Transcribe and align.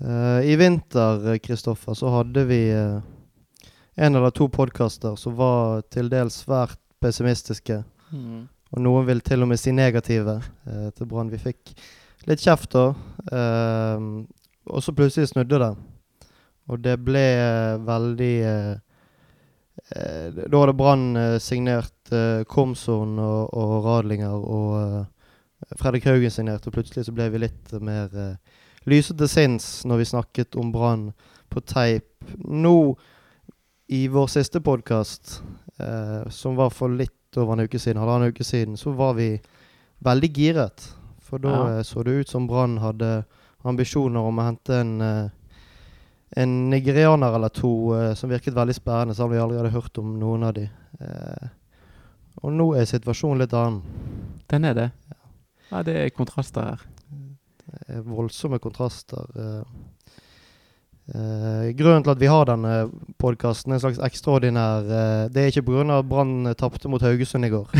Eh, 0.00 0.50
I 0.52 0.56
vinter, 0.56 1.38
Kristoffer, 1.38 1.94
så 1.94 2.08
hadde 2.08 2.44
vi 2.44 2.60
eh, 2.70 3.00
en 3.94 4.14
eller 4.14 4.30
to 4.30 4.48
podkaster 4.48 5.16
som 5.18 5.34
var 5.38 5.82
til 5.90 6.10
dels 6.12 6.44
svært 6.44 6.78
pessimistiske. 7.02 7.80
Mm. 8.14 8.46
Og 8.74 8.82
noen 8.84 9.06
vil 9.08 9.22
til 9.24 9.42
og 9.42 9.50
med 9.50 9.60
si 9.60 9.72
negative 9.74 10.38
eh, 10.68 10.90
til 10.94 11.08
Brann. 11.10 11.32
Vi 11.32 11.40
fikk 11.42 11.74
litt 12.28 12.44
kjeft 12.44 12.76
da. 12.76 12.90
eh, 13.32 14.08
og 14.68 14.84
så 14.84 14.92
plutselig 14.92 15.32
snudde 15.32 15.62
det. 15.64 15.72
Og 16.68 16.82
det 16.84 16.98
ble 17.00 17.24
eh, 17.40 17.78
veldig 17.88 18.34
eh, 18.44 18.76
Da 19.88 20.58
hadde 20.60 20.74
Brann 20.76 21.06
signert 21.40 22.10
Komson 22.50 23.14
og, 23.22 23.54
og 23.56 23.84
Radlinger, 23.86 24.34
og 24.34 25.06
Fredrik 25.78 26.04
Haugen 26.06 26.30
signert, 26.30 26.66
og 26.66 26.74
plutselig 26.74 27.06
så 27.06 27.14
ble 27.14 27.28
vi 27.32 27.40
litt 27.42 27.72
mer 27.82 28.12
eh, 28.14 28.57
lyse 28.88 29.14
til 29.16 29.28
sinns 29.30 29.68
når 29.88 30.00
vi 30.02 30.08
snakket 30.12 30.56
om 30.60 30.72
Brann 30.72 31.12
på 31.52 31.60
teip. 31.64 32.08
Nå, 32.44 32.96
i 33.88 34.02
vår 34.12 34.26
siste 34.28 34.60
podkast, 34.60 35.38
eh, 35.80 36.28
som 36.30 36.56
var 36.58 36.70
for 36.70 36.88
litt 36.92 37.14
over 37.36 37.54
en 37.56 37.64
uke 37.68 37.78
siden, 37.80 38.00
halvannen 38.00 38.32
uke 38.32 38.44
siden, 38.44 38.76
så 38.76 38.92
var 38.96 39.14
vi 39.16 39.30
veldig 40.04 40.30
giret. 40.36 40.88
For 41.20 41.38
da 41.38 41.48
Ja. 41.48 41.78
eh, 41.78 41.82
så 41.82 42.04
det 42.04 42.20
ut 42.20 42.28
som 42.28 42.46
Brann 42.46 42.78
hadde 42.78 43.24
ambisjoner 43.64 44.20
om 44.20 44.38
å 44.38 44.44
hente 44.46 44.80
en, 44.80 45.00
eh, 45.02 45.28
en 46.36 46.70
nigerianer 46.70 47.34
eller 47.34 47.48
to 47.48 47.94
eh, 47.94 48.14
som 48.14 48.30
virket 48.30 48.54
veldig 48.54 48.74
spennende, 48.74 49.14
selv 49.14 49.30
om 49.32 49.32
vi 49.32 49.56
hadde 49.56 49.70
hørt 49.72 49.98
om 49.98 50.18
noen 50.20 50.44
av 50.44 50.54
de. 50.54 50.68
Eh, 51.00 51.48
og 52.42 52.52
nå 52.52 52.74
er 52.76 52.84
situasjonen 52.84 53.38
litt 53.38 53.52
annen. 53.52 53.82
Den 54.48 54.64
er 54.64 54.74
det. 54.74 54.92
Ja, 55.72 55.82
det 55.82 55.96
er 55.96 56.10
kontraster 56.10 56.62
her. 56.62 56.78
Det 57.68 57.96
er 57.98 58.04
voldsomme 58.06 58.58
kontraster. 58.58 59.24
eh. 59.36 59.62
Eh, 61.08 61.70
grunnen 61.72 62.02
til 62.04 62.12
at 62.12 62.20
vi 62.20 62.28
har 62.28 62.44
denne 62.44 62.90
podkasten, 63.16 63.72
en 63.72 63.80
slags 63.80 64.00
ekstraordinær 64.04 64.84
eh, 64.84 65.28
Det 65.32 65.40
er 65.42 65.46
ikke 65.48 65.62
pga. 65.64 65.86
at 65.98 66.08
Brann 66.08 66.54
tapte 66.54 66.88
mot 66.88 67.00
Haugesund 67.02 67.44
i 67.48 67.48
går. 67.48 67.70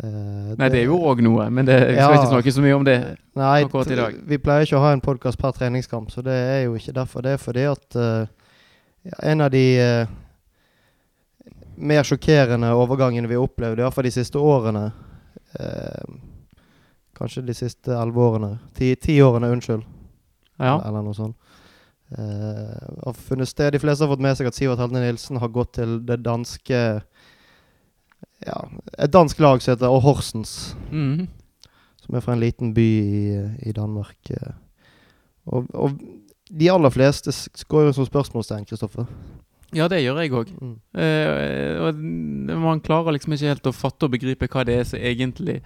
Uh, 0.00 0.54
Nei, 0.58 0.70
det 0.72 0.78
er 0.80 0.86
jo 0.88 0.96
òg 1.04 1.20
noe, 1.20 1.50
men 1.52 1.66
det, 1.68 1.76
vi 1.90 1.98
skal 1.98 2.14
Ja. 2.14 2.16
ikke 2.16 2.30
snakke 2.32 2.52
så 2.56 2.62
mye 2.64 2.78
om 2.78 2.84
det. 2.84 2.96
Nei, 3.36 3.64
akkurat 3.66 3.90
i 3.92 3.98
dag. 3.98 4.16
Vi 4.24 4.38
pleier 4.40 4.64
ikke 4.64 4.78
å 4.78 4.84
ha 4.86 4.94
en 4.96 5.04
podkast 5.04 5.36
per 5.38 5.52
treningskamp, 5.52 6.08
så 6.10 6.24
det 6.24 6.32
er 6.32 6.62
jo 6.64 6.78
ikke 6.78 6.94
derfor. 6.96 7.20
Det 7.20 7.34
er 7.36 7.42
fordi 7.42 7.66
at 7.68 7.96
uh, 8.00 8.24
en 9.22 9.44
av 9.44 9.50
de 9.52 9.64
uh, 9.76 10.16
mer 11.76 12.02
sjokkerende 12.08 12.72
overgangene 12.76 13.28
vi 13.28 13.36
har 13.36 13.44
opplevd, 13.44 13.80
iallfall 13.80 14.08
de 14.08 14.12
siste 14.14 14.40
årene 14.40 14.86
eh, 15.58 16.16
Kanskje 17.20 17.42
de 17.44 17.54
siste 17.54 17.92
elleve 17.92 18.22
årene. 18.24 18.54
Ti, 18.74 18.94
ti 18.96 19.18
årene, 19.22 19.50
unnskyld. 19.52 19.82
Ja. 20.60 20.74
Eller, 20.78 20.86
eller 20.88 21.04
noe 21.04 21.16
sånt. 21.16 21.36
Uh, 22.10 23.04
har 23.04 23.14
funnet 23.14 23.46
sted. 23.48 23.70
De 23.76 23.78
fleste 23.78 24.02
har 24.02 24.10
fått 24.10 24.24
med 24.24 24.34
seg 24.38 24.48
at 24.48 24.56
Sivert 24.56 24.80
Helne 24.82 25.02
Nilsen 25.04 25.38
har 25.38 25.52
gått 25.54 25.76
til 25.78 25.98
det 26.08 26.16
danske 26.26 26.80
Ja, 28.46 28.56
et 28.98 29.12
dansk 29.12 29.38
lag 29.44 29.60
som 29.62 29.74
heter 29.76 30.00
Horsens 30.00 30.74
Mm. 30.90 31.28
som 32.00 32.16
er 32.16 32.20
fra 32.24 32.32
en 32.32 32.40
liten 32.40 32.72
by 32.74 32.80
i, 32.80 33.68
i 33.68 33.72
Danmark. 33.76 34.16
eh. 34.30 34.52
Og, 35.46 35.66
og 35.74 36.00
de 36.50 36.70
aller 36.72 36.90
fleste 36.90 37.30
går 37.68 37.84
jo 37.86 37.92
som 37.92 38.06
spørsmålstegn, 38.08 38.64
Kristoffer. 38.66 39.06
ja, 39.74 39.86
det 39.88 40.00
gjør 40.02 40.18
jeg 40.22 40.32
òg. 40.32 40.48
Mm. 40.60 40.74
Uh, 40.96 42.56
man 42.58 42.80
klarer 42.80 43.12
liksom 43.12 43.32
ikke 43.36 43.52
helt 43.52 43.66
å 43.70 43.72
fatte 43.76 44.08
og 44.08 44.16
begripe 44.16 44.48
hva 44.50 44.64
det 44.66 44.80
er 44.80 44.84
som 44.84 44.98
egentlig 44.98 45.60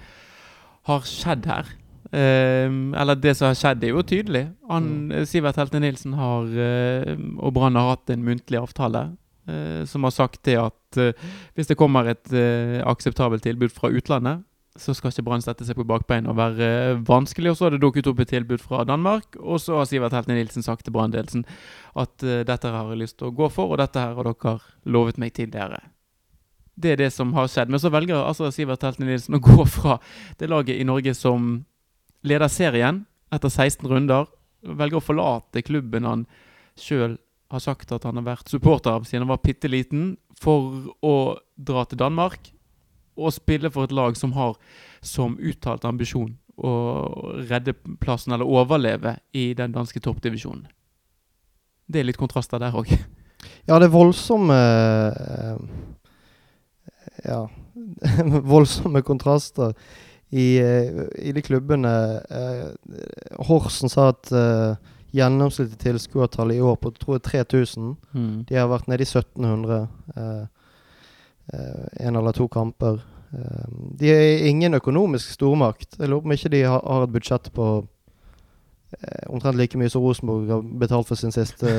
har 0.89 1.09
skjedd 1.09 1.49
her. 1.51 1.73
Eh, 2.15 2.71
eller 3.01 3.19
det 3.19 3.35
som 3.39 3.51
har 3.51 3.59
skjedd, 3.59 3.85
er 3.85 3.95
jo 3.95 4.07
tydelig. 4.07 4.47
Han, 4.71 4.89
mm. 5.11 5.27
Sivert 5.29 5.59
Helte 5.61 5.83
Nilsen 5.83 6.17
har, 6.19 6.49
eh, 6.49 7.15
og 7.39 7.55
Brann 7.57 7.79
har 7.81 7.95
hatt 7.95 8.15
en 8.15 8.25
muntlig 8.27 8.61
avtale 8.61 9.09
eh, 9.49 9.85
som 9.89 10.05
har 10.07 10.15
sagt 10.15 10.43
det 10.47 10.59
at 10.61 11.01
eh, 11.01 11.15
hvis 11.57 11.71
det 11.71 11.79
kommer 11.81 12.11
et 12.11 12.33
eh, 12.33 12.81
akseptabelt 12.87 13.45
tilbud 13.47 13.73
fra 13.75 13.91
utlandet, 13.91 14.45
så 14.75 14.91
skal 14.95 15.13
ikke 15.13 15.23
Brann 15.29 15.43
sette 15.43 15.63
seg 15.67 15.79
på 15.79 15.87
bakbeina 15.87 16.33
og 16.33 16.39
være 16.39 16.69
eh, 16.69 17.03
vanskelig. 17.07 17.53
Og 17.53 17.59
så 17.59 17.69
har 17.69 17.75
det 17.75 17.83
dukket 17.85 18.09
opp 18.11 18.23
et 18.25 18.33
tilbud 18.35 18.63
fra 18.63 18.83
Danmark, 18.89 19.39
og 19.39 19.63
så 19.63 19.79
har 19.79 19.91
Sivert 19.91 20.17
Helte 20.17 20.35
Nilsen 20.35 20.67
sagt 20.67 20.87
til 20.87 20.95
Brann-ledelsen 20.97 21.47
at 22.01 22.27
eh, 22.27 22.43
dette 22.47 22.75
har 22.75 22.91
jeg 22.91 23.03
lyst 23.05 23.21
til 23.21 23.31
å 23.31 23.37
gå 23.37 23.51
for, 23.55 23.71
og 23.71 23.83
dette 23.83 24.03
her 24.03 24.17
har 24.19 24.31
dere 24.31 24.59
lovet 24.91 25.21
meg 25.23 25.35
tidligere. 25.37 25.83
Det 26.75 26.95
er 26.95 27.03
det 27.05 27.11
som 27.15 27.33
har 27.37 27.49
skjedd. 27.51 27.71
Men 27.71 27.83
så 27.83 27.91
velger 27.95 28.19
altså 28.19 28.51
Sivert 28.55 28.83
Helten 28.83 29.07
Nilsen 29.09 29.39
å 29.39 29.43
gå 29.43 29.67
fra 29.71 29.99
det 30.41 30.51
laget 30.51 30.81
i 30.81 30.87
Norge 30.87 31.15
som 31.17 31.65
leder 32.27 32.51
serien 32.51 33.05
etter 33.35 33.53
16 33.53 33.87
runder. 33.91 34.27
Velger 34.65 34.99
å 34.99 35.05
forlate 35.05 35.63
klubben 35.67 36.09
han 36.09 36.27
sjøl 36.81 37.19
har 37.53 37.63
sagt 37.63 37.93
at 37.95 38.07
han 38.09 38.19
har 38.19 38.27
vært 38.27 38.51
supporter 38.51 38.97
av 38.97 39.05
siden 39.07 39.27
han 39.27 39.35
var 39.35 39.43
bitte 39.45 39.71
liten, 39.71 40.15
for 40.41 40.91
å 41.05 41.39
dra 41.55 41.85
til 41.87 42.01
Danmark 42.01 42.51
og 43.15 43.31
spille 43.31 43.71
for 43.71 43.87
et 43.87 43.95
lag 43.95 44.17
som 44.19 44.33
har 44.35 44.57
som 45.05 45.37
uttalt 45.39 45.85
ambisjon 45.87 46.33
å 46.55 46.73
redde 47.49 47.75
plassen 48.03 48.35
eller 48.35 48.49
overleve 48.49 49.17
i 49.35 49.53
den 49.59 49.75
danske 49.75 50.03
toppdivisjonen. 50.03 50.67
Det 51.87 52.01
er 52.01 52.09
litt 52.09 52.19
kontraster 52.19 52.63
der 52.63 52.75
òg. 52.75 52.91
Ja, 53.69 53.79
det 53.79 53.89
er 53.89 53.93
voldsomme 53.93 54.57
eh, 54.57 55.65
Ja 57.25 57.45
Voldsomme 58.53 59.03
kontraster 59.03 59.75
i, 60.35 60.59
eh, 60.59 61.29
i 61.29 61.33
de 61.33 61.43
klubbene. 61.43 61.93
Eh, 62.31 62.97
Horsen 63.49 63.91
sa 63.93 64.09
at 64.11 64.33
eh, 64.35 64.75
gjennomsnittlig 65.15 65.79
tilskuertall 65.79 66.53
i 66.53 66.61
år 66.61 66.77
på 66.83 66.91
tror 66.97 67.19
jeg 67.19 67.27
3000. 67.29 67.93
Mm. 68.15 68.45
De 68.49 68.59
har 68.59 68.71
vært 68.71 68.89
nede 68.91 69.07
i 69.07 69.11
1700 69.11 69.81
eh, 70.17 70.45
eh, 71.55 71.85
en 72.09 72.19
eller 72.19 72.35
to 72.35 72.49
kamper. 72.51 73.03
De 73.99 74.11
er 74.11 74.45
ingen 74.47 74.79
økonomisk 74.79 75.33
stormakt. 75.35 75.97
Jeg 75.99 76.07
lurer 76.07 76.23
på 76.23 76.31
om 76.31 76.35
ikke 76.37 76.53
de 76.53 76.61
har, 76.63 76.83
har 76.87 77.07
et 77.07 77.15
budsjett 77.15 77.49
på 77.55 77.69
omtrent 79.29 79.59
like 79.59 79.79
mye 79.79 79.91
som 79.91 80.03
Rosenborg 80.05 80.51
har 80.53 80.63
betalt 80.81 81.09
for 81.09 81.19
sin 81.19 81.33
siste 81.35 81.71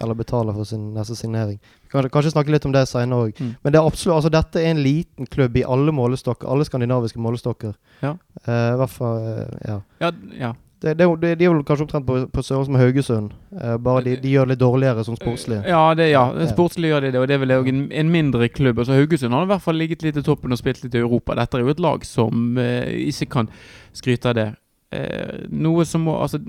Eller 0.00 0.14
betaler 0.18 0.56
for 0.56 0.64
sin 0.68 0.92
neste 0.94 1.16
signering. 1.16 1.60
Vi 1.82 1.92
kan 1.92 2.08
kanskje 2.10 2.34
snakke 2.34 2.52
litt 2.54 2.66
om 2.66 2.74
det 2.74 2.86
senere 2.90 3.28
òg. 3.28 3.38
Mm. 3.38 3.54
Men 3.62 3.72
det 3.72 3.80
er 3.80 3.86
absolutt, 3.86 4.16
altså 4.16 4.32
dette 4.32 4.60
er 4.60 4.72
en 4.72 4.82
liten 4.82 5.28
klubb 5.30 5.56
i 5.56 5.64
alle 5.64 5.94
målestokker. 5.94 6.48
Alle 6.48 6.66
skandinaviske 6.66 7.20
målestokker. 7.20 7.76
Ja. 8.02 8.16
Uh, 8.48 8.74
I 8.74 8.76
hvert 8.82 8.94
fall 8.98 9.24
eh, 9.32 9.56
Ja. 9.68 9.80
Ja, 10.00 10.12
ja. 10.40 10.52
Det, 10.82 10.96
det, 10.98 11.06
det, 11.22 11.28
de 11.38 11.46
er 11.46 11.52
vel 11.52 11.60
kanskje 11.62 11.84
omtrent 11.84 12.06
på, 12.08 12.16
på 12.34 12.42
størrelse 12.42 12.72
med 12.74 12.80
Haugesund. 12.82 13.34
Uh, 13.54 13.76
bare 13.78 14.02
de, 14.02 14.16
de 14.18 14.32
gjør 14.32 14.48
det 14.48 14.56
litt 14.56 14.62
dårligere 14.64 15.04
som 15.06 15.14
sportslige. 15.14 15.62
Ja, 15.70 15.82
det, 15.94 16.08
ja. 16.10 16.24
Sportslig 16.50 16.90
gjør 16.90 17.04
de 17.04 17.12
det, 17.14 17.20
og 17.22 17.28
det 17.30 17.36
er 17.36 17.44
vel 17.44 17.54
en, 17.54 17.84
en 17.92 18.10
mindre 18.10 18.48
klubb. 18.50 18.80
Altså 18.82 18.96
Haugesund 18.98 19.36
har 19.36 19.46
i 19.46 19.52
hvert 19.52 19.62
fall 19.62 19.78
ligget 19.78 20.02
litt 20.02 20.18
i 20.18 20.24
toppen 20.26 20.50
og 20.50 20.58
spilt 20.58 20.82
litt 20.82 20.96
i 20.98 21.04
Europa. 21.04 21.36
Dette 21.38 21.60
er 21.60 21.62
jo 21.62 21.70
et 21.70 21.84
lag 21.86 22.02
som 22.08 22.58
uh, 22.58 22.90
ikke 22.98 23.30
kan 23.36 23.52
skryte 23.94 24.32
av 24.32 24.38
det. 24.40 24.48
Eh, 24.92 25.46
noe 25.48 25.84
som 25.88 26.04
må 26.06 26.18
Altså, 26.20 26.40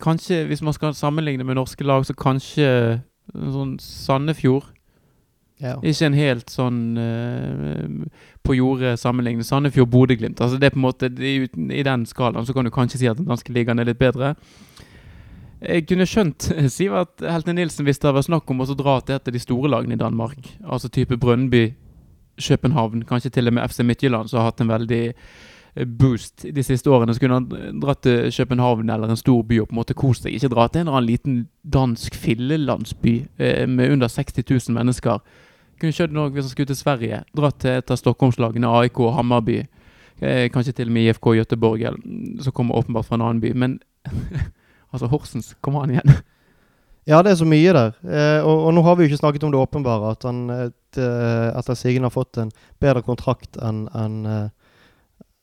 kanskje 0.00 0.44
hvis 0.46 0.62
man 0.62 0.76
skal 0.76 0.94
sammenligne 0.94 1.44
med 1.44 1.58
norske 1.58 1.84
lag, 1.84 2.04
så 2.06 2.14
kanskje 2.14 3.00
sånn 3.32 3.78
Sandefjord. 3.82 4.68
Ja. 5.60 5.74
Ikke 5.84 6.06
en 6.08 6.16
helt 6.16 6.48
sånn 6.48 6.96
uh, 6.96 8.06
på 8.46 8.56
jordet 8.56 8.94
sammenligning. 9.00 9.44
Sandefjord-Bodø-Glimt. 9.44 10.40
Altså 10.40 10.56
det 10.56 10.70
er 10.70 10.74
på 10.74 10.80
en 10.80 10.86
måte 10.86 11.10
er 11.10 11.44
I 11.52 11.84
den 11.84 12.06
skalaen 12.08 12.48
så 12.48 12.56
kan 12.56 12.64
du 12.64 12.72
kanskje 12.72 13.02
si 13.02 13.10
at 13.10 13.20
den 13.20 13.28
danske 13.28 13.52
ligaen 13.52 13.82
er 13.82 13.90
litt 13.90 14.00
bedre. 14.00 14.32
Jeg 15.60 15.84
kunne 15.90 16.08
skjønt 16.08 16.48
Sivert 16.76 17.20
Helte 17.20 17.52
Nilsen 17.52 17.84
hvis 17.84 18.00
det 18.00 18.08
hadde 18.08 18.22
vært 18.22 18.30
snakk 18.30 18.50
om 18.54 18.64
å 18.64 18.70
dra 18.72 18.96
til 19.04 19.18
et 19.18 19.28
av 19.28 19.36
de 19.36 19.44
store 19.44 19.68
lagene 19.74 19.98
i 19.98 20.00
Danmark. 20.00 20.40
Altså 20.64 20.88
type 20.88 21.20
Brønnby, 21.20 21.66
København, 22.40 23.04
kanskje 23.04 23.34
til 23.36 23.52
og 23.52 23.58
med 23.58 23.68
FC 23.68 23.84
Midtjylland, 23.84 24.30
som 24.30 24.40
har 24.40 24.48
hatt 24.48 24.64
en 24.64 24.72
veldig 24.72 25.04
eh, 25.12 25.14
boost 25.86 26.46
de 26.54 26.62
siste 26.62 26.90
årene. 26.90 27.14
Så 27.14 27.22
kunne 27.22 27.38
han 27.40 27.80
dratt 27.82 28.02
til 28.02 28.30
København 28.34 28.90
eller 28.90 29.10
en 29.10 29.20
stor 29.20 29.42
by 29.42 29.60
og 29.60 29.68
på 29.68 29.76
en 29.76 29.80
måte 29.80 29.98
kost 29.98 30.26
seg. 30.26 30.34
Ikke 30.34 30.52
dra 30.52 30.66
til 30.68 30.82
en 30.82 30.88
eller 30.88 30.98
annen 30.98 31.10
liten 31.10 31.36
dansk 31.62 32.14
fillelandsby 32.14 33.14
eh, 33.38 33.66
med 33.68 33.92
under 33.92 34.08
60 34.08 34.44
000 34.68 34.78
mennesker. 34.78 35.20
Kunne 35.80 35.96
skjønt 35.96 36.16
noe 36.16 36.32
hvis 36.34 36.48
han 36.48 36.54
skulle 36.54 36.72
til 36.72 36.80
Sverige. 36.80 37.22
Dratt 37.36 37.60
til 37.62 37.78
et 37.78 37.92
av 37.92 38.00
Stockholmslagene, 38.00 38.72
AIK 38.80 39.00
og 39.00 39.14
Hammarby. 39.16 39.62
Eh, 40.20 40.48
kanskje 40.52 40.74
til 40.76 40.90
og 40.90 40.96
med 40.96 41.08
IFK 41.08 41.32
Göteborg, 41.38 41.86
mm, 41.96 42.40
som 42.44 42.52
kommer 42.52 42.76
åpenbart 42.76 43.06
fra 43.08 43.16
en 43.16 43.24
annen 43.28 43.40
by. 43.40 43.54
Men 43.54 43.80
altså, 44.92 45.06
Horsens, 45.06 45.54
kommer 45.60 45.86
han 45.86 45.96
igjen? 45.96 46.20
Ja, 47.08 47.22
det 47.22 47.32
er 47.32 47.40
så 47.40 47.48
mye 47.48 47.72
der. 47.72 47.94
Eh, 48.04 48.44
og, 48.44 48.66
og 48.68 48.74
nå 48.76 48.82
har 48.84 48.96
vi 48.96 49.06
jo 49.06 49.10
ikke 49.10 49.22
snakket 49.22 49.44
om 49.46 49.54
det 49.54 49.60
åpenbare. 49.60 50.12
At 50.12 50.26
han 50.28 50.42
eh, 50.52 50.66
etter 51.56 51.78
sigende 51.78 52.10
har 52.10 52.14
fått 52.14 52.38
en 52.42 52.52
bedre 52.82 53.02
kontrakt 53.06 53.56
enn 53.56 53.86
en, 53.96 54.18
eh, 54.28 54.48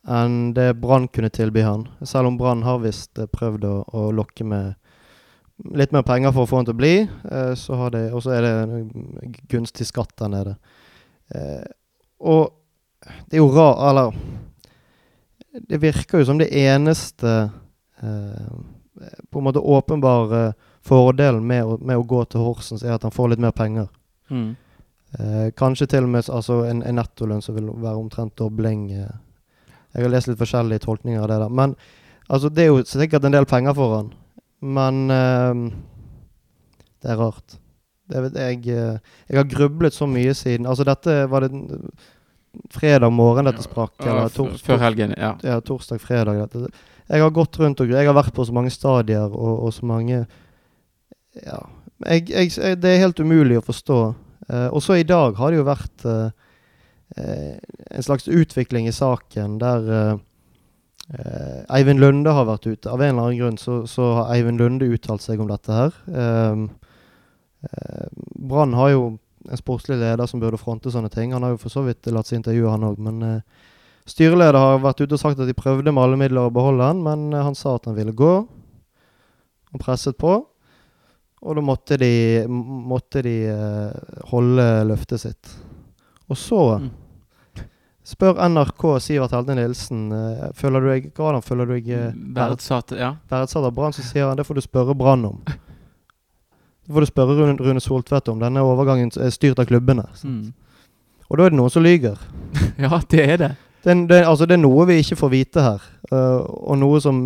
enn 0.07 0.53
det 0.55 0.73
Brann 0.81 1.07
kunne 1.07 1.29
tilby 1.29 1.61
han. 1.61 1.87
Selv 2.01 2.31
om 2.31 2.37
Brann 2.39 2.63
har 2.63 2.79
visst 2.83 3.19
eh, 3.19 3.29
prøvd 3.31 3.65
å, 3.67 3.75
å 3.87 4.09
lokke 4.15 4.47
med 4.47 4.75
litt 5.77 5.91
mer 5.91 6.05
penger 6.05 6.31
for 6.31 6.45
å 6.45 6.49
få 6.49 6.61
han 6.61 6.69
til 6.69 6.77
å 6.77 6.81
bli. 6.81 6.95
Eh, 7.03 7.53
så 7.59 7.79
har 7.81 7.93
det, 7.95 8.05
og 8.13 8.23
så 8.23 8.35
er 8.37 8.45
det 8.45 8.53
en 8.63 9.35
gunstig 9.51 9.89
skatt 9.89 10.15
der 10.21 10.31
nede. 10.31 10.55
Eh, 11.35 11.65
og 12.23 12.53
det 13.27 13.37
er 13.37 13.43
jo 13.43 13.51
rart 13.53 13.81
Eller 13.89 14.15
Det 15.69 15.77
virker 15.81 16.19
jo 16.19 16.25
som 16.25 16.39
det 16.39 16.47
eneste 16.55 17.33
eh, 18.01 18.47
eh, 19.01 19.19
på 19.29 19.39
en 19.39 19.45
måte 19.45 19.59
åpenbare 19.59 20.53
fordelen 20.87 21.43
med 21.45 21.65
å, 21.65 21.77
med 21.77 21.99
å 21.99 22.07
gå 22.07 22.23
til 22.25 22.45
Horsens 22.45 22.83
er 22.83 22.95
at 22.95 23.03
han 23.03 23.13
får 23.13 23.33
litt 23.33 23.43
mer 23.43 23.51
penger. 23.51 23.89
Mm. 24.29 24.55
Eh, 25.19 25.47
kanskje 25.57 25.87
til 25.91 26.07
og 26.07 26.13
med 26.15 26.29
altså 26.29 26.61
en, 26.67 26.81
en 26.83 26.99
nettolønn 26.99 27.43
som 27.43 27.57
vil 27.57 27.69
være 27.75 27.99
omtrent 27.99 28.37
dobling. 28.39 28.91
Eh. 28.95 29.15
Jeg 29.97 30.05
har 30.05 30.13
lest 30.13 30.29
litt 30.29 30.39
forskjellige 30.39 30.85
tolkninger 30.85 31.23
av 31.23 31.31
det 31.31 31.39
der. 31.41 31.53
Men 31.59 31.75
altså, 32.29 32.51
det 32.53 32.65
er 32.65 32.69
jo 32.71 32.83
sikkert 32.85 33.25
en 33.25 33.33
del 33.33 33.47
penger 33.49 33.73
for 33.77 33.95
han. 33.97 34.11
Men 34.61 34.99
uh, 35.09 35.63
det 37.01 37.13
er 37.13 37.17
rart. 37.19 37.57
Det 38.07 38.21
vet 38.23 38.37
jeg, 38.39 38.61
uh, 38.77 39.17
jeg 39.27 39.41
har 39.41 39.49
grublet 39.51 39.93
så 39.93 40.07
mye 40.07 40.31
siden 40.37 40.69
Altså, 40.69 40.85
dette 40.87 41.25
var 41.27 41.43
det 41.43 41.51
fredag 42.73 43.11
morgen 43.13 43.49
dette 43.49 43.65
sprakk. 43.65 43.95
Eller 44.05 44.29
tors, 44.33 44.61
Før 44.65 44.81
helgen, 44.81 45.13
ja. 45.17 45.33
ja, 45.43 45.57
torsdag-fredag. 45.61 46.45
Jeg 47.07 47.23
har 47.23 47.33
gått 47.33 47.59
rundt 47.61 47.81
og 47.81 47.91
Jeg 47.91 48.07
har 48.07 48.15
vært 48.17 48.35
på 48.35 48.45
så 48.45 48.55
mange 48.55 48.71
stadier 48.73 49.27
og, 49.27 49.65
og 49.67 49.73
så 49.73 49.85
mange 49.87 50.25
Ja. 51.37 51.59
Jeg, 52.05 52.27
jeg, 52.29 52.77
det 52.77 52.89
er 52.91 53.01
helt 53.01 53.19
umulig 53.19 53.57
å 53.57 53.65
forstå. 53.65 54.01
Uh, 54.47 54.67
og 54.69 54.83
så 54.85 54.99
i 54.99 55.07
dag 55.07 55.37
har 55.39 55.51
det 55.51 55.57
jo 55.57 55.63
vært 55.67 56.05
eh, 56.07 56.27
eh, 56.29 56.46
en 57.15 58.03
slags 58.03 58.27
utvikling 58.27 58.87
i 58.87 58.91
saken 58.91 59.57
der 59.61 59.91
eh, 59.93 60.17
eh, 61.13 61.61
Eivind 61.77 61.99
Lunde 61.99 62.33
har 62.35 62.47
vært 62.49 62.67
ute. 62.67 62.89
Av 62.91 63.01
en 63.01 63.13
eller 63.13 63.29
annen 63.29 63.39
grunn 63.39 63.61
så, 63.61 63.79
så 63.89 64.11
har 64.19 64.33
Eivind 64.35 64.61
Lunde 64.61 64.89
uttalt 64.91 65.23
seg 65.23 65.41
om 65.41 65.49
dette 65.51 65.73
her. 65.73 65.95
Um, 66.07 66.67
eh, 67.63 68.09
Brann 68.49 68.75
har 68.77 68.91
jo 68.93 69.05
en 69.47 69.59
sportslig 69.59 69.99
leder 70.01 70.27
som 70.27 70.41
burde 70.43 70.59
fronte 70.59 70.91
sånne 70.91 71.11
ting. 71.13 71.33
Han 71.33 71.45
har 71.45 71.55
jo 71.55 71.61
for 71.61 71.73
så 71.73 71.85
vidt 71.85 72.07
latt 72.11 72.29
seg 72.29 72.41
intervjue, 72.41 72.71
han 72.71 72.85
òg. 72.89 72.99
Men 73.03 73.23
eh, 73.23 73.71
styreleder 74.09 74.59
har 74.59 74.83
vært 74.83 75.05
ute 75.05 75.15
og 75.15 75.23
sagt 75.23 75.41
at 75.41 75.49
de 75.49 75.57
prøvde 75.57 75.93
med 75.93 76.03
alle 76.03 76.19
midler 76.19 76.47
å 76.47 76.53
beholde 76.53 76.91
han, 76.91 77.03
men 77.05 77.31
eh, 77.31 77.45
han 77.45 77.57
sa 77.57 77.77
at 77.77 77.87
han 77.89 77.97
ville 77.97 78.15
gå. 78.17 78.35
Han 79.71 79.83
presset 79.83 80.19
på. 80.19 80.39
Og 81.37 81.53
da 81.53 81.61
måtte 81.61 81.99
de, 82.01 82.11
måtte 82.49 83.21
de 83.25 83.37
eh, 83.53 84.21
holde 84.31 84.67
løftet 84.89 85.23
sitt. 85.23 85.55
Og 86.27 86.37
så 86.37 86.79
Mm. 86.79 86.89
spør 88.03 88.39
NRK 88.49 88.99
Sivert 88.99 89.31
Helde 89.31 89.55
Nilsen 89.55 90.11
eh, 90.11 90.49
Føler 90.55 90.79
du 90.79 90.87
deg 90.87 91.11
han 91.17 91.41
føler 91.41 91.65
du 91.65 91.73
deg 91.73 91.89
eh, 91.89 92.13
Verdsatt, 92.35 92.91
ja. 92.91 93.15
av 93.31 93.71
Brann, 93.73 93.93
så 93.93 94.01
sier 94.01 94.27
han 94.27 94.37
det 94.37 94.45
får 94.47 94.55
du 94.55 94.61
spørre 94.61 94.95
Brann 94.95 95.25
om. 95.25 95.41
Det 96.87 96.93
får 96.93 97.03
du 97.03 97.05
spørre 97.05 97.33
Rune, 97.35 97.57
Rune 97.59 97.81
Soltvedt 97.83 98.29
om. 98.31 98.39
Denne 98.39 98.61
overgangen 98.63 99.11
er 99.19 99.29
styrt 99.29 99.59
av 99.59 99.65
klubbene. 99.67 100.05
Mm. 100.23 100.53
Og 101.27 101.37
da 101.37 101.43
er 101.43 101.51
det 101.51 101.59
noen 101.59 101.73
som 101.73 101.83
lyger. 101.83 102.15
Ja, 102.79 103.01
det 103.11 103.23
er 103.25 103.37
det. 103.41 103.49
Det, 103.83 103.95
det, 104.07 104.21
altså, 104.23 104.45
det 104.45 104.55
er 104.55 104.61
noe 104.61 104.85
vi 104.87 105.01
ikke 105.01 105.17
får 105.19 105.31
vite 105.33 105.63
her. 105.65 105.83
uh, 106.11 106.45
og 106.47 106.77
noe 106.79 107.01
som 107.03 107.19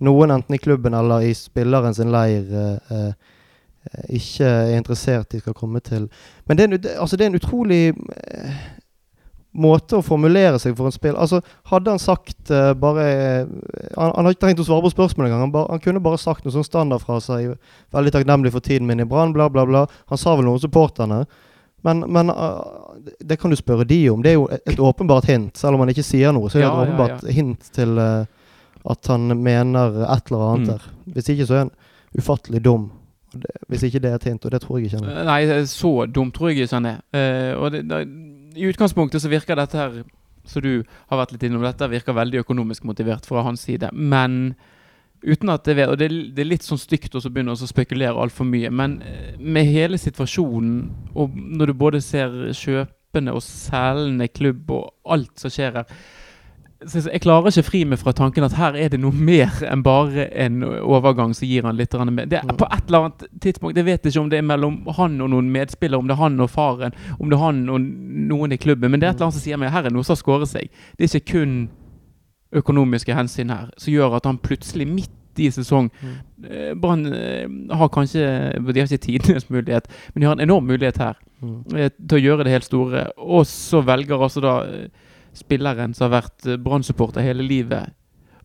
noen 0.00 0.32
enten 0.32 0.56
i 0.56 0.60
klubben 0.60 0.94
eller 0.94 1.24
i 1.28 1.34
spilleren 1.36 1.94
sin 1.96 2.12
leir 2.12 2.48
uh, 2.52 2.94
eh, 2.94 3.12
ikke 4.08 4.44
er 4.46 4.76
interessert 4.78 5.30
de 5.30 5.40
skal 5.42 5.54
komme 5.54 5.80
til. 5.80 6.08
Men 6.46 6.56
det 6.58 6.64
er, 6.66 6.72
en 6.74 7.00
altså, 7.00 7.16
det 7.16 7.24
er 7.26 7.30
en 7.32 7.38
utrolig 7.40 7.82
eh, 7.92 8.56
måte 9.56 9.96
å 9.96 10.04
formulere 10.04 10.58
seg 10.60 10.74
for 10.76 10.90
en 10.90 10.92
spill. 10.94 11.16
Altså, 11.16 11.38
hadde 11.70 11.88
han 11.94 12.00
sagt 12.02 12.50
uh, 12.52 12.74
bare 12.76 13.04
eh, 13.08 13.46
han, 13.96 14.10
han 14.12 14.26
har 14.26 14.34
ikke 14.34 14.42
trengt 14.44 14.60
å 14.60 14.66
svare 14.68 14.84
på 14.84 14.90
spørsmålet 14.92 15.30
engang. 15.30 15.46
Han, 15.46 15.52
ba- 15.54 15.66
han 15.70 15.80
kunne 15.80 16.02
bare 16.04 16.18
sagt 16.20 16.44
noe 16.44 16.52
sånn 16.52 16.66
standardfrase. 16.66 17.38
seg 17.38 17.94
'Veldig 17.96 18.12
takknemlig 18.18 18.52
for 18.52 18.60
tiden 18.60 18.86
min 18.86 19.00
i 19.00 19.08
Brann', 19.08 19.32
bla, 19.32 19.48
bla, 19.48 19.64
bla. 19.66 19.86
Han 20.12 20.18
sa 20.20 20.34
vel 20.36 20.44
noe 20.44 20.58
om 20.58 20.62
supporterne. 20.62 21.22
Men, 21.86 22.02
men 22.12 22.30
uh, 22.34 22.60
det 23.24 23.38
kan 23.40 23.50
du 23.52 23.56
spørre 23.56 23.86
de 23.88 24.00
om. 24.10 24.20
Det 24.22 24.34
er 24.34 24.36
jo 24.40 24.48
et, 24.52 24.60
et 24.66 24.80
åpenbart 24.82 25.24
hint. 25.30 25.56
Selv 25.56 25.74
om 25.78 25.84
han 25.86 25.92
ikke 25.94 26.04
sier 26.04 26.32
noe, 26.36 26.50
så 26.50 26.58
er 26.58 26.66
det 26.66 26.68
Ja, 26.68 26.74
et 26.74 26.76
ja, 26.76 26.84
åpenbart 26.90 27.32
hint 27.38 27.72
til 27.72 27.96
uh, 27.96 28.26
at 28.90 29.08
han 29.08 29.32
mener 29.40 30.02
et 30.04 30.28
eller 30.30 30.44
annet 30.50 30.66
Mm. 30.68 30.72
der. 30.74 30.82
Hvis 31.16 31.28
ikke 31.32 31.46
så 31.48 31.54
er 31.54 31.64
han 31.64 31.72
ufattelig 32.18 32.60
dum. 32.64 32.90
Det, 33.42 33.54
hvis 33.72 33.86
ikke 33.88 34.02
det 34.02 34.10
er 34.10 34.20
et 34.20 34.28
hint, 34.30 34.44
og 34.44 34.52
det 34.54 34.60
tror 34.62 34.78
jeg 34.78 34.88
ikke 34.88 35.00
han 35.00 35.10
er. 35.10 35.26
Nei, 35.28 35.64
så 35.70 35.92
dumt 36.10 36.34
tror 36.36 36.50
jeg 36.50 36.64
ikke 36.66 36.78
han 36.78 36.88
er. 36.92 37.02
Uh, 37.14 37.52
og 37.62 37.74
det, 37.74 37.82
da, 37.90 38.02
I 38.56 38.70
utgangspunktet 38.70 39.22
så 39.22 39.32
virker 39.32 39.58
dette 39.58 39.80
her, 39.80 40.00
som 40.46 40.62
du 40.62 40.72
har 41.10 41.20
vært 41.20 41.34
litt 41.34 41.46
innom, 41.46 41.64
dette 41.66 41.90
virker 41.90 42.16
veldig 42.16 42.42
økonomisk 42.44 42.86
motivert 42.88 43.26
fra 43.28 43.44
hans 43.46 43.66
side. 43.66 43.90
Men 43.92 44.54
uten 45.26 45.50
at 45.50 45.64
det 45.66 45.88
Og 45.88 45.96
det, 45.98 46.10
det 46.36 46.44
er 46.44 46.50
litt 46.52 46.66
sånn 46.66 46.78
stygt 46.78 47.16
å 47.16 47.22
begynne 47.24 47.54
å 47.56 47.68
spekulere 47.68 48.20
altfor 48.20 48.46
mye. 48.46 48.70
Men 48.70 49.00
eh, 49.02 49.34
med 49.40 49.66
hele 49.66 49.98
situasjonen, 49.98 50.76
og 51.14 51.34
når 51.34 51.72
du 51.72 51.74
både 51.74 52.00
ser 52.04 52.30
kjøpende 52.52 53.34
og 53.34 53.42
selgende 53.42 54.28
klubb 54.28 54.70
og 54.70 54.92
alt 55.16 55.34
som 55.40 55.50
skjer 55.50 55.80
her 55.80 55.98
jeg 56.84 57.20
klarer 57.24 57.48
ikke 57.48 57.64
fri 57.64 57.84
meg 57.88 57.98
fra 57.98 58.12
tanken 58.12 58.44
at 58.44 58.52
her 58.58 58.76
er 58.76 58.90
det 58.92 58.98
noe 59.00 59.12
mer 59.12 59.48
enn 59.64 59.82
bare 59.82 60.26
en 60.44 60.58
overgang 60.62 61.32
som 61.34 61.48
gir 61.48 61.62
han 61.64 61.76
litt 61.76 61.94
mer. 61.94 62.26
Det 62.26 62.38
er 62.38 62.44
Mm. 62.44 62.56
på 62.58 62.66
et 62.70 62.86
eller 62.88 62.98
annet 63.06 63.24
tidspunkt, 63.40 63.76
Jeg 63.76 63.84
vet 63.86 64.02
ikke 64.04 64.20
om 64.20 64.28
det 64.28 64.38
er 64.38 64.42
mellom 64.42 64.84
han 64.96 65.20
og 65.20 65.30
noen 65.30 65.50
medspillere, 65.50 65.98
om 65.98 66.06
det 66.06 66.12
er 66.14 66.22
han 66.22 66.40
og 66.40 66.50
faren, 66.50 66.92
om 67.18 67.30
det 67.30 67.36
er 67.38 67.42
han 67.44 67.68
og 67.70 67.80
noen 67.80 68.52
i 68.52 68.56
klubben, 68.56 68.90
men 68.90 69.00
det 69.00 69.06
er 69.06 69.10
et 69.10 69.16
eller 69.16 69.26
annet 69.26 69.34
som 69.34 69.42
sier 69.42 69.56
meg 69.56 69.70
her 69.72 69.84
er 69.86 69.90
noe 69.90 70.04
som 70.04 70.14
har 70.14 70.22
skåret 70.22 70.48
seg. 70.48 70.68
Det 70.98 71.04
er 71.14 71.18
ikke 71.20 71.32
kun 71.32 71.68
økonomiske 72.52 73.14
hensyn 73.14 73.50
her 73.50 73.70
som 73.78 73.92
gjør 73.92 74.16
at 74.16 74.26
han 74.26 74.38
plutselig, 74.38 74.86
midt 74.86 75.10
i 75.38 75.50
sesong 75.50 75.90
Mm. 76.02 76.50
eh, 76.50 76.74
Brann 76.74 77.06
eh, 77.12 77.46
har 77.76 77.88
kanskje 77.88 78.54
De 78.72 78.80
har 78.80 78.86
ikke 78.86 78.98
tidenes 79.04 79.50
mulighet, 79.50 79.86
men 80.14 80.20
de 80.20 80.26
har 80.26 80.32
en 80.32 80.40
enorm 80.40 80.64
mulighet 80.66 80.96
her 80.98 81.14
Mm. 81.42 81.64
eh, 81.76 81.90
til 82.08 82.18
å 82.18 82.22
gjøre 82.22 82.44
det 82.44 82.52
helt 82.52 82.64
store. 82.64 83.10
Og 83.18 83.44
så 83.46 83.82
velger 83.84 84.16
altså 84.18 84.40
da 84.40 84.88
spilleren 85.36 85.94
som 85.94 86.08
har 86.08 86.22
vært 86.22 86.46
eh, 86.46 86.60
Brann-supporter 86.60 87.24
hele 87.24 87.46
livet, 87.46 87.92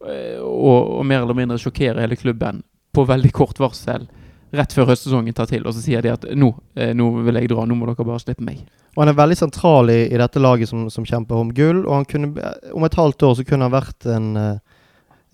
eh, 0.07 0.39
og, 0.39 0.97
og 0.99 1.05
mer 1.07 1.23
eller 1.25 1.37
mindre 1.37 1.59
sjokkerer 1.61 2.03
hele 2.03 2.19
klubben 2.19 2.63
på 2.91 3.05
veldig 3.07 3.31
kort 3.35 3.61
varsel. 3.61 4.07
Rett 4.51 4.73
før 4.75 4.89
høstsesongen 4.89 5.35
tar 5.35 5.47
til, 5.47 5.63
og 5.63 5.75
så 5.75 5.83
sier 5.83 6.03
de 6.03 6.11
at 6.11 6.27
nå, 6.35 6.51
eh, 6.75 6.91
nå 6.97 7.07
vil 7.23 7.39
jeg 7.39 7.51
dra, 7.53 7.63
nå 7.65 7.77
må 7.77 7.87
dere 7.87 8.07
bare 8.07 8.23
slippe 8.23 8.43
meg. 8.43 8.65
Og 8.91 9.05
han 9.05 9.13
er 9.13 9.19
veldig 9.21 9.37
sentral 9.39 9.93
i, 9.93 10.01
i 10.11 10.19
dette 10.19 10.41
laget 10.43 10.67
som, 10.67 10.89
som 10.91 11.07
kjemper 11.07 11.39
om 11.39 11.53
gull. 11.55 11.85
Og 11.85 11.93
han 11.95 12.07
kunne, 12.09 12.51
om 12.75 12.83
et 12.83 12.97
halvt 12.99 13.23
år 13.23 13.37
så 13.39 13.45
kunne 13.47 13.69
han 13.69 13.71
vært 13.71 14.07
en, 14.11 14.27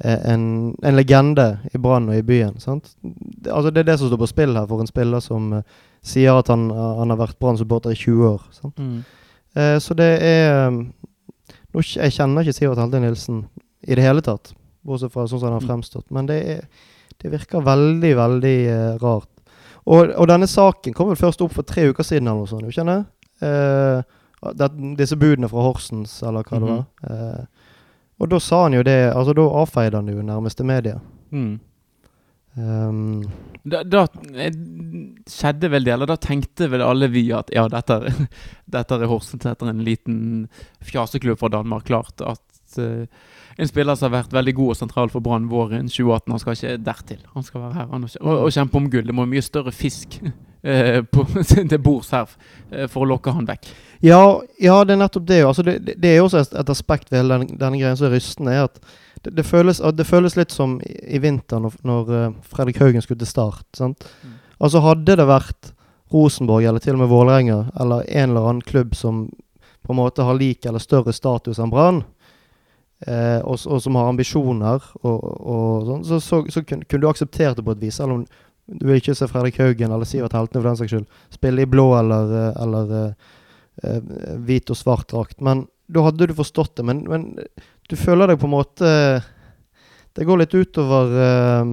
en, 0.06 0.44
en 0.86 0.98
legende 1.00 1.48
i 1.74 1.82
Brann 1.82 2.12
og 2.12 2.20
i 2.20 2.26
byen. 2.28 2.60
Sant? 2.62 2.94
Det, 3.02 3.50
altså 3.50 3.72
det 3.74 3.82
er 3.82 3.90
det 3.90 3.98
som 3.98 4.12
står 4.12 4.22
på 4.22 4.30
spill 4.30 4.54
her 4.54 4.70
for 4.70 4.86
en 4.86 4.92
spiller 4.92 5.24
som 5.26 5.50
uh, 5.58 5.82
sier 6.06 6.38
at 6.38 6.54
han, 6.54 6.70
han 6.70 7.10
har 7.16 7.18
vært 7.24 7.40
Brann-supporter 7.42 7.96
i 7.96 7.98
20 7.98 8.30
år. 8.30 8.46
Sant? 8.54 8.86
Uh, 9.58 9.78
så 9.82 9.98
det 9.98 10.12
er 10.22 10.70
nå, 11.78 11.86
Jeg 12.04 12.12
kjenner 12.18 12.42
ikke 12.46 12.54
Sivert 12.58 12.78
Helde 12.82 13.00
Nilsen 13.04 13.46
i 13.88 13.96
det 13.96 14.04
hele 14.04 14.22
tatt, 14.26 14.54
bortsett 14.86 15.12
fra 15.14 15.26
sånn 15.28 15.40
som 15.40 15.48
han 15.52 15.60
har 15.60 15.62
Mm. 15.62 15.68
fremstått. 15.70 16.06
Men 16.12 16.26
det, 16.28 16.38
er, 16.48 16.62
det 17.22 17.32
virker 17.32 17.62
veldig, 17.64 18.16
veldig 18.18 18.56
eh, 18.68 18.98
rart. 19.02 19.30
Og, 19.88 20.10
og 20.18 20.28
denne 20.28 20.48
saken 20.48 20.94
kom 20.94 21.08
vel 21.14 21.16
først 21.20 21.42
opp 21.42 21.54
for 21.54 21.64
tre 21.64 21.86
uker 21.92 22.04
siden, 22.04 22.28
eller 22.28 22.44
noe 22.44 22.48
sånt. 22.48 22.68
ikke 22.68 22.84
sant? 22.84 23.08
Eh, 23.42 24.02
det, 24.54 24.72
disse 24.98 25.16
budene 25.18 25.48
fra 25.50 25.62
Horsens, 25.64 26.22
eller 26.24 26.44
hva 26.44 26.60
det 26.60 26.68
Mhm. 26.68 26.76
var. 26.76 26.86
Eh, 27.40 27.46
og 28.20 28.30
da 28.30 28.40
sa 28.40 28.64
han 28.64 28.74
jo 28.74 28.84
det 28.84 29.14
Altså, 29.16 29.34
da 29.36 29.42
avfeide 29.42 29.94
han 29.96 30.06
det 30.06 30.16
jo 30.16 30.22
nærmest 30.24 30.58
til 30.58 30.66
media. 30.66 31.00
Mm. 31.32 31.60
Um, 32.58 33.28
Da, 33.68 33.82
da 33.84 34.06
eh, 34.36 34.54
skjedde 35.28 35.70
vel 35.72 35.88
det, 35.88 35.94
eller 35.96 36.10
da 36.10 36.18
tenkte 36.22 36.70
vel 36.72 36.84
alle 36.86 37.10
vi 37.12 37.26
at 37.36 37.50
ja, 37.56 37.66
dette 37.72 38.00
dette 38.78 39.00
er 39.00 39.10
Horsenseter, 39.10 39.70
en 39.70 39.84
liten 39.86 40.20
fjaseklubb 40.86 41.40
fra 41.42 41.52
Danmark. 41.52 41.88
Klart 41.88 42.24
at 42.24 42.80
uh, 42.80 43.06
en 43.58 43.70
spiller 43.70 43.98
som 43.98 44.10
har 44.10 44.22
vært 44.22 44.36
veldig 44.36 44.54
god 44.58 44.74
og 44.74 44.80
sentral 44.80 45.12
for 45.12 45.24
Brann 45.24 45.48
våren 45.52 45.90
2018, 45.92 46.34
han 46.34 46.44
skal 46.44 46.58
ikke 46.58 46.76
dertil. 46.86 47.24
Han 47.34 47.48
skal 47.48 47.64
være 47.66 47.80
her 47.80 47.96
og, 47.96 48.34
og, 48.36 48.52
kjempe 48.54 48.80
om 48.80 48.92
gull. 48.92 49.08
Det 49.08 49.16
må 49.16 49.28
mye 49.28 49.46
større 49.46 49.74
fisk 49.76 50.20
uh, 50.22 51.02
på, 51.14 51.26
til 51.52 51.82
bords 51.84 52.14
her 52.16 52.32
for 52.92 53.04
å 53.04 53.10
lokke 53.16 53.36
han 53.36 53.50
vekk. 53.50 53.72
Ja, 54.06 54.22
ja, 54.62 54.78
det 54.86 54.96
er 54.96 55.02
nettopp 55.02 55.28
det. 55.28 55.42
Altså, 55.48 55.66
det, 55.66 55.98
det, 55.98 56.14
er 56.14 56.22
også 56.22 56.44
et, 56.46 56.56
et 56.62 56.72
aspekt 56.72 57.12
ved 57.12 57.24
hele 57.24 57.40
denne, 57.40 57.60
denne 57.60 57.82
greien 57.82 58.00
som 58.00 58.08
er 58.08 58.16
rystende. 58.16 58.54
er 58.54 58.68
at 58.70 58.80
det, 59.24 59.34
det, 59.38 59.46
føles, 59.46 59.82
det 59.94 60.06
føles 60.08 60.38
litt 60.38 60.54
som 60.54 60.78
i, 60.86 60.94
i 61.16 61.22
vinter 61.24 61.62
når, 61.64 61.80
når 61.88 62.14
eh, 62.18 62.30
Fredrik 62.52 62.82
Haugen 62.82 63.04
skulle 63.06 63.22
til 63.24 63.30
start. 63.30 63.66
Sant? 63.78 64.08
Mm. 64.24 64.38
Altså 64.68 64.82
Hadde 64.86 65.18
det 65.20 65.28
vært 65.30 65.72
Rosenborg 66.14 66.66
eller 66.66 66.84
til 66.84 66.96
og 66.96 67.04
med 67.04 67.12
Vålerenga 67.12 67.60
eller 67.80 68.06
en 68.08 68.30
eller 68.30 68.50
annen 68.50 68.66
klubb 68.66 68.96
som 68.96 69.28
på 69.88 69.94
en 69.94 70.00
måte 70.02 70.26
har 70.26 70.36
lik 70.36 70.66
eller 70.66 70.84
større 70.84 71.14
status 71.16 71.60
enn 71.64 71.72
Brann, 71.72 72.02
eh, 73.08 73.40
og, 73.40 73.60
og 73.68 73.80
som 73.84 73.96
har 73.96 74.10
ambisjoner, 74.12 74.84
og, 75.04 75.24
og 75.24 75.88
sånn, 75.88 76.04
så, 76.08 76.20
så, 76.24 76.42
så 76.52 76.64
kunne, 76.68 76.88
kunne 76.88 77.06
du 77.06 77.10
akseptert 77.12 77.60
det 77.60 77.64
på 77.64 77.76
et 77.76 77.84
vis. 77.86 78.00
Selv 78.02 78.18
om 78.18 78.26
du 78.68 78.84
vil 78.90 79.00
ikke 79.00 79.16
se 79.16 79.30
Fredrik 79.32 79.60
Haugen 79.62 79.94
eller 79.96 80.08
Sivert 80.08 80.36
Heltene 80.36 80.60
for 80.60 80.68
den 80.68 80.80
saks 80.80 80.92
skyld 80.92 81.08
spille 81.32 81.64
i 81.64 81.70
blå 81.72 81.88
eller, 81.96 82.34
eh, 82.36 82.62
eller 82.66 82.94
eh, 82.98 83.34
eh, 83.84 84.14
hvit 84.44 84.74
og 84.74 84.80
svart 84.80 85.08
drakt. 85.14 85.40
Men 85.40 85.66
da 85.88 86.04
hadde 86.04 86.28
du 86.28 86.36
forstått 86.36 86.76
det. 86.76 86.88
Men, 86.88 87.06
men 87.08 87.30
du 87.88 87.96
føler 87.96 88.32
deg 88.32 88.40
på 88.40 88.48
en 88.50 88.56
måte 88.56 88.90
Det 90.16 90.26
går 90.28 90.42
litt 90.42 90.56
utover 90.56 91.14
eh, 91.24 91.70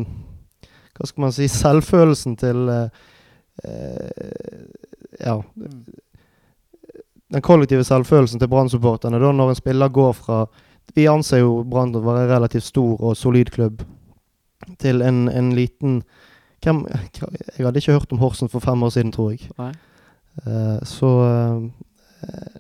Hva 0.95 1.09
skal 1.09 1.25
man 1.27 1.35
si 1.35 1.49
Selvfølelsen 1.51 2.37
til 2.41 2.69
eh, 2.71 3.01
eh, 3.65 4.61
Ja. 5.25 5.41
Den 7.35 7.43
kollektive 7.43 7.83
selvfølelsen 7.83 8.39
til 8.39 8.49
Brann-supporterne. 8.51 9.19
Når 9.19 9.49
en 9.49 9.59
spiller 9.59 9.89
går 9.89 10.13
fra 10.13 10.45
Vi 10.95 11.09
anser 11.11 11.43
jo 11.43 11.65
Brann 11.67 11.95
å 11.97 12.03
være 12.05 12.27
en 12.27 12.31
relativt 12.37 12.69
stor 12.69 13.01
og 13.01 13.17
solid 13.17 13.51
klubb. 13.51 13.83
til 14.79 15.03
en, 15.03 15.29
en 15.29 15.53
liten 15.53 16.03
hvem, 16.65 16.87
Jeg 17.59 17.67
hadde 17.67 17.79
ikke 17.79 17.93
hørt 17.93 18.13
om 18.13 18.19
Horsen 18.19 18.49
for 18.49 18.61
fem 18.61 18.83
år 18.83 18.91
siden, 18.91 19.13
tror 19.13 19.31
jeg. 19.31 19.51
Nei. 19.59 19.73
Eh, 20.47 20.79
så 20.85 21.07
uh, 21.07 21.63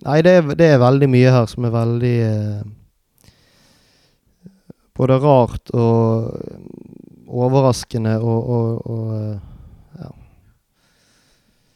Nei, 0.04 0.20
det 0.22 0.30
er, 0.30 0.54
det 0.54 0.66
er 0.66 0.82
veldig 0.82 1.08
mye 1.10 1.30
her 1.32 1.46
som 1.48 1.64
er 1.64 1.72
veldig 1.72 2.16
eh, 2.20 2.64
Både 4.94 5.18
rart 5.18 5.72
og 5.74 6.34
overraskende 7.34 8.14
og, 8.22 8.50
og, 8.56 8.90
og 8.90 9.98
ja. 9.98 10.10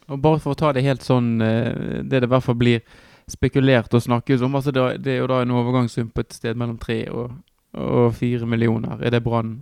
Og 0.09 0.21
bare 0.23 0.39
for 0.39 0.55
å 0.55 0.59
ta 0.59 0.71
det 0.75 0.85
helt 0.85 1.03
sånn 1.03 1.41
eh, 1.43 1.99
Det 2.07 2.21
det 2.21 2.29
i 2.29 2.31
hvert 2.31 2.45
fall 2.45 2.57
blir 2.59 2.83
spekulert 3.29 3.93
og 3.93 4.01
snakkes 4.01 4.41
om 4.45 4.55
altså 4.57 4.71
det, 4.73 4.85
det 5.05 5.13
er 5.13 5.19
jo 5.21 5.29
da 5.29 5.43
en 5.43 5.53
overgangssum 5.53 6.07
på 6.13 6.23
et 6.23 6.33
sted 6.33 6.57
mellom 6.57 6.79
tre 6.81 7.03
og, 7.13 7.35
og 7.77 8.15
fire 8.17 8.47
millioner, 8.49 8.97
er 9.05 9.13
det 9.13 9.21
Brann 9.21 9.59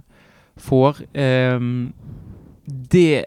får. 0.58 1.02
Um, 1.58 1.94
det 2.66 3.26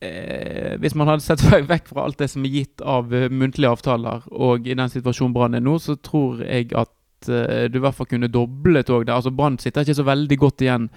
eh, 0.00 0.78
Hvis 0.78 0.94
man 0.94 1.08
hadde 1.08 1.24
sett 1.24 1.42
vekk 1.44 1.90
fra 1.90 2.06
alt 2.06 2.18
det 2.18 2.30
som 2.32 2.44
er 2.44 2.54
gitt 2.54 2.82
av 2.82 3.12
uh, 3.12 3.28
muntlige 3.30 3.70
avtaler, 3.70 4.24
og 4.32 4.66
i 4.66 4.76
den 4.76 4.92
situasjonen 4.92 5.34
Brann 5.34 5.58
er 5.58 5.64
nå, 5.64 5.78
så 5.78 5.96
tror 5.96 6.42
jeg 6.44 6.70
at 6.72 6.88
eh, 6.88 6.99
du 7.26 7.76
i 7.76 7.82
hvert 7.82 7.96
fall 7.96 8.08
kunne 8.08 8.30
doblet 8.32 8.90
òg. 8.90 9.08
Altså 9.10 9.32
Brann 9.34 9.58
sitter 9.58 9.84
ikke 9.84 9.98
så 9.98 10.06
veldig 10.06 10.38
godt 10.38 10.64
igjen 10.64 10.88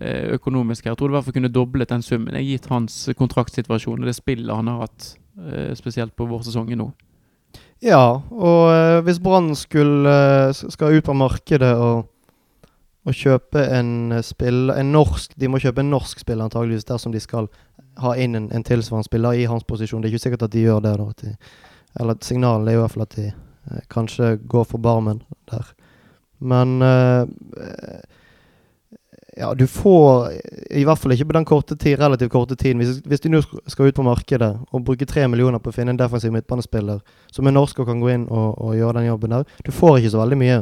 eh, 0.00 0.32
økonomisk 0.36 0.84
her. 0.84 0.92
Jeg 0.92 0.98
tror 0.98 1.08
du 1.08 1.14
i 1.14 1.18
hvert 1.18 1.28
fall 1.28 1.36
kunne 1.36 1.52
doblet 1.52 1.90
den 1.90 2.02
summen, 2.02 2.34
jeg 2.34 2.48
gitt 2.48 2.70
hans 2.70 3.08
kontraktsituasjon 3.18 4.00
og 4.00 4.08
det 4.08 4.16
spillet 4.16 4.54
han 4.54 4.70
har 4.70 4.86
hatt, 4.86 5.14
eh, 5.46 5.72
spesielt 5.78 6.16
på 6.16 6.28
vårsesongen 6.30 6.80
nå. 6.80 6.90
Ja, 7.82 8.20
og 8.30 8.62
eh, 8.74 9.00
hvis 9.06 9.20
Brann 9.20 9.52
eh, 9.52 10.52
skal 10.52 10.96
ut 10.96 11.04
på 11.04 11.16
markedet 11.16 11.72
og, 11.80 12.10
og 13.08 13.16
kjøpe 13.16 13.62
en 13.72 14.12
eh, 14.12 14.22
spiller 14.22 14.76
En 14.76 14.92
norsk 14.92 15.32
De 15.40 15.48
må 15.48 15.58
kjøpe 15.58 15.80
en 15.80 15.90
norsk 15.90 16.20
spiller 16.20 16.44
antageligvis 16.44 16.84
dersom 16.84 17.12
de 17.12 17.20
skal 17.20 17.48
ha 18.00 18.12
inn 18.20 18.36
en, 18.36 18.50
en 18.52 18.64
tilsvarende 18.64 19.08
spiller 19.08 19.32
i 19.36 19.48
hans 19.48 19.64
posisjon. 19.64 20.02
Det 20.02 20.08
er 20.08 20.14
ikke 20.14 20.24
sikkert 20.26 20.44
at 20.46 20.52
de 20.52 20.62
gjør 20.62 20.80
det. 20.84 20.92
da 20.98 21.08
de, 21.22 21.32
Eller 22.00 22.20
signalen 22.24 22.68
er 22.68 22.76
i 22.76 22.80
hvert 22.80 22.92
fall 22.92 23.06
at 23.08 23.16
de 23.16 23.26
eh, 23.30 23.38
kanskje 23.92 24.36
gå 24.42 24.64
for 24.64 24.82
Barmen 24.82 25.22
der. 25.50 25.66
Men 26.40 26.82
eh, 26.82 27.20
eh, 27.20 28.00
ja, 29.36 29.54
du 29.54 29.66
får 29.66 30.32
i 30.70 30.84
hvert 30.84 30.98
fall 30.98 31.12
ikke 31.12 31.28
på 31.28 31.36
den 31.36 31.46
korte 31.48 31.76
tid, 31.76 31.98
relativt 32.00 32.32
korte 32.32 32.56
tiden. 32.56 32.80
Hvis, 32.80 33.02
hvis 33.04 33.20
du 33.20 33.28
nå 33.32 33.42
skal 33.42 33.90
ut 33.90 33.96
på 33.96 34.06
markedet 34.06 34.50
og 34.70 34.84
bruke 34.84 35.08
tre 35.08 35.26
millioner 35.28 35.60
på 35.60 35.72
å 35.72 35.76
finne 35.76 35.94
en 35.94 36.00
defensiv 36.00 36.32
midtbanespiller 36.34 37.02
som 37.32 37.46
er 37.46 37.56
norsk 37.56 37.82
og 37.82 37.90
kan 37.92 38.00
gå 38.00 38.10
inn 38.14 38.26
og, 38.28 38.56
og 38.56 38.74
gjøre 38.78 38.98
den 38.98 39.10
jobben 39.10 39.36
der, 39.36 39.46
du 39.66 39.70
får 39.74 40.00
ikke 40.00 40.14
så 40.16 40.22
veldig 40.24 40.40
mye. 40.40 40.58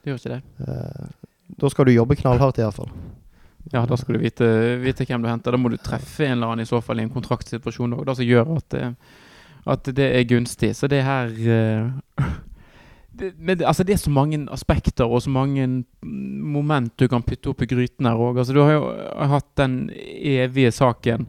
Det 0.00 0.12
gjør 0.12 0.22
ikke 0.22 0.34
det. 0.36 0.40
Eh, 0.68 1.28
da 1.60 1.70
skal 1.70 1.88
du 1.88 1.94
jobbe 1.94 2.18
knallhardt, 2.22 2.62
i 2.62 2.66
hvert 2.66 2.78
fall. 2.78 2.94
Ja, 3.72 3.82
da 3.88 3.96
skal 3.96 4.16
du 4.16 4.22
vite, 4.22 4.46
vite 4.82 5.06
hvem 5.08 5.22
du 5.24 5.28
henter. 5.30 5.54
Da 5.54 5.60
må 5.60 5.70
du 5.72 5.78
treffe 5.80 6.26
en 6.26 6.36
eller 6.38 6.52
annen 6.52 6.66
i 6.66 6.68
så 6.68 6.78
fall 6.84 7.00
i 7.00 7.06
en 7.06 7.12
kontraktsituasjon 7.12 7.96
òg, 7.96 8.10
som 8.14 8.26
gjør 8.28 8.56
at 8.58 8.66
det, 8.74 8.90
at 9.66 9.88
det 9.96 10.10
er 10.18 10.26
gunstig. 10.28 10.74
Så 10.76 10.88
det 10.90 11.02
her 11.06 11.30
uh, 11.30 12.24
det, 13.18 13.32
men 13.38 13.58
det, 13.58 13.66
altså 13.66 13.84
det 13.84 13.96
er 13.96 14.02
så 14.02 14.12
mange 14.12 14.40
aspekter 14.52 15.04
og 15.08 15.22
så 15.22 15.30
mange 15.30 15.66
mm, 15.66 15.84
moment 16.54 16.92
du 16.98 17.06
kan 17.08 17.22
putte 17.22 17.52
opp 17.52 17.62
i 17.62 17.68
gryten 17.70 18.08
her 18.08 18.20
òg. 18.20 18.38
Altså, 18.38 18.54
du 18.56 18.62
har 18.62 18.74
jo 18.76 18.88
hatt 19.34 19.50
den 19.60 19.78
evige 19.94 20.72
saken 20.74 21.28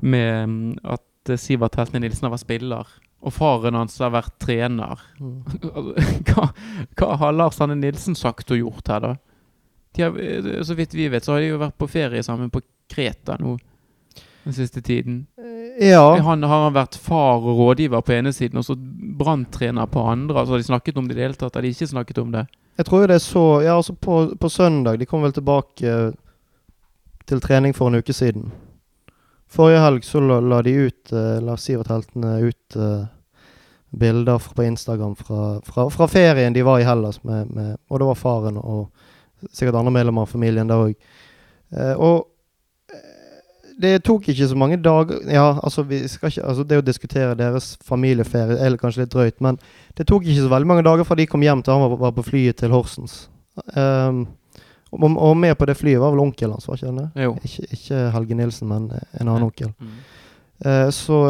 med 0.00 0.48
mm, 0.48 0.72
at 0.96 1.32
eh, 1.32 1.40
Sivert 1.40 1.76
Heltne 1.78 2.02
Nilsen 2.04 2.28
har 2.28 2.34
vært 2.34 2.46
spiller, 2.46 2.96
og 3.26 3.34
faren 3.34 3.78
hans 3.78 3.98
har 4.02 4.14
vært 4.14 4.34
trener. 4.42 5.04
Mm. 5.20 5.38
hva, 6.30 6.50
hva 6.98 7.12
har 7.22 7.36
Lars 7.36 7.60
Arne 7.60 7.78
Nilsen 7.78 8.18
sagt 8.18 8.52
og 8.52 8.62
gjort 8.62 8.92
her, 8.92 9.10
da? 9.10 9.14
Har, 10.00 10.18
eh, 10.20 10.50
så 10.66 10.76
vidt 10.78 10.96
vi 10.96 11.08
vet, 11.12 11.24
så 11.24 11.36
har 11.36 11.44
de 11.44 11.54
jo 11.54 11.62
vært 11.62 11.78
på 11.80 11.90
ferie 11.90 12.24
sammen 12.24 12.52
på 12.52 12.64
Kreta 12.92 13.38
nå 13.40 13.56
den 14.46 14.54
siste 14.54 14.80
tiden. 14.84 15.24
Ja. 15.80 16.16
Han 16.24 16.42
har 16.42 16.62
han 16.64 16.76
vært 16.76 16.96
far 16.96 17.44
og 17.44 17.58
rådgiver 17.58 18.00
på 18.00 18.14
ene 18.16 18.32
siden, 18.32 18.58
og 18.58 18.64
så 18.64 18.76
branntrener 19.18 19.86
på 19.86 20.04
andre. 20.08 20.38
Altså 20.40 20.54
Har 20.54 20.62
de 20.62 20.68
snakket 20.70 20.96
om 20.96 21.08
det 21.08 21.14
i 21.14 21.18
det 21.18 21.26
hele 21.26 21.40
tatt? 21.40 21.54
Har 21.54 21.62
de 21.62 21.72
ikke 21.74 21.90
snakket 21.90 22.18
om 22.18 22.30
det? 22.32 22.46
Jeg 22.76 22.86
tror 22.86 23.02
jo 23.02 23.08
det 23.08 23.16
er 23.16 23.24
så 23.24 23.44
Ja, 23.64 23.76
altså 23.76 23.92
på, 23.92 24.36
på 24.36 24.48
søndag 24.48 24.98
De 24.98 25.06
kom 25.06 25.22
vel 25.24 25.32
tilbake 25.32 25.88
eh, 25.88 26.12
til 27.26 27.40
trening 27.40 27.74
for 27.74 27.88
en 27.88 28.00
uke 28.00 28.12
siden. 28.12 28.50
Forrige 29.48 29.80
helg 29.82 30.04
så 30.04 30.20
la, 30.20 30.40
la 30.40 30.62
de 30.62 30.74
ut 30.86 31.12
eh, 31.12 31.36
La 31.44 31.56
Sivert 31.56 31.90
Heltene 31.90 32.38
ut 32.42 32.76
uh, 32.76 33.06
bilder 33.90 34.42
på 34.54 34.62
Instagram 34.62 35.16
fra, 35.16 35.60
fra, 35.64 35.88
fra 35.90 36.08
ferien 36.08 36.52
de 36.52 36.62
var 36.66 36.80
i 36.80 36.86
Hellas 36.86 37.22
med, 37.24 37.50
med 37.50 37.76
Og 37.88 38.00
det 38.00 38.08
var 38.10 38.20
faren 38.20 38.58
og 38.58 38.88
sikkert 39.52 39.78
andre 39.78 39.92
medlemmer 39.92 40.26
av 40.26 40.32
familien 40.32 40.68
der 40.68 40.88
òg. 40.88 40.96
Uh, 41.74 41.94
og 41.96 42.35
det 43.82 43.92
tok 44.04 44.28
ikke 44.32 44.48
så 44.48 44.56
mange 44.56 44.78
dager 44.80 45.20
Ja, 45.28 45.58
altså, 45.62 45.84
ikke, 45.90 46.30
altså 46.42 46.64
det 46.64 46.78
å 46.80 46.84
diskutere 46.84 47.36
deres 47.36 47.74
familieferie 47.84 48.56
er 48.62 48.78
kanskje 48.80 49.04
litt 49.04 49.12
drøyt, 49.12 49.40
men 49.44 49.58
det 49.98 50.06
tok 50.08 50.24
ikke 50.24 50.46
så 50.46 50.52
veldig 50.52 50.70
mange 50.70 50.86
dager 50.86 51.04
fra 51.04 51.18
de 51.18 51.28
kom 51.28 51.44
hjem 51.44 51.62
til 51.64 51.76
han 51.76 51.84
var, 51.84 51.98
var 52.06 52.14
på 52.16 52.24
flyet 52.26 52.60
til 52.60 52.72
Horsens. 52.72 53.26
Um, 53.76 54.26
og, 54.92 55.04
og 55.10 55.36
med 55.36 55.54
på 55.58 55.68
det 55.68 55.76
flyet 55.76 56.00
var 56.00 56.14
vel 56.14 56.24
onkelen 56.24 56.56
hans, 56.56 56.68
var 56.68 56.80
ikke 56.80 56.94
det? 56.96 57.26
Jo. 57.26 57.36
Ikke, 57.44 57.68
ikke 57.76 58.00
Helge 58.16 58.38
Nilsen, 58.38 58.68
men 58.72 58.88
en 58.96 59.28
annen 59.28 59.48
onkel. 59.50 59.72
Mm. 59.80 60.00
Uh, 60.64 60.88
så 60.94 61.20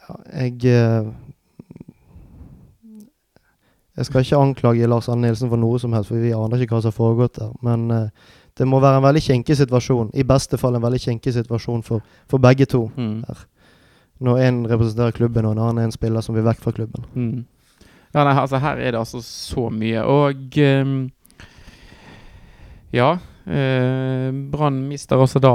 Ja, 0.00 0.14
jeg 0.42 0.54
uh, 0.64 1.12
Jeg 3.96 4.06
skal 4.06 4.20
ikke 4.24 4.36
anklage 4.40 4.86
Lars 4.88 5.08
Arne 5.12 5.26
Nilsen 5.26 5.50
for 5.50 5.60
noe 5.60 5.78
som 5.80 5.92
helst, 5.92 6.08
for 6.08 6.22
vi 6.22 6.30
aner 6.32 6.62
ikke 6.62 6.72
hva 6.76 6.80
som 6.80 6.92
har 6.92 6.96
foregått 6.96 7.36
der. 7.36 7.50
Men 7.60 7.90
eh, 7.92 8.28
det 8.60 8.66
må 8.68 8.76
være 8.82 9.00
en 9.00 9.06
veldig 9.06 9.22
kinkig 9.24 9.56
situasjon. 9.56 10.10
I 10.12 10.26
beste 10.28 10.58
fall 10.60 10.74
en 10.76 10.84
veldig 10.84 11.00
kinkig 11.00 11.32
situasjon 11.32 11.80
for, 11.86 12.04
for 12.28 12.42
begge 12.42 12.66
to. 12.68 12.82
Mm. 12.92 13.22
Når 14.20 14.42
en 14.44 14.58
representerer 14.68 15.16
klubben, 15.16 15.48
og 15.48 15.56
en 15.56 15.62
annen 15.64 15.80
er 15.80 15.88
en 15.88 15.94
spiller 15.94 16.24
som 16.24 16.36
vil 16.36 16.44
vekk 16.44 16.60
fra 16.60 16.74
klubben. 16.76 17.06
Mm. 17.14 17.46
Ja, 18.12 18.26
nei, 18.26 18.34
altså 18.34 18.60
her 18.60 18.76
er 18.76 18.92
det 18.92 19.00
altså 19.00 19.22
så 19.24 19.70
mye. 19.72 20.04
Og 20.04 20.60
um, 20.84 21.00
Ja. 22.92 23.14
Uh, 23.48 24.28
Brann 24.52 24.82
mister 24.90 25.16
også 25.16 25.40
da 25.40 25.54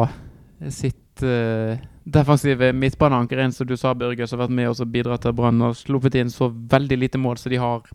sitt 0.74 1.22
uh, 1.22 1.78
defensive 2.10 2.72
midtbaneanker. 2.74 3.44
En 3.44 3.54
som 3.54 3.70
du 3.70 3.76
sa, 3.78 3.94
Børge, 3.94 4.26
som 4.26 4.40
har 4.40 4.48
vært 4.48 4.58
med 4.58 4.72
og 4.72 4.90
bidratt 4.90 5.28
til 5.28 5.38
Brann 5.38 5.62
har 5.62 5.78
sluppet 5.78 6.18
inn 6.18 6.34
så 6.34 6.50
veldig 6.50 6.98
lite 7.04 7.22
mål, 7.22 7.38
så 7.38 7.54
de 7.54 7.62
har 7.62 7.86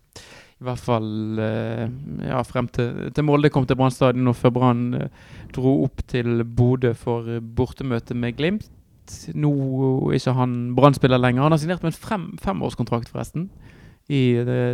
i 0.61 0.65
hvert 0.67 0.83
fall 0.85 1.39
eh, 1.41 1.87
ja, 2.29 2.43
frem 2.45 2.67
til, 2.69 3.11
til 3.17 3.25
Molde 3.25 3.49
kom 3.53 3.65
til 3.67 3.79
Brann 3.81 3.95
stadion, 3.95 4.29
og 4.29 4.37
før 4.37 4.53
Brann 4.53 4.83
eh, 4.95 5.09
dro 5.57 5.79
opp 5.87 6.03
til 6.11 6.43
Bodø 6.45 6.93
for 6.95 7.25
eh, 7.33 7.41
bortemøte 7.41 8.13
med 8.15 8.37
Glimt. 8.37 8.67
Nå 9.35 9.51
er 10.13 10.19
ikke 10.21 10.35
han 10.37 10.75
Brann-spiller 10.77 11.19
lenger. 11.19 11.43
Han 11.47 11.53
har 11.57 11.59
signert 11.63 11.83
med 11.83 11.95
en 11.95 11.99
fem, 11.99 12.27
femårskontrakt, 12.45 13.09
forresten 13.11 13.49
i 14.11 14.21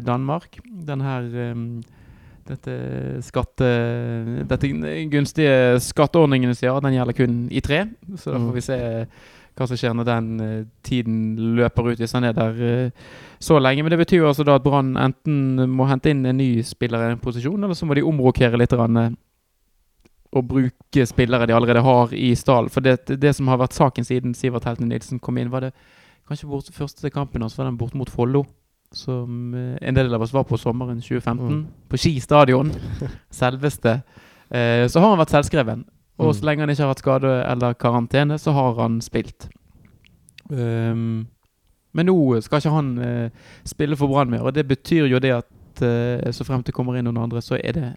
Danmark. 0.05 0.59
Den 0.65 1.01
her 1.05 1.25
dette 2.47 2.75
skatte... 3.25 3.69
Dette 4.49 4.69
gunstige 5.13 5.79
skatteordningene 5.83 6.55
sier 6.57 6.79
den 6.85 6.97
gjelder 6.99 7.17
kun 7.17 7.39
i 7.49 7.63
tre. 7.65 7.85
Så 8.17 8.33
da 8.35 8.39
Mm. 8.39 8.47
får 8.49 8.55
vi 8.59 8.65
se 8.67 8.79
hva 9.57 9.67
som 9.69 9.79
skjer 9.79 9.95
når 9.97 10.09
den 10.09 10.27
uh, 10.41 10.65
tiden 10.85 11.21
løper 11.57 11.91
ut, 11.91 12.01
hvis 12.01 12.13
han 12.17 12.27
er 12.29 12.35
der 12.37 12.59
uh, 12.61 13.15
så 13.41 13.59
lenge. 13.61 13.85
Men 13.85 13.95
det 13.95 14.01
betyr 14.03 14.21
jo 14.21 14.29
altså 14.31 14.45
da 14.45 14.59
at 14.59 14.65
Brann 14.65 14.95
enten 15.01 15.71
må 15.73 15.89
hente 15.89 16.13
inn 16.13 16.27
en 16.29 16.37
ny 16.41 16.51
spiller 16.67 17.07
i 17.07 17.15
en 17.15 17.23
posisjon, 17.23 17.63
eller 17.63 17.79
så 17.79 17.89
må 17.89 17.97
de 17.97 18.05
omrokere 18.07 18.61
litt 18.61 18.75
rann, 18.77 19.01
eh, 19.01 19.17
og 20.37 20.45
bruke 20.51 21.09
spillere 21.09 21.49
de 21.49 21.57
allerede 21.57 21.85
har 21.87 22.13
i 22.13 22.35
stallen. 22.37 22.73
For 22.73 22.85
det, 22.85 23.19
det 23.23 23.33
som 23.39 23.49
har 23.49 23.63
vært 23.63 23.79
saken 23.79 24.05
siden 24.05 24.37
Sivert 24.37 24.69
Helten 24.69 24.91
Nilsen 24.93 25.23
kom 25.25 25.41
inn, 25.41 25.53
var 25.53 25.65
det 25.65 25.73
kanskje 26.29 26.51
bort, 26.51 26.71
første 26.75 27.11
kampen 27.15 27.45
hans 27.47 27.57
var 27.57 27.71
den 27.71 27.81
borte 27.81 27.97
mot 27.97 28.13
Follo. 28.13 28.45
Som 28.95 29.51
en 29.57 29.97
del 29.97 30.15
av 30.15 30.23
oss 30.23 30.35
var 30.35 30.45
på 30.47 30.59
sommeren 30.61 31.01
2015. 31.01 31.41
Mm. 31.49 31.63
På 31.91 31.99
Ski 31.99 32.19
stadion. 32.23 32.71
Selveste. 33.35 33.99
Så 34.47 35.03
har 35.03 35.11
han 35.11 35.19
vært 35.19 35.33
selvskreven. 35.35 35.83
Og 36.19 36.27
Mm. 36.27 36.33
så 36.33 36.45
lenge 36.45 36.61
han 36.61 36.71
ikke 36.71 36.83
har 36.83 36.89
hatt 36.95 37.03
skade 37.05 37.33
eller 37.51 37.75
karantene, 37.75 38.39
så 38.39 38.53
har 38.53 38.75
han 38.81 39.01
spilt. 39.01 39.49
Um, 40.51 41.27
men 41.93 42.07
nå 42.07 42.41
skal 42.41 42.61
ikke 42.61 42.71
han 42.73 42.99
uh, 42.99 43.29
spille 43.65 43.97
for 43.97 44.09
Brann 44.09 44.31
mer, 44.31 44.45
og 44.47 44.55
det 44.55 44.67
betyr 44.69 45.07
jo 45.11 45.19
det 45.19 45.33
at 45.35 45.83
uh, 45.83 46.31
så 46.33 46.45
frem 46.45 46.63
til 46.63 46.75
kommer 46.77 46.97
inn 46.97 47.05
noen 47.09 47.25
andre, 47.25 47.43
så 47.43 47.59
er 47.59 47.73
det 47.73 47.91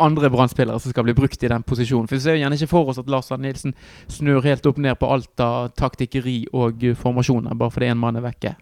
andre 0.00 0.28
Brann-spillere 0.30 0.80
som 0.80 0.90
skal 0.90 1.04
bli 1.06 1.14
brukt 1.14 1.42
i 1.44 1.48
den 1.48 1.62
posisjonen. 1.62 2.08
For 2.08 2.16
vi 2.16 2.24
ser 2.24 2.34
jo 2.34 2.42
gjerne 2.42 2.56
ikke 2.58 2.70
for 2.72 2.90
oss 2.90 2.98
at 2.98 3.08
Lars 3.08 3.30
Arne 3.32 3.46
Nilsen 3.46 3.74
snur 4.10 4.42
helt 4.42 4.66
opp 4.66 4.80
ned 4.82 4.98
på 4.98 5.06
alt 5.06 5.40
av 5.40 5.68
taktikkeri 5.78 6.48
og 6.52 6.82
formasjoner, 6.98 7.54
bare 7.54 7.70
fordi 7.70 7.92
en 7.92 8.00
mann 8.02 8.16
er 8.18 8.24
vekke. 8.26 8.56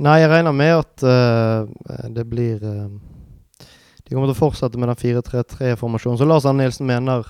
Nei, 0.00 0.20
jeg 0.22 0.30
regner 0.32 0.56
med 0.56 0.78
at 0.78 1.04
uh, 1.04 2.08
det 2.08 2.24
blir 2.26 2.58
De 2.60 4.14
kommer 4.16 4.30
til 4.30 4.34
å 4.34 4.40
fortsette 4.40 4.78
med 4.80 4.88
den 4.88 4.96
4-3-3-formasjonen 4.96 6.18
Så 6.18 6.24
Lars 6.26 6.46
Arne 6.48 6.64
Nilsen 6.64 6.88
mener 6.88 7.28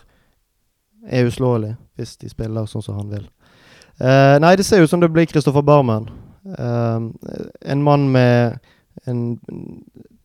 er 1.09 1.29
uslåelig, 1.29 1.75
hvis 1.97 2.17
de 2.21 2.31
spiller 2.31 2.67
sånn 2.69 2.85
som 2.85 2.99
han 3.01 3.13
vil. 3.13 3.29
Eh, 4.01 4.37
nei, 4.41 4.55
det 4.57 4.65
ser 4.65 4.83
ut 4.83 4.91
som 4.91 5.01
det 5.01 5.11
blir 5.13 5.29
Kristoffer 5.29 5.65
Barmen. 5.65 6.09
Eh, 6.59 6.99
en 7.73 7.83
mann 7.85 8.09
med 8.13 8.59
en 9.09 9.39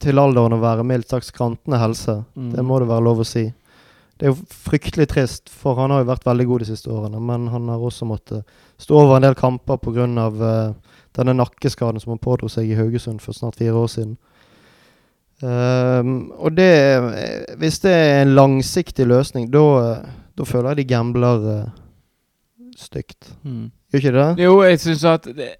til 0.04 0.20
alderen 0.20 0.56
å 0.56 0.62
være 0.62 0.86
mildt 0.88 1.12
sagt 1.12 1.30
skrantende 1.30 1.80
helse. 1.80 2.22
Mm. 2.36 2.52
Det 2.56 2.66
må 2.66 2.80
det 2.80 2.90
være 2.90 3.06
lov 3.08 3.24
å 3.24 3.28
si. 3.28 3.52
det 4.16 4.30
er 4.30 4.32
jo 4.32 4.46
fryktelig 4.48 5.10
trist, 5.12 5.50
for 5.52 5.76
han 5.76 5.92
har 5.92 6.00
jo 6.04 6.08
vært 6.08 6.28
veldig 6.28 6.46
god 6.48 6.62
de 6.64 6.68
siste 6.70 6.92
årene. 6.92 7.20
Men 7.20 7.50
han 7.52 7.68
har 7.68 7.82
også 7.84 8.08
måttet 8.08 8.46
stå 8.80 8.96
over 8.96 9.18
en 9.18 9.26
del 9.28 9.36
kamper 9.36 9.80
pga. 9.82 10.06
Uh, 10.32 10.94
denne 11.16 11.36
nakkeskaden 11.36 12.00
som 12.00 12.14
han 12.14 12.22
pådro 12.24 12.48
seg 12.52 12.70
i 12.70 12.78
Haugesund 12.80 13.22
for 13.24 13.36
snart 13.36 13.60
fire 13.60 13.76
år 13.76 13.88
siden. 13.92 14.16
Um, 15.44 16.32
og 16.40 16.56
det 16.56 17.56
Hvis 17.60 17.80
det 17.84 17.92
er 17.92 18.22
en 18.22 18.36
langsiktig 18.36 19.08
løsning, 19.08 19.50
da 19.52 20.00
føler 20.44 20.74
jeg 20.74 20.78
de 20.78 20.84
gambler 20.90 21.46
uh, 21.48 21.70
stygt. 22.76 23.36
Mm. 23.44 23.72
Gjør 23.92 24.02
ikke 24.02 24.16
det? 24.18 24.44
Jo, 24.44 24.62
jeg 24.64 24.80
syns 24.80 25.04
at 25.04 25.26
det, 25.26 25.56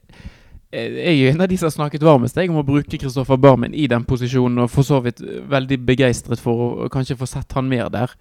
Jeg 0.72 1.22
er 1.22 1.32
en 1.32 1.42
av 1.42 1.48
de 1.48 1.58
som 1.58 1.70
har 1.70 1.72
snakket 1.72 2.04
varmest 2.04 2.38
om 2.38 2.58
å 2.60 2.66
bruke 2.68 2.98
Kristoffer 3.00 3.38
Barmen 3.40 3.74
i 3.74 3.88
den 3.88 4.04
posisjonen, 4.04 4.66
og 4.66 4.70
for 4.70 4.84
så 4.84 5.00
vidt 5.00 5.22
veldig 5.50 5.78
begeistret 5.86 6.42
for 6.42 6.66
å, 6.66 6.90
kanskje 6.92 7.16
få 7.16 7.26
sett 7.26 7.56
han 7.56 7.70
mer 7.72 7.88
der. 7.90 8.12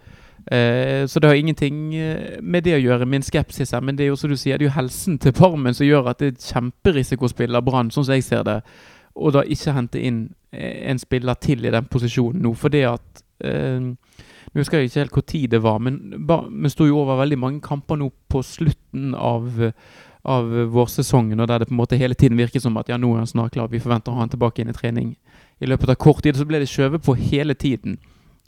Uh, 0.44 1.06
så 1.08 1.18
det 1.18 1.28
har 1.28 1.34
ingenting 1.34 1.94
eh, 1.96 2.38
med 2.42 2.62
det 2.62 2.76
å 2.76 2.82
gjøre, 2.82 3.08
min 3.08 3.22
skepsis 3.24 3.72
her. 3.74 3.82
Men 3.82 3.96
det 3.96 4.04
er 4.06 4.12
jo 4.12 4.20
som 4.20 4.30
du 4.30 4.36
sier, 4.36 4.58
det 4.58 4.68
er 4.68 4.70
jo 4.70 4.78
helsen 4.78 5.18
til 5.18 5.34
Barmen 5.34 5.74
som 5.74 5.86
gjør 5.86 6.12
at 6.12 6.20
det 6.20 6.26
er 6.28 6.36
et 6.36 6.50
kjemperisikospill 6.52 7.56
av 7.56 7.64
Brann, 7.66 7.90
sånn 7.90 8.06
som 8.06 8.14
jeg 8.14 8.26
ser 8.28 8.44
det. 8.46 8.60
Og 9.14 9.34
da 9.34 9.42
ikke 9.42 9.74
hente 9.74 10.02
inn 10.02 10.26
en 10.52 10.98
spiller 10.98 11.34
til 11.42 11.64
i 11.64 11.72
den 11.74 11.86
posisjonen 11.90 12.42
nå. 12.44 12.54
For 12.58 12.70
det 12.70 12.84
at 12.92 13.24
eh, 13.46 13.90
Nå 14.52 14.62
husker 14.62 14.80
jeg 14.80 14.90
ikke 14.90 15.02
helt 15.02 15.18
hvor 15.18 15.26
tid 15.28 15.52
det 15.54 15.62
var, 15.64 15.78
men 15.82 16.00
vi 16.64 16.72
sto 16.72 16.86
jo 16.88 17.00
over 17.02 17.20
veldig 17.22 17.38
mange 17.40 17.62
kamper 17.64 17.98
nå 18.00 18.10
på 18.30 18.42
slutten 18.44 19.14
av, 19.14 19.48
av 20.22 20.50
vårsesongen, 20.74 21.40
og 21.40 21.48
der 21.50 21.62
det 21.62 21.70
på 21.70 21.76
en 21.76 21.82
måte 21.82 22.00
hele 22.00 22.18
tiden 22.18 22.38
virker 22.38 22.62
som 22.62 22.76
at 22.80 22.90
ja, 22.92 22.98
nå 23.00 23.12
er 23.14 23.24
han 23.24 23.30
snart 23.30 23.56
klar, 23.56 23.72
vi 23.72 23.82
forventer 23.82 24.12
å 24.12 24.18
ha 24.18 24.26
han 24.26 24.34
tilbake 24.34 24.62
inn 24.62 24.72
i 24.72 24.76
trening 24.76 25.14
i 25.58 25.70
løpet 25.70 25.94
av 25.94 26.00
kort 26.00 26.22
tid. 26.24 26.36
Så 26.36 26.46
ble 26.48 26.60
det 26.62 26.70
skjøvet 26.70 27.04
på 27.04 27.16
hele 27.18 27.54
tiden. 27.54 27.98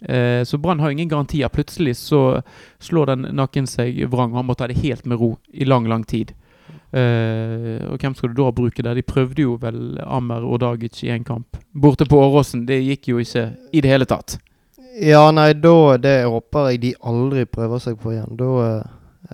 Eh, 0.00 0.42
så 0.44 0.58
Brann 0.58 0.80
har 0.80 0.90
ingen 0.90 1.08
garantier. 1.08 1.48
Plutselig 1.48 1.96
så 1.96 2.42
slår 2.78 3.12
den 3.12 3.28
nakken 3.36 3.68
seg 3.70 4.02
vrang, 4.10 4.34
og 4.34 4.42
han 4.42 4.50
må 4.50 4.56
ta 4.58 4.68
det 4.68 4.80
helt 4.82 5.06
med 5.06 5.20
ro 5.20 5.36
i 5.52 5.68
lang, 5.68 5.88
lang 5.88 6.04
tid. 6.04 6.34
Uh, 6.96 7.82
og 7.90 8.00
hvem 8.00 8.14
skal 8.14 8.30
du 8.30 8.38
da 8.38 8.46
bruke 8.54 8.80
der? 8.82 8.96
De 8.96 9.02
prøvde 9.04 9.42
jo 9.42 9.56
vel 9.60 9.98
Ammer 10.00 10.44
og 10.46 10.60
Dagic 10.62 11.02
i 11.04 11.10
en 11.12 11.26
kamp. 11.26 11.58
Borte 11.74 12.06
på 12.08 12.18
Åråsen. 12.22 12.62
Det 12.68 12.78
gikk 12.78 13.10
jo 13.10 13.20
ikke 13.20 13.48
i 13.74 13.82
det 13.84 13.90
hele 13.90 14.06
tatt. 14.08 14.38
Ja, 14.96 15.26
nei, 15.30 15.50
da 15.60 15.96
Det 16.00 16.14
håper 16.24 16.70
jeg 16.70 16.80
de 16.80 16.94
aldri 17.04 17.44
prøver 17.44 17.82
seg 17.82 17.98
på 18.00 18.14
igjen. 18.14 18.38
Da 18.38 18.50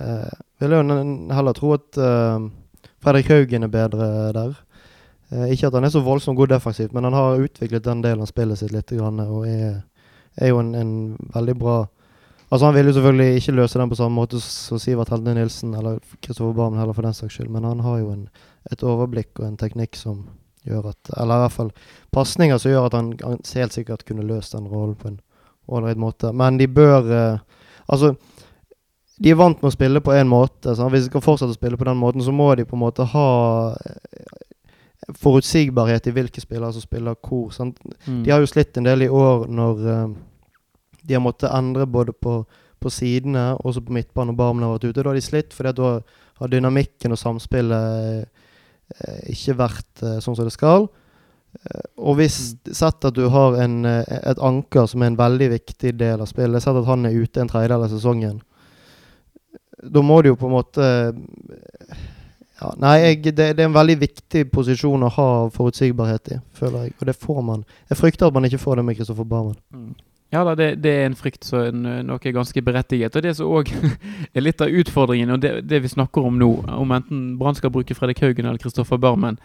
eh, 0.01 0.33
vil 0.59 0.75
jeg 0.75 0.83
jo 0.83 0.99
heller 1.37 1.55
tro 1.55 1.73
at 1.77 1.99
eh, 2.03 2.51
Fredrik 3.03 3.31
Haugen 3.31 3.69
er 3.69 3.71
bedre 3.71 4.09
der. 4.35 4.59
Eh, 5.31 5.53
ikke 5.55 5.71
at 5.71 5.79
han 5.79 5.87
er 5.87 5.95
så 5.95 6.03
voldsomt 6.03 6.39
god 6.41 6.55
defensivt, 6.57 6.93
men 6.93 7.07
han 7.07 7.15
har 7.15 7.47
utviklet 7.47 7.87
den 7.87 8.03
delen 8.03 8.25
av 8.25 8.31
spillet 8.31 8.59
sitt 8.59 8.75
litt. 8.75 8.91
Grann, 8.91 9.23
og 9.23 9.47
er 9.47 9.83
er 10.37 10.49
jo 10.49 10.61
en, 10.61 10.75
en, 10.75 10.93
veldig 11.35 11.57
bra 11.59 11.87
Altså 12.53 12.67
Han 12.67 12.75
vil 12.75 12.87
jo 12.87 12.93
selvfølgelig 12.93 13.37
ikke 13.37 13.53
løse 13.53 13.79
den 13.79 13.89
på 13.89 13.97
samme 13.97 14.15
måte 14.15 14.39
som 14.41 14.79
Sivert 14.79 15.09
Helde 15.09 15.33
Nilsen 15.35 15.75
eller 15.75 15.99
Kristoffer 16.21 16.53
Barmen 16.53 16.79
heller, 16.79 16.93
for 16.93 17.03
den 17.03 17.15
saks 17.17 17.35
skyld, 17.35 17.49
men 17.49 17.65
han 17.65 17.81
har 17.81 17.99
jo 17.99 18.11
en, 18.13 18.27
et 18.71 18.83
overblikk 18.85 19.41
og 19.41 19.47
en 19.47 19.57
teknikk 19.57 19.97
som 19.97 20.27
gjør 20.69 20.91
at 20.91 21.13
Eller 21.17 21.35
i 21.35 21.45
hvert 21.47 21.53
fall 21.53 21.71
pasninger 22.13 22.59
som 22.59 22.71
gjør 22.71 22.91
at 22.91 22.97
han, 22.99 23.15
han 23.25 23.41
helt 23.55 23.73
sikkert 23.73 24.05
kunne 24.05 24.27
løst 24.29 24.53
den 24.53 24.69
rollen 24.69 24.95
på 25.01 25.09
en 25.09 25.21
ålreit 25.79 26.01
måte. 26.01 26.33
Men 26.37 26.61
de 26.61 26.69
bør 26.71 27.11
eh, 27.13 27.59
Altså 27.93 28.15
de 29.23 29.31
er 29.31 29.39
vant 29.39 29.61
med 29.61 29.69
å 29.69 29.75
spille 29.75 30.01
på 30.03 30.15
én 30.17 30.31
måte. 30.31 30.73
Så 30.75 30.87
hvis 30.91 31.05
de 31.05 31.11
skal 31.11 31.23
fortsette 31.23 31.55
å 31.55 31.59
spille 31.59 31.79
på 31.79 31.87
den 31.87 31.99
måten, 32.01 32.23
så 32.25 32.33
må 32.35 32.49
de 32.59 32.65
på 32.67 32.75
en 32.75 32.83
måte 32.83 33.07
ha 33.13 33.29
forutsigbarhet 35.19 36.09
i 36.09 36.15
hvilke 36.15 36.43
spillere 36.43 36.73
som 36.75 36.83
spiller 36.83 37.19
hvor. 37.21 37.53
Mm. 37.61 38.23
De 38.25 38.33
har 38.33 38.43
jo 38.43 38.51
slitt 38.51 38.79
en 38.79 38.87
del 38.89 39.07
i 39.07 39.11
år 39.13 39.47
når 39.51 39.85
uh, 39.87 40.15
de 41.03 41.17
har 41.19 41.23
måttet 41.23 41.53
endre 41.55 41.87
både 41.87 42.15
på, 42.15 42.41
på 42.83 42.91
sidene 42.91 43.53
og 43.61 43.79
på 43.79 43.95
midtbanen 43.95 44.35
og 44.35 44.41
Barmen 44.41 44.67
har 44.67 44.75
vært 44.75 44.89
ute. 44.89 45.03
Da 45.03 45.11
har 45.11 45.19
de 45.19 45.25
slitt, 45.25 45.55
fordi 45.55 45.75
da 45.79 45.93
har 46.41 46.51
dynamikken 46.51 47.15
og 47.15 47.21
samspillet 47.21 48.27
ikke 49.31 49.55
vært 49.57 50.03
sånn 50.21 50.37
som 50.37 50.45
det 50.47 50.53
skal. 50.55 50.89
Og 52.01 52.17
hvis 52.19 52.39
mm. 52.55 52.73
sett 52.75 53.05
at 53.05 53.17
du 53.17 53.27
har 53.33 53.59
en, 53.63 53.85
et 53.87 54.41
anker 54.43 54.89
som 54.91 55.03
er 55.03 55.13
en 55.13 55.19
veldig 55.21 55.51
viktig 55.53 55.93
del 56.01 56.23
av 56.25 56.31
spillet, 56.31 56.65
sett 56.65 56.79
at 56.81 56.89
han 56.89 57.07
er 57.07 57.19
ute 57.19 57.43
en 57.43 57.51
tredjedel 57.51 57.87
av 57.87 57.93
sesongen, 57.93 58.41
da 59.83 60.03
må 60.05 60.21
du 60.23 60.33
jo 60.33 60.39
på 60.39 60.49
en 60.49 60.57
måte 60.57 60.89
ja, 62.63 62.71
nei, 62.79 62.95
jeg, 63.03 63.19
det, 63.25 63.49
det, 63.57 63.65
er 63.65 63.69
en 63.69 63.75
veldig 63.75 63.99
viktig 63.99 64.45
posisjon 64.55 65.03
å 65.03 65.11
ha 65.17 65.29
forutsigbarhet 65.51 66.37
i, 66.37 66.39
føler 66.55 66.87
jeg. 66.87 66.93
Og 67.01 67.09
det 67.09 67.17
får 67.19 67.41
man. 67.43 67.65
Jeg 67.91 67.99
frykter 67.99 68.29
at 68.29 68.37
man 68.37 68.47
ikke 68.47 68.61
får 68.63 68.79
det 68.79 68.85
med 68.87 68.99
Kristoffer 69.01 69.27
Barmen. 69.27 69.57
Mm. 69.75 69.97
Ja 70.33 70.45
da, 70.47 70.55
det, 70.57 70.69
det, 70.81 70.93
er 70.97 71.11
en 71.11 71.17
frykt 71.19 71.45
som 71.45 71.83
nok 72.07 72.25
er 72.25 72.37
ganske 72.37 72.63
berettiget. 72.65 73.17
Og 73.19 73.25
det 73.25 73.35
som 73.37 73.51
òg 73.53 73.73
er 74.37 74.45
litt 74.45 74.63
av 74.65 74.71
utfordringen, 74.71 75.35
og 75.35 75.43
det, 75.43 75.57
det, 75.69 75.83
vi 75.85 75.91
snakker 75.93 76.25
om 76.25 76.39
nå, 76.41 76.53
om 76.79 76.95
enten 76.95 77.35
Brann 77.41 77.59
skal 77.59 77.75
bruke 77.75 77.97
Fredrik 77.99 78.23
Haugen 78.23 78.47
eller 78.47 78.63
Kristoffer 78.63 79.01
Barmen, 79.03 79.41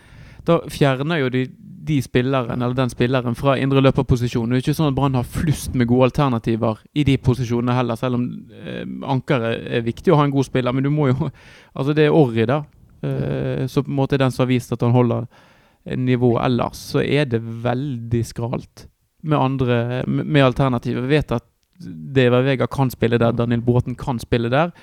da 0.48 0.60
fjerner 0.72 1.22
jo 1.22 1.32
de, 1.34 1.44
de 1.88 1.98
spilleren, 2.04 2.62
eller 2.62 2.76
den 2.78 2.92
spilleren 2.92 3.36
fra 3.38 3.58
indre 3.60 3.84
løperposisjon. 3.84 4.50
Det 4.50 4.60
er 4.60 4.64
ikke 4.66 4.78
sånn 4.78 4.92
at 4.92 4.98
Brann 4.98 5.18
har 5.18 5.28
flust 5.28 5.76
med 5.78 5.90
gode 5.90 6.10
alternativer 6.10 6.82
i 6.98 7.06
de 7.08 7.18
posisjonene 7.22 7.76
heller, 7.78 8.00
selv 8.00 8.20
om 8.20 8.26
eh, 8.58 8.84
ankeret 9.12 9.68
er 9.80 9.86
viktig 9.86 10.14
å 10.14 10.22
ha 10.22 10.28
en 10.28 10.34
god 10.34 10.48
spiller. 10.48 10.76
Men 10.76 10.88
du 10.88 10.92
må 10.94 11.12
jo 11.12 11.30
Altså, 11.78 11.94
det 11.94 12.08
er 12.08 12.16
Orri, 12.16 12.48
da. 12.50 12.64
Eh, 13.06 13.68
så 13.70 13.84
på 13.84 13.92
en 13.92 14.00
måte 14.00 14.20
den 14.20 14.34
som 14.34 14.46
har 14.46 14.52
vist 14.52 14.74
at 14.74 14.84
han 14.86 14.96
holder 14.96 15.28
nivået 15.96 16.44
ellers, 16.44 16.80
så 16.92 17.00
er 17.00 17.30
det 17.32 17.40
veldig 17.40 18.24
skralt 18.28 18.88
med 19.28 19.40
andre 19.40 20.04
med 20.08 20.44
alternativer. 20.44 21.06
Vi 21.06 21.16
vet 21.16 21.32
at 21.32 21.46
Deva 21.80 22.42
Vega 22.42 22.68
kan 22.68 22.90
spille 22.92 23.20
der, 23.22 23.36
Daniel 23.38 23.62
Bråten 23.62 23.96
kan 23.96 24.20
spille 24.20 24.50
der. 24.52 24.74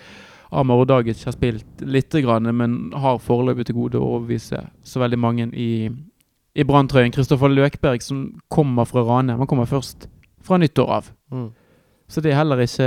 Amar 0.55 0.83
Odagic 0.85 1.25
har 1.27 1.35
spilt 1.35 1.83
lite 1.83 2.23
grann, 2.25 2.49
men 2.57 2.93
har 2.95 3.23
foreløpig 3.23 3.67
til 3.69 3.79
gode 3.79 4.01
å 4.01 4.09
overbevise 4.15 4.61
så 4.87 5.03
veldig 5.03 5.19
mange 5.19 5.49
i, 5.59 5.89
i 6.55 6.67
Branntrøyen. 6.67 7.13
Kristoffer 7.15 7.53
Løkberg, 7.53 8.03
som 8.05 8.27
kommer 8.53 8.89
fra 8.89 9.05
Rane, 9.07 9.39
han 9.41 9.51
kommer 9.51 9.71
først 9.71 10.09
fra 10.45 10.59
nyttår 10.61 10.93
av. 10.99 11.11
Mm. 11.33 11.49
Så 12.09 12.21
det 12.21 12.35
er 12.35 12.37
heller 12.37 12.61
ikke 12.61 12.87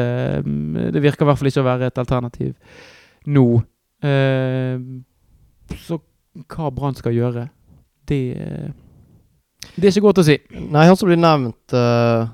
Det 0.93 1.01
virker 1.01 1.25
i 1.25 1.27
hvert 1.27 1.39
fall 1.39 1.49
ikke 1.49 1.62
å 1.63 1.65
være 1.65 1.88
et 1.89 1.97
alternativ 1.97 2.53
nå. 3.27 3.45
Eh, 4.06 4.77
så 5.82 5.97
hva 6.45 6.69
Brann 6.71 6.95
skal 6.95 7.15
gjøre, 7.15 7.47
det 8.08 8.21
Det 9.75 9.88
er 9.88 9.91
ikke 9.91 10.06
godt 10.06 10.21
å 10.21 10.27
si. 10.27 10.38
Nei, 10.53 10.86
han 10.88 10.97
som 10.97 11.10
blir 11.10 11.19
nevnt 11.19 11.73
uh, 11.75 12.30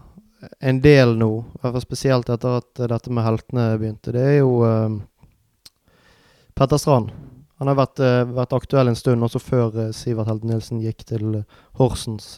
en 0.60 0.82
del 0.84 1.16
nå, 1.20 1.30
i 1.40 1.62
hvert 1.62 1.78
fall 1.78 1.86
spesielt 1.86 2.30
etter 2.30 2.60
at 2.60 2.84
dette 2.92 3.12
med 3.12 3.26
heltene 3.26 3.66
begynte, 3.80 4.14
det 4.16 4.24
er 4.28 4.38
jo 4.42 4.60
uh, 4.64 5.00
Petter 6.56 6.82
Strand. 6.82 7.12
Han 7.62 7.70
har 7.72 7.78
vært, 7.80 8.00
uh, 8.04 8.24
vært, 8.34 8.56
aktuell 8.56 8.92
en 8.92 9.00
stund, 9.00 9.24
også 9.24 9.42
før 9.42 9.78
Sivert 9.96 10.30
Helten 10.32 10.52
Nilsen 10.52 10.82
gikk 10.84 11.06
til 11.10 11.44
Horsens. 11.80 12.38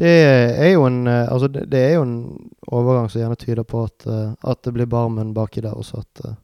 det 0.00 0.10
er 0.10 0.70
jo 0.72 0.86
en 0.86 1.06
altså 1.08 1.48
det, 1.52 1.66
det, 1.68 1.80
er 1.80 1.98
jo 1.98 2.04
en 2.06 2.20
overgang 2.72 3.10
som 3.10 3.20
gjerne 3.20 3.36
tyder 3.36 3.66
på 3.68 3.82
at, 3.84 4.06
at 4.40 4.62
det 4.64 4.72
blir 4.72 4.88
Barmen 4.88 5.34
baki 5.36 5.60
der 5.60 5.76
også. 5.76 6.00
at 6.00 6.36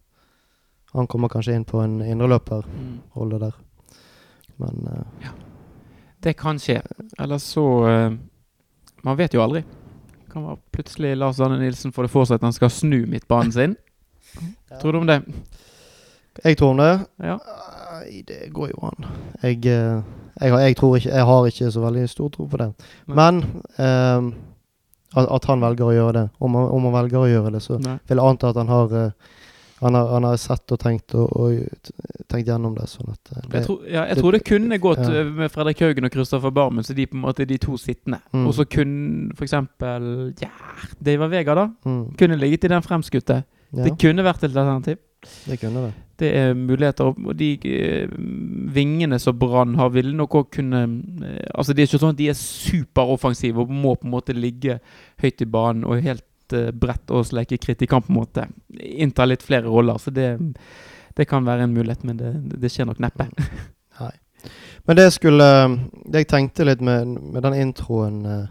han 0.96 1.06
kommer 1.06 1.28
kanskje 1.28 1.54
inn 1.56 1.64
på 1.64 1.80
en 1.85 1.98
indreløperrolle 2.00 3.40
der. 3.40 3.56
Men 4.56 4.87
uh, 4.88 5.02
ja. 5.20 5.35
Det 6.24 6.32
kan 6.40 6.59
skje. 6.59 6.80
Eller 7.18 7.38
så 7.38 7.64
uh, 7.85 8.12
Man 9.04 9.18
vet 9.18 9.35
jo 9.37 9.42
aldri. 9.44 9.61
Kan 10.32 10.46
være 10.46 10.59
plutselig 10.72 11.16
Lars 11.16 11.40
Arne 11.40 11.59
Nilsen 11.61 11.92
får 11.92 12.09
det 12.09 12.12
for 12.14 12.28
seg 12.28 12.40
at 12.40 12.46
han 12.48 12.56
skal 12.56 12.72
snu 12.72 13.02
midtbanen 13.06 13.52
sin. 13.52 13.76
ja. 14.70 14.80
Tror 14.80 14.96
du 14.96 15.02
om 15.02 15.11
det? 15.11 15.20
Jeg 16.44 16.59
tror 16.61 16.77
det? 16.81 16.92
Ja. 17.22 17.38
Nei, 17.96 18.22
det 18.29 18.40
går 18.55 18.72
jo 18.75 18.90
an. 18.90 19.09
Jeg, 19.42 19.62
uh, 19.64 20.03
jeg, 20.40 20.53
jeg, 20.53 20.77
tror 20.77 20.96
ikke 20.96 21.14
Jeg 21.14 21.25
har 21.31 21.46
ikke 21.46 21.70
så 21.72 21.81
veldig 21.87 22.09
stor 22.12 22.29
tro 22.35 22.46
på 22.51 22.61
det. 22.61 22.68
Nei. 23.07 23.16
Men 23.16 23.42
at, 25.16 25.27
at, 25.31 25.49
han 25.49 25.62
velger 25.64 25.88
å 25.88 25.96
gjøre 25.96 26.14
det. 26.18 26.29
Om, 26.44 26.57
om 26.61 26.88
han 26.88 26.96
velger 27.01 27.22
å 27.22 27.29
gjøre 27.31 27.55
det, 27.57 27.62
så 27.64 27.81
Nei. 27.81 27.96
vil 28.09 28.20
jeg 28.20 28.35
anta 28.35 28.53
at 28.53 28.61
han 28.61 28.72
har 28.72 28.96
han 29.79 29.94
har, 29.94 30.09
han 30.09 30.25
har, 30.25 30.37
sett 30.40 30.72
og 30.72 30.81
tenkt, 30.81 31.14
og, 31.14 31.33
og, 31.37 31.90
tenkt 32.31 32.49
gjennom 32.49 32.72
det. 32.79 32.87
sånn 32.88 33.11
at 33.12 33.20
det, 33.29 33.42
jeg, 33.59 33.64
tror, 33.66 33.83
ja, 33.85 34.07
jeg 34.09 34.16
det, 34.16 34.22
tror 34.22 34.37
det 34.37 34.40
kunne 34.49 34.79
gått 34.81 35.03
ja. 35.05 35.11
Eh, 35.20 35.33
med 35.42 35.53
Fredrik 35.53 35.83
Haugen 35.85 36.09
og 36.09 36.14
Kristoffer 36.14 36.55
Barmen, 36.55 36.87
så 36.87 36.96
de 36.96 37.05
på 37.11 37.18
en 37.18 37.25
måte 37.27 37.44
de 37.49 37.59
to 37.61 37.77
sittende. 37.81 38.22
Mm. 38.33 38.46
Og 38.49 38.57
så 38.57 38.64
kunne 38.72 39.37
f.eks. 39.37 39.53
Ja, 40.40 40.53
Deiva 41.05 41.29
Vega, 41.33 41.59
da. 41.59 41.66
Mm. 41.85 42.01
Kunne 42.16 42.40
ligget 42.40 42.64
i 42.64 42.72
den 42.72 42.87
fremskutte. 42.87 43.42
Ja. 43.75 43.83
Det 43.85 43.96
kunne 44.01 44.25
vært 44.25 44.46
et 44.46 44.55
alternativ. 44.55 45.03
Det 45.46 45.57
kunne 45.61 45.87
det. 45.87 45.92
Det 46.18 46.31
er 46.38 46.55
muligheter. 46.55 47.05
Og 47.05 47.37
de 47.37 47.50
uh, 47.64 48.16
vingene 48.74 49.18
som 49.22 49.38
Brann 49.38 49.76
har, 49.79 49.92
vil 49.94 50.14
nok 50.16 50.38
òg 50.40 50.50
kunne 50.59 50.83
uh, 50.87 51.40
Altså, 51.55 51.72
det 51.72 51.83
er 51.83 51.90
ikke 51.90 52.02
sånn 52.02 52.14
at 52.14 52.20
de 52.20 52.31
er 52.33 52.38
superoffensive 52.40 53.62
og 53.62 53.72
må 53.72 53.94
på 53.96 54.09
en 54.09 54.14
måte 54.14 54.37
ligge 54.37 54.79
høyt 55.22 55.42
i 55.42 55.48
banen 55.50 55.87
og 55.87 56.05
helt 56.05 56.57
uh, 56.57 56.70
brett 56.72 57.14
og 57.14 57.33
lekekritt 57.37 57.85
i 57.85 57.90
kamp, 57.90 58.09
på 58.09 58.14
en 58.14 58.20
måte. 58.20 58.46
Innta 58.76 59.26
litt 59.29 59.44
flere 59.46 59.68
roller. 59.68 60.00
Så 60.02 60.14
det, 60.14 60.31
det 61.16 61.29
kan 61.29 61.46
være 61.46 61.66
en 61.66 61.74
mulighet, 61.76 62.05
men 62.07 62.20
det, 62.20 62.33
det 62.57 62.72
skjer 62.72 62.88
nok 62.90 63.02
neppe. 63.02 63.29
Nei. 64.00 64.14
Men 64.87 64.98
det 65.00 65.09
skulle 65.16 65.46
Det 66.07 66.20
jeg 66.20 66.29
tenkte 66.31 66.66
litt 66.68 66.83
med, 66.85 67.16
med 67.33 67.42
den 67.42 67.57
introen 67.59 68.20
uh, 68.26 68.44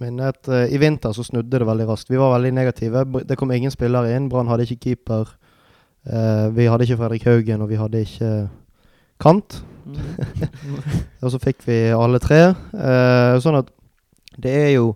Minne 0.00 0.30
at 0.32 0.50
uh, 0.50 0.64
i 0.66 0.80
vinter 0.80 1.14
så 1.16 1.24
snudde 1.26 1.60
det 1.60 1.68
veldig 1.68 1.86
raskt. 1.88 2.10
Vi 2.12 2.20
var 2.20 2.34
veldig 2.36 2.52
negative. 2.54 3.04
Det 3.28 3.38
kom 3.40 3.52
ingen 3.54 3.72
spillere 3.74 4.14
inn. 4.16 4.28
Brann 4.32 4.50
hadde 4.50 4.66
ikke 4.68 4.90
keeper. 4.90 5.30
Uh, 6.04 6.50
vi 6.56 6.68
hadde 6.68 6.86
ikke 6.86 7.00
Fredrik 7.00 7.28
Haugen, 7.28 7.64
og 7.64 7.70
vi 7.72 7.80
hadde 7.80 8.04
ikke 8.04 8.32
kant. 9.22 9.62
Og 11.22 11.30
så 11.32 11.40
fikk 11.42 11.64
vi 11.66 11.78
alle 11.92 12.20
tre. 12.22 12.42
Uh, 12.72 13.36
sånn 13.44 13.60
at 13.60 13.70
det 14.40 14.50
er 14.50 14.70
jo 14.74 14.94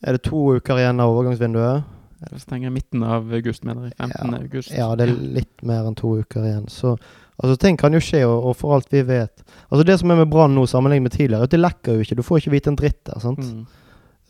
Er 0.00 0.16
det 0.16 0.24
to 0.24 0.56
uker 0.56 0.78
igjen 0.80 1.00
av 1.02 1.12
overgangsvinduet? 1.12 1.88
Det 2.20 2.38
stenger 2.40 2.70
midten 2.72 3.02
av 3.04 3.32
august, 3.32 3.64
mener 3.64 3.88
jeg. 3.88 3.94
15. 3.98 4.12
Ja, 4.16 4.38
august. 4.38 4.70
Ja, 4.72 4.86
det 4.96 5.06
er 5.06 5.12
litt 5.36 5.64
mer 5.66 5.88
enn 5.88 5.96
to 5.96 6.14
uker 6.20 6.44
igjen. 6.44 6.66
Så 6.72 6.94
altså, 7.36 7.56
ting 7.60 7.76
kan 7.80 7.92
jo 7.96 8.00
skje, 8.04 8.22
og, 8.28 8.50
og 8.50 8.56
for 8.56 8.76
alt 8.76 8.88
vi 8.92 9.02
vet 9.08 9.44
Altså 9.68 9.84
Det 9.88 9.98
som 10.00 10.12
er 10.12 10.22
med 10.22 10.32
Brann 10.32 10.56
nå 10.56 10.66
sammenlignet 10.68 11.08
med 11.08 11.14
tidligere, 11.16 11.44
er 11.44 11.50
at 11.50 11.54
det 11.54 11.60
lekker 11.60 11.96
jo 11.96 12.06
ikke. 12.06 12.16
Du 12.16 12.24
får 12.24 12.42
ikke 12.42 12.54
vite 12.56 12.72
en 12.72 12.80
dritt 12.80 13.00
der. 13.08 13.20
sant? 13.20 13.44
Mm. 13.44 13.66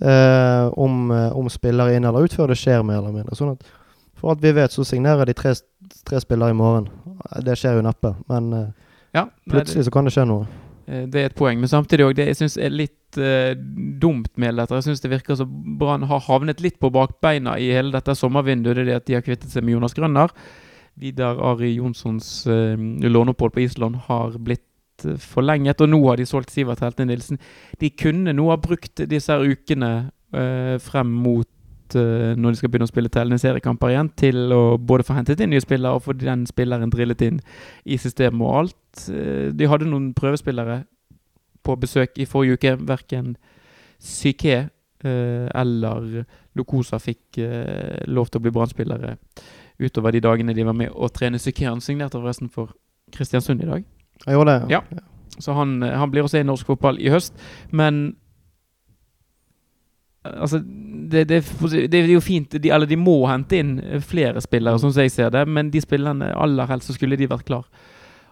Eh, 0.01 0.71
om, 0.77 1.11
eh, 1.11 1.37
om 1.37 1.49
spillere 1.53 1.97
inn 1.97 2.05
eller 2.09 2.25
ut 2.25 2.35
før 2.37 2.53
det 2.53 2.59
skjer 2.61 2.83
mer 2.87 3.01
eller 3.03 3.15
mindre. 3.21 3.37
Sånn 3.39 3.53
at 3.57 3.69
For 4.21 4.35
alt 4.35 4.43
vi 4.45 4.51
vet, 4.53 4.69
så 4.69 4.85
signerer 4.85 5.25
de 5.25 5.33
tre, 5.33 5.55
tre 6.05 6.19
spillere 6.21 6.53
i 6.53 6.57
morgen. 6.57 6.91
Det 7.41 7.55
skjer 7.57 7.79
jo 7.79 7.85
neppe, 7.87 8.11
men 8.29 8.53
eh, 8.53 8.67
Ja, 9.15 9.25
det- 9.25 9.55
plutselig 9.55 9.87
så 9.87 9.93
kan 9.95 10.05
det 10.05 10.13
skje 10.13 10.27
noe. 10.29 10.47
Det 10.91 11.15
er 11.15 11.27
et 11.31 11.35
poeng, 11.39 11.59
men 11.61 11.69
samtidig 11.71 12.03
òg 12.05 12.17
det 12.17 12.27
jeg 12.27 12.37
syns 12.37 12.57
er 12.59 12.71
litt 12.75 13.17
uh, 13.17 13.55
dumt 13.55 14.33
med 14.37 14.57
dette. 14.59 14.75
Jeg 14.75 14.89
syns 14.89 15.01
det 15.01 15.11
virker 15.13 15.37
som 15.39 15.49
Brann 15.79 16.03
har 16.03 16.19
havnet 16.27 16.61
litt 16.61 16.81
på 16.81 16.91
bakbeina 16.91 17.55
i 17.63 17.71
hele 17.71 17.93
dette 17.95 18.17
sommervinduet. 18.19 18.75
Det 18.75 18.83
er 18.83 18.89
det 18.89 18.97
at 18.97 19.07
de 19.07 19.15
har 19.15 19.23
kvittet 19.23 19.53
seg 19.53 19.63
med 19.63 19.77
Jonas 19.77 19.95
Grønner. 19.95 20.35
Vidar 20.99 21.39
Ari 21.39 21.77
Jonssons 21.77 22.43
låneopphold 22.47 23.55
på 23.55 23.63
Island 23.63 24.01
har 24.09 24.35
blitt 24.43 24.67
eh, 25.07 25.17
forlenget, 25.21 25.81
og 25.81 25.89
nå 25.93 26.01
har 26.09 26.21
de 26.21 26.27
solgt 26.29 26.53
Sivert 26.55 26.83
Helte 26.85 27.07
Nilsen. 27.09 27.39
De 27.81 27.91
kunne 27.91 28.35
nå 28.37 28.49
ha 28.51 28.59
brukt 28.61 29.03
disse 29.11 29.37
ukene 29.41 30.11
eh, 30.33 30.77
frem 30.83 31.11
mot 31.25 31.97
eh, 31.99 32.33
når 32.37 32.55
de 32.55 32.61
skal 32.61 32.73
begynne 32.73 32.89
å 32.89 32.93
spille 32.93 33.13
tellende 33.13 33.41
seriekamper 33.43 33.95
igjen, 33.95 34.11
til 34.17 34.55
å 34.55 34.63
både 34.79 35.07
få 35.07 35.17
hentet 35.19 35.41
inn 35.43 35.53
nye 35.55 35.63
spillere 35.65 35.99
og 35.99 36.05
få 36.07 36.17
den 36.19 36.47
spilleren 36.51 36.93
drillet 36.93 37.25
inn 37.27 37.41
i 37.85 37.99
systemet 38.01 38.47
og 38.47 38.59
alt. 38.65 39.07
Eh, 39.13 39.49
De 39.55 39.71
hadde 39.71 39.89
noen 39.91 40.13
prøvespillere 40.17 40.83
på 41.67 41.77
besøk 41.77 42.19
i 42.19 42.29
forrige 42.29 42.59
uke. 42.59 42.77
Verken 42.89 43.35
Psyké 44.01 44.55
eh, 44.57 45.49
eller 45.61 46.23
Lokosa 46.57 46.99
fikk 46.99 47.39
lov 48.11 48.31
til 48.31 48.41
å 48.41 48.43
bli 48.43 48.53
Brann-spillere 48.55 49.17
utover 49.81 50.13
de 50.13 50.21
dagene 50.21 50.55
de 50.57 50.65
var 50.67 50.77
med 50.77 50.93
å 50.93 51.09
trene 51.13 51.41
Psyké. 51.41 51.69
Han 51.69 51.81
signerte 51.85 52.19
forresten 52.19 52.51
for 52.53 52.75
Kristiansund 53.15 53.63
i 53.65 53.69
dag. 53.69 53.85
Jeg 54.27 54.37
gjorde 54.37 54.57
det. 54.59 54.71
Ja. 54.75 54.81
Så 55.41 55.53
han, 55.57 55.83
eh, 55.83 55.99
han 55.99 56.11
blir 56.11 56.27
også 56.27 56.41
i 56.41 56.47
norsk 56.47 56.67
fotball 56.67 57.01
i 57.01 57.13
høst. 57.13 57.37
Men 57.71 58.17
eh, 60.25 60.37
Altså, 60.41 60.61
det, 61.11 61.25
det, 61.29 61.45
det 61.91 62.03
er 62.03 62.11
jo 62.13 62.21
fint 62.21 62.53
de, 62.53 62.71
Eller 62.71 62.87
de 62.87 62.99
må 63.01 63.23
hente 63.27 63.57
inn 63.57 63.79
eh, 63.81 64.03
flere 64.05 64.43
spillere, 64.45 64.79
sånn 64.79 64.93
som 64.93 65.07
jeg 65.07 65.15
ser 65.15 65.33
det. 65.35 65.47
Men 65.49 65.73
de 65.73 65.81
spillerne 65.81 66.35
aller 66.37 66.69
helst 66.71 66.91
så 66.91 66.99
skulle 66.99 67.17
de 67.17 67.31
vært 67.31 67.49
klar 67.49 67.65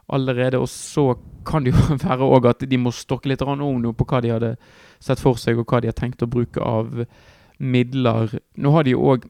allerede. 0.09 0.61
Og 0.61 0.69
så 0.69 1.15
kan 1.49 1.65
det 1.65 1.73
jo 1.73 1.97
være 2.05 2.29
òg 2.29 2.53
at 2.53 2.69
de 2.69 2.81
må 2.81 2.93
stokke 2.95 3.33
litt 3.33 3.43
om 3.45 3.59
nå 3.81 3.95
på 3.97 4.09
hva 4.09 4.23
de 4.25 4.35
hadde 4.37 4.55
sett 5.01 5.21
for 5.23 5.39
seg, 5.41 5.59
og 5.59 5.69
hva 5.71 5.81
de 5.81 5.89
har 5.91 5.97
tenkt 5.97 6.25
å 6.25 6.31
bruke 6.31 6.61
av 6.61 7.05
midler. 7.59 8.39
Nå 8.59 8.73
har 8.75 8.87
de 8.87 8.95
jo 8.95 9.03
òg, 9.15 9.27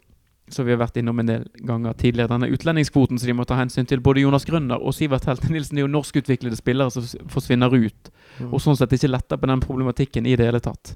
som 0.54 0.66
vi 0.66 0.72
har 0.72 0.80
vært 0.80 0.96
innom 1.00 1.18
en 1.20 1.28
del 1.28 1.44
ganger 1.66 1.96
tidligere, 1.98 2.30
denne 2.32 2.48
utlendingskvoten 2.54 3.18
som 3.18 3.28
de 3.30 3.36
må 3.36 3.44
ta 3.48 3.58
hensyn 3.58 3.86
til. 3.88 4.00
Både 4.04 4.22
Jonas 4.24 4.46
Grønner 4.48 4.80
og 4.80 4.94
Sivert 4.96 5.26
Helte 5.28 5.50
Nilsen 5.52 5.78
er 5.78 5.86
jo 5.86 5.92
norskutviklede 5.92 6.56
spillere 6.58 6.90
som 6.94 7.04
forsvinner 7.32 7.74
ut. 7.74 8.10
Mm. 8.38 8.52
Og 8.52 8.62
sånn 8.62 8.78
sett 8.78 8.94
ikke 8.96 9.10
letter 9.10 9.40
på 9.40 9.50
den 9.50 9.62
problematikken 9.64 10.26
i 10.26 10.36
det 10.38 10.48
hele 10.48 10.60
tatt. 10.64 10.94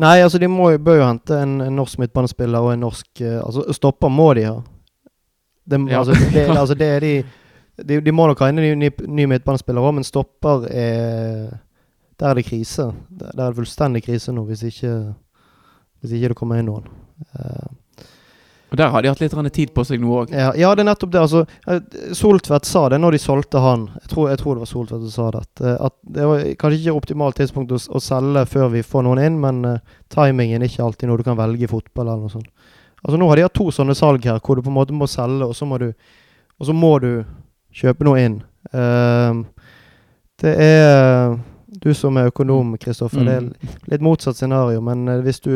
Nei, 0.00 0.18
altså 0.24 0.40
de 0.42 0.48
må, 0.50 0.72
bør 0.82 0.98
jo 0.98 1.06
hente 1.06 1.36
en, 1.38 1.58
en 1.62 1.76
norsk 1.78 2.00
midtbanespiller 2.02 2.64
og 2.66 2.72
en 2.74 2.82
norsk 2.82 3.20
eh, 3.22 3.38
Altså 3.38 3.62
stopper 3.76 4.10
må 4.10 4.32
de 4.34 4.48
ha. 4.48 4.56
Det, 5.64 5.78
Ja. 5.88 6.00
altså, 6.02 6.16
det, 6.34 6.48
altså, 6.62 6.74
det 6.74 6.88
er 6.96 7.00
de, 7.00 7.12
de 7.88 8.00
De 8.00 8.12
må 8.12 8.26
nok 8.26 8.42
ha 8.42 8.48
en 8.50 8.58
ny, 8.60 8.90
ny, 8.90 9.26
midtbanespiller 9.30 9.80
òg, 9.86 9.94
men 9.94 10.04
stopper 10.04 10.66
er 10.70 11.54
Der 12.20 12.28
er 12.28 12.34
det 12.34 12.44
krise. 12.46 12.92
Der 13.10 13.32
er 13.32 13.48
det 13.52 13.56
fullstendig 13.56 14.02
krise 14.04 14.32
nå, 14.32 14.44
hvis 14.44 14.62
ikke 14.62 15.14
Hvis 16.00 16.12
ikke 16.12 16.28
det 16.34 16.36
kommer 16.36 16.58
inn 16.60 16.68
noen. 16.68 16.90
Eh, 17.38 17.70
Og 18.72 18.78
der 18.80 18.88
har 18.90 19.02
de 19.02 19.08
hatt 19.08 19.20
litt 19.20 19.52
tid 19.54 19.70
på 19.74 19.84
seg 19.86 20.00
nå 20.02 20.08
òg. 20.24 20.30
ja, 20.32 20.48
ja, 20.58 20.74
det 20.74 20.82
er 20.82 20.88
nettopp 20.88 21.10
det. 21.12 21.20
Altså, 21.20 21.44
eh, 21.68 21.80
Soltvedt 22.16 22.64
sa 22.66 22.88
det 22.88 22.98
når 22.98 23.12
de 23.12 23.18
solgte 23.18 23.60
han. 23.62 23.84
Jeg 24.02 24.08
tror, 24.10 24.28
jeg 24.30 24.38
tror 24.40 24.54
det 24.54 24.64
var 24.64 24.70
Soltvedt 24.72 25.04
som 25.04 25.10
sa 25.14 25.30
det. 25.30 25.42
At, 25.44 25.60
eh, 25.60 25.90
det 26.16 26.26
var 26.26 26.40
kanskje 26.58 26.80
ikke 26.80 26.96
optimalt 26.96 27.36
tidspunkt 27.38 27.70
å, 27.72 27.78
å 27.78 28.00
selge 28.02 28.46
før 28.50 28.72
vi 28.72 28.82
får 28.82 29.02
noen 29.06 29.20
inn, 29.22 29.36
men 29.40 29.64
uh, 29.64 29.78
timingen 30.10 30.62
er 30.62 30.66
ikke 30.72 30.82
alltid 30.82 31.08
noe 31.08 31.16
du 31.18 31.22
kan 31.22 31.36
velge 31.38 31.64
i 31.64 31.70
fotball 31.70 32.08
eller 32.08 32.24
noe 32.26 32.32
sånt. 32.34 32.48
Altså 33.04 33.18
Nå 33.20 33.28
har 33.28 33.36
de 33.36 33.42
hatt 33.46 33.54
to 33.54 33.68
sånne 33.70 33.94
salg 33.94 34.24
her, 34.24 34.40
hvor 34.40 34.56
du 34.56 34.62
på 34.64 34.72
en 34.72 34.78
måte 34.80 34.96
må 34.96 35.06
selge, 35.06 35.44
og 35.46 35.54
så 35.54 35.66
må 35.68 35.78
du, 35.78 35.92
så 36.64 36.72
må 36.74 36.98
du 37.04 37.24
kjøpe 37.74 38.04
noe 38.08 38.22
inn. 38.24 38.40
Uh, 38.74 39.44
det 40.42 40.56
er 40.58 41.36
Du 41.84 41.92
som 41.94 42.16
er 42.16 42.30
økonom, 42.30 42.76
Kristoffer. 42.80 43.22
Det 43.26 43.38
Mm. 43.42 43.52
er 43.52 43.90
litt 43.92 44.00
motsatt 44.00 44.36
scenario, 44.36 44.80
men 44.80 45.06
uh, 45.08 45.20
hvis 45.20 45.40
du 45.44 45.52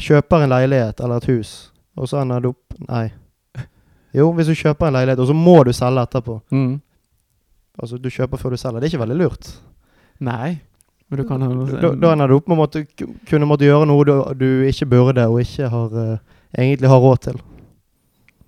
kjøper 0.00 0.42
en 0.44 0.50
leilighet 0.50 1.00
eller 1.00 1.16
et 1.22 1.26
hus, 1.30 1.70
og 1.96 2.10
så 2.10 2.22
ender 2.22 2.42
det 2.42 2.50
opp 2.54 2.80
Nei. 2.88 3.06
Jo, 4.14 4.28
hvis 4.34 4.46
du 4.46 4.54
kjøper 4.54 4.88
en 4.88 4.94
leilighet, 4.94 5.20
og 5.22 5.26
så 5.26 5.34
må 5.34 5.56
du 5.66 5.72
selge 5.74 6.02
etterpå. 6.06 6.36
Mm. 6.54 6.76
Altså, 7.82 7.98
du 7.98 8.10
kjøper 8.10 8.38
før 8.38 8.54
du 8.54 8.60
selger. 8.60 8.78
Det 8.78 8.86
er 8.86 8.92
ikke 8.92 9.02
veldig 9.02 9.16
lurt. 9.18 9.48
Nei. 10.22 10.60
Men 11.08 11.20
du 11.20 11.24
kan 11.28 11.42
Da, 11.82 11.90
da 11.90 12.12
ender 12.12 12.30
du 12.30 12.36
opp 12.36 12.46
med 12.48 12.56
å 12.56 12.60
måtte, 12.62 12.84
kunne 13.28 13.48
måtte 13.50 13.66
gjøre 13.66 13.88
noe 13.90 14.06
du, 14.06 14.14
du 14.38 14.46
ikke 14.68 14.86
burde, 14.92 15.26
og 15.26 15.42
ikke 15.42 15.68
har, 15.72 15.98
uh, 15.98 16.46
egentlig 16.54 16.90
har 16.90 17.02
råd 17.02 17.24
til. 17.26 17.42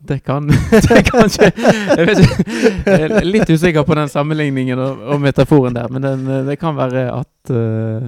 Det 0.06 0.20
kan 0.22 0.46
Det 0.88 1.02
kan 1.08 1.26
ikke 1.26 1.50
Jeg 1.50 2.14
ikke. 2.14 2.44
Jeg 2.86 3.08
er 3.08 3.26
litt 3.26 3.50
usikker 3.50 3.82
på 3.82 3.96
den 3.98 4.08
sammenligningen 4.08 4.78
og, 4.78 5.02
og 5.02 5.20
metaforen 5.20 5.74
der, 5.74 5.90
men 5.90 6.04
den, 6.04 6.26
eh, 6.30 6.44
det 6.46 6.58
kan 6.62 6.76
være 6.78 7.08
at 7.10 7.50
uh, 7.50 8.06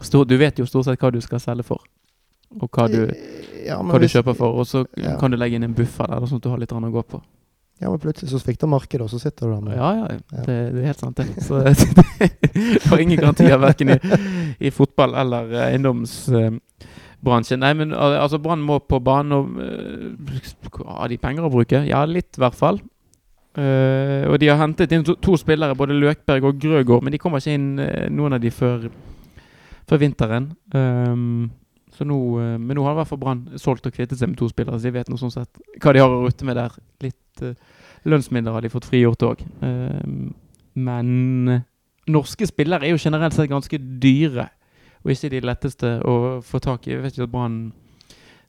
stor, 0.00 0.24
Du 0.24 0.36
vet 0.40 0.58
jo 0.58 0.66
stort 0.66 0.88
sett 0.88 1.00
hva 1.00 1.12
du 1.12 1.20
skal 1.20 1.42
selge 1.42 1.66
for, 1.68 1.84
og 2.60 2.70
hva 2.72 2.88
du, 2.88 3.02
ja, 3.66 3.78
men 3.82 3.94
hva 3.94 4.00
du 4.02 4.08
kjøper 4.10 4.36
for, 4.38 4.60
og 4.60 4.66
så 4.68 4.84
Ja. 5.00 5.16
kan 5.20 5.32
du 5.32 5.36
legge 5.40 5.56
inn 5.58 5.66
en 5.66 5.74
buffer 5.76 6.06
der, 6.10 6.26
sånn 6.28 6.40
at 6.42 6.46
du 6.46 6.50
har 6.52 6.60
litt 6.62 6.72
annet 6.72 6.92
å 6.92 6.96
gå 6.98 7.02
på. 7.14 7.22
Ja, 7.82 7.90
men 7.90 7.98
plutselig 7.98 8.30
så 8.30 8.38
svikter 8.38 8.70
markedet, 8.70 9.02
og 9.02 9.10
så 9.10 9.18
sitter 9.18 9.48
du 9.48 9.54
der 9.56 9.60
med 9.66 9.76
Ja, 9.76 9.88
ja, 9.98 10.06
Ja. 10.14 10.42
det, 10.46 10.58
det 10.74 10.82
er 10.82 10.86
helt 10.92 11.00
sant, 11.02 11.16
det. 11.16 11.42
Så 11.42 11.58
det 11.64 12.84
har 12.86 12.98
ingen 13.02 13.18
garantier 13.18 13.58
verken 13.58 13.90
i, 13.96 13.98
i 14.60 14.70
fotball 14.70 15.14
eller 15.18 15.50
eh, 15.52 15.72
eiendomsbransjen. 15.72 17.60
Nei, 17.60 17.72
men 17.74 17.92
altså, 17.92 18.38
Brann 18.38 18.62
må 18.62 18.78
på 18.78 19.00
banen 19.02 19.32
og 19.32 19.58
eh, 19.58 20.86
Har 20.86 21.08
de 21.10 21.18
penger 21.18 21.48
å 21.48 21.50
bruke? 21.52 21.82
Ja, 21.88 22.04
litt 22.06 22.38
i 22.38 22.44
hvert 22.44 22.54
fall. 22.58 22.80
Uh, 23.54 24.26
og 24.32 24.40
de 24.42 24.48
har 24.50 24.58
hentet 24.58 24.90
inn 24.90 25.04
to, 25.06 25.14
to 25.22 25.36
spillere, 25.38 25.76
både 25.78 25.94
Løkberg 25.94 26.42
og 26.48 26.56
Grøgaard, 26.58 27.04
men 27.06 27.14
de 27.14 27.20
kommer 27.22 27.38
ikke 27.38 27.52
inn 27.54 27.68
uh, 27.78 28.08
noen 28.10 28.34
av 28.34 28.40
de 28.42 28.50
før, 28.50 28.88
før 29.86 30.00
vinteren. 30.02 30.48
Um, 30.74 31.52
så 31.94 32.06
nå, 32.06 32.18
eh, 32.42 32.56
men 32.58 32.74
nå 32.76 32.84
har 32.86 32.96
i 32.96 33.00
hvert 33.00 33.10
fall 33.10 33.20
Brann 33.22 33.44
solgt 33.60 33.86
og 33.88 33.94
kvittet 33.94 34.18
seg 34.18 34.32
med 34.32 34.38
to 34.40 34.48
spillere, 34.50 34.78
så 34.78 34.88
de 34.88 34.96
vet 34.96 35.10
noe 35.12 35.20
sånn 35.20 35.34
sett 35.34 35.62
hva 35.82 35.94
de 35.94 36.02
har 36.02 36.10
å 36.10 36.24
rutte 36.24 36.46
med 36.48 36.58
der. 36.58 36.74
Litt 37.04 37.44
uh, 37.44 37.54
lønnsmidler 38.08 38.56
har 38.56 38.64
de 38.64 38.72
fått 38.72 38.88
frigjort 38.90 39.22
òg. 39.26 39.44
men 40.74 41.08
norske 42.10 42.46
spillere 42.50 42.84
er 42.84 42.92
jo 42.92 43.00
generelt 43.00 43.36
sett 43.36 43.48
ganske 43.48 43.78
dyre, 44.02 44.48
og 45.04 45.12
ikke 45.14 45.30
de 45.32 45.40
letteste 45.44 45.92
å 46.04 46.16
få 46.44 46.60
tak 46.60 46.88
i. 46.88 46.96
Jeg 46.96 47.04
vet 47.04 47.16
ikke 47.16 47.28
at 47.28 47.32
Brann 47.32 47.58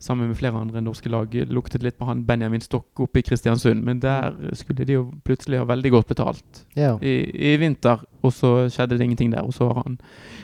sammen 0.06 0.30
med 0.30 0.38
flere 0.38 0.60
andre 0.60 0.82
norske 0.84 1.10
lag 1.10 1.34
luktet 1.50 1.84
litt 1.84 1.98
på 1.98 2.06
han 2.06 2.24
Benjamin 2.28 2.62
Stokk 2.62 3.02
oppe 3.02 3.20
i 3.20 3.26
Kristiansund, 3.26 3.82
men 3.84 4.00
der 4.04 4.36
skulle 4.58 4.86
de 4.86 5.00
jo 5.00 5.06
plutselig 5.26 5.60
ha 5.62 5.68
veldig 5.68 5.92
godt 5.96 6.12
betalt 6.14 6.62
Ja. 6.78 6.94
i, 7.02 7.16
i 7.52 7.56
vinter, 7.62 8.04
og 8.22 8.34
så 8.34 8.54
skjedde 8.70 9.00
det 9.00 9.08
ingenting 9.08 9.34
der. 9.34 9.46
Og 9.46 9.56
så 9.58 9.70
har 9.72 9.82
han 9.84 9.98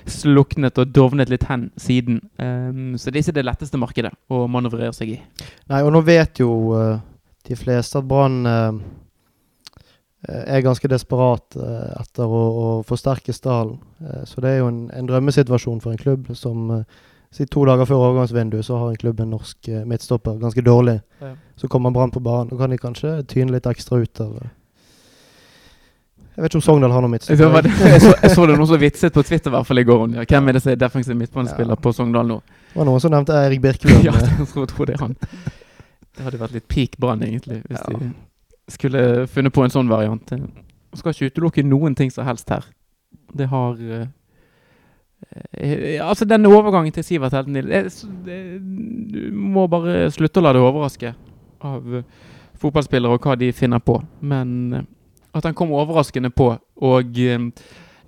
sluknet 0.09 0.81
og 0.81 0.93
dovnet 0.95 1.29
litt 1.29 1.45
hen 1.49 1.69
siden. 1.77 2.21
Um, 2.41 2.97
så 2.97 3.13
det 3.13 3.27
er 3.27 3.37
det 3.37 3.45
letteste 3.45 3.79
markedet 3.81 4.13
å 4.31 4.47
manøvrere 4.49 4.93
seg 4.97 5.13
i. 5.15 5.19
Nei, 5.69 5.83
og 5.83 5.93
nå 5.93 6.01
vet 6.07 6.41
jo 6.41 6.51
uh, 6.73 6.97
de 7.47 7.57
fleste 7.59 8.01
at 8.01 8.09
Brann 8.09 8.41
uh, 8.49 8.81
er 10.27 10.65
ganske 10.65 10.89
desperat 10.89 11.57
uh, 11.57 11.93
etter 12.01 12.25
å, 12.25 12.41
å 12.49 12.67
forsterke 12.87 13.33
stallen. 13.33 13.79
Så 14.25 14.41
det 14.41 14.55
er 14.55 14.61
jo 14.63 14.69
en, 14.71 14.83
en 14.97 15.07
drømmesituasjon 15.09 15.81
for 15.81 15.93
en 15.93 16.01
klubb 16.01 16.31
som 16.37 16.69
uh, 16.73 17.01
Si 17.31 17.45
to 17.47 17.63
dager 17.65 17.87
før 17.87 18.01
overgangsvinduet 18.09 18.65
så 18.67 18.77
har 18.77 18.89
en 18.91 18.97
klubb 18.99 19.21
en 19.23 19.29
norsk 19.31 19.67
eh, 19.71 19.85
midtstopper 19.87 20.39
ganske 20.41 20.61
dårlig. 20.65 20.97
Ja. 21.23 21.29
Så 21.55 21.67
kommer 21.71 21.91
Brann 21.95 22.11
på 22.11 22.19
banen. 22.19 22.51
og 22.51 22.59
kan 22.59 22.69
de 22.69 22.77
kanskje 22.77 23.23
tyne 23.23 23.53
litt 23.55 23.65
ekstra 23.69 24.01
ut 24.01 24.19
av 24.19 24.33
eh. 24.41 24.49
Jeg 26.31 26.43
vet 26.43 26.51
ikke 26.51 26.59
om 26.61 26.63
Sogndal 26.63 26.91
har 26.95 27.03
noe 27.03 27.11
Jeg 27.17 27.23
så, 27.23 27.35
midtstopper. 27.35 27.67
jeg, 27.91 28.01
så, 28.01 28.11
jeg 28.23 28.31
så 28.35 28.45
det 28.47 28.53
noen 28.57 28.67
som 28.69 28.79
vitset 28.81 29.13
på 29.15 29.23
Twitter 29.27 29.51
i 29.51 29.55
hvert 29.55 29.67
fall 29.67 29.79
i 29.81 29.83
går. 29.87 30.03
Ja. 30.15 30.25
Hvem 30.31 30.47
er 30.47 30.57
det 30.57 30.61
som 30.63 30.71
er 30.71 30.79
defensiv 30.79 31.15
midtbanespiller 31.19 31.75
Ja. 31.75 31.79
på 31.87 31.93
Sogndal 31.95 32.27
nå? 32.27 32.37
Det 32.71 32.79
var 32.79 32.87
noen 32.87 33.03
som 33.03 33.11
nevnte 33.15 33.35
Eirik 33.35 33.61
Birkeland. 33.63 34.03
ja, 34.09 34.13
eh. 34.15 34.37
jeg 34.39 34.47
tror, 34.53 34.67
tror 34.71 34.87
det 34.91 34.95
er 34.95 35.03
han. 35.05 35.15
Det 36.11 36.25
hadde 36.27 36.39
vært 36.41 36.55
litt 36.55 36.67
peak 36.71 36.97
Brann, 36.99 37.23
egentlig, 37.23 37.61
hvis 37.67 37.79
Ja. 37.83 37.97
de 37.99 38.11
skulle 38.71 39.27
funnet 39.27 39.53
på 39.55 39.63
en 39.63 39.71
sånn 39.73 39.91
variant. 39.91 40.31
Jeg 40.31 40.99
skal 40.99 41.15
ikke 41.15 41.31
utelukke 41.31 41.63
noen 41.67 41.95
ting 41.95 42.11
som 42.11 42.27
helst 42.27 42.49
her. 42.51 42.63
Det 43.35 43.47
har 43.51 43.79
Altså, 45.31 46.25
denne 46.27 46.51
overgangen 46.51 46.91
til 46.91 47.05
Sivert 47.07 47.31
Helten 47.31 47.55
Du 47.55 49.19
må 49.31 49.63
bare 49.71 50.09
slutte 50.11 50.41
å 50.41 50.43
la 50.43 50.51
deg 50.55 50.65
overraske 50.65 51.13
av 51.63 51.95
eh, 51.95 52.03
fotballspillere 52.59 53.15
og 53.15 53.23
hva 53.23 53.37
de 53.39 53.51
finner 53.55 53.79
på. 53.79 53.99
Men 54.19 54.73
eh, 54.73 54.87
at 55.37 55.45
han 55.47 55.55
kom 55.55 55.71
overraskende 55.71 56.33
på. 56.35 56.49
Og 56.83 57.19
eh, 57.21 57.47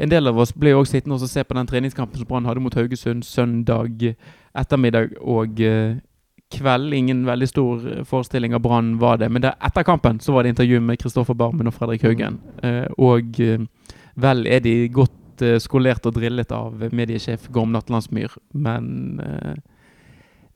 en 0.04 0.12
del 0.12 0.28
av 0.28 0.40
oss 0.42 0.52
ble 0.52 0.74
også 0.76 0.98
sittende 0.98 1.16
og 1.16 1.30
se 1.30 1.44
på 1.46 1.56
den 1.56 1.70
treningskampen 1.70 2.20
som 2.20 2.28
Brann 2.28 2.50
hadde 2.50 2.64
mot 2.64 2.76
Haugesund 2.76 3.24
søndag 3.24 4.16
ettermiddag 4.58 5.16
og 5.22 5.62
eh, 5.62 5.96
kveld. 6.54 6.94
Ingen 6.94 7.26
veldig 7.26 7.50
stor 7.50 7.88
eh, 7.90 8.04
forestilling 8.08 8.54
av 8.54 8.62
Brann 8.66 8.98
var 9.02 9.18
det. 9.22 9.30
Men 9.32 9.46
der, 9.46 9.58
etter 9.64 9.86
kampen 9.88 10.20
så 10.20 10.36
var 10.36 10.44
det 10.44 10.54
intervju 10.54 10.82
med 10.82 11.00
Kristoffer 11.02 11.38
Barmen 11.38 11.70
og 11.70 11.76
Fredrik 11.78 12.06
Haugen. 12.06 12.40
Eh, 12.64 12.86
og 12.98 13.40
eh, 13.42 13.66
vel 14.16 14.48
er 14.48 14.64
de 14.66 14.76
godt 14.94 15.16
eh, 15.42 15.60
skolert 15.62 16.06
og 16.06 16.18
drillet 16.18 16.52
av 16.54 16.84
mediesjef 16.94 17.50
Gorm 17.54 17.74
Natlandsmyr, 17.74 18.36
men 18.54 19.20
eh, 19.24 19.56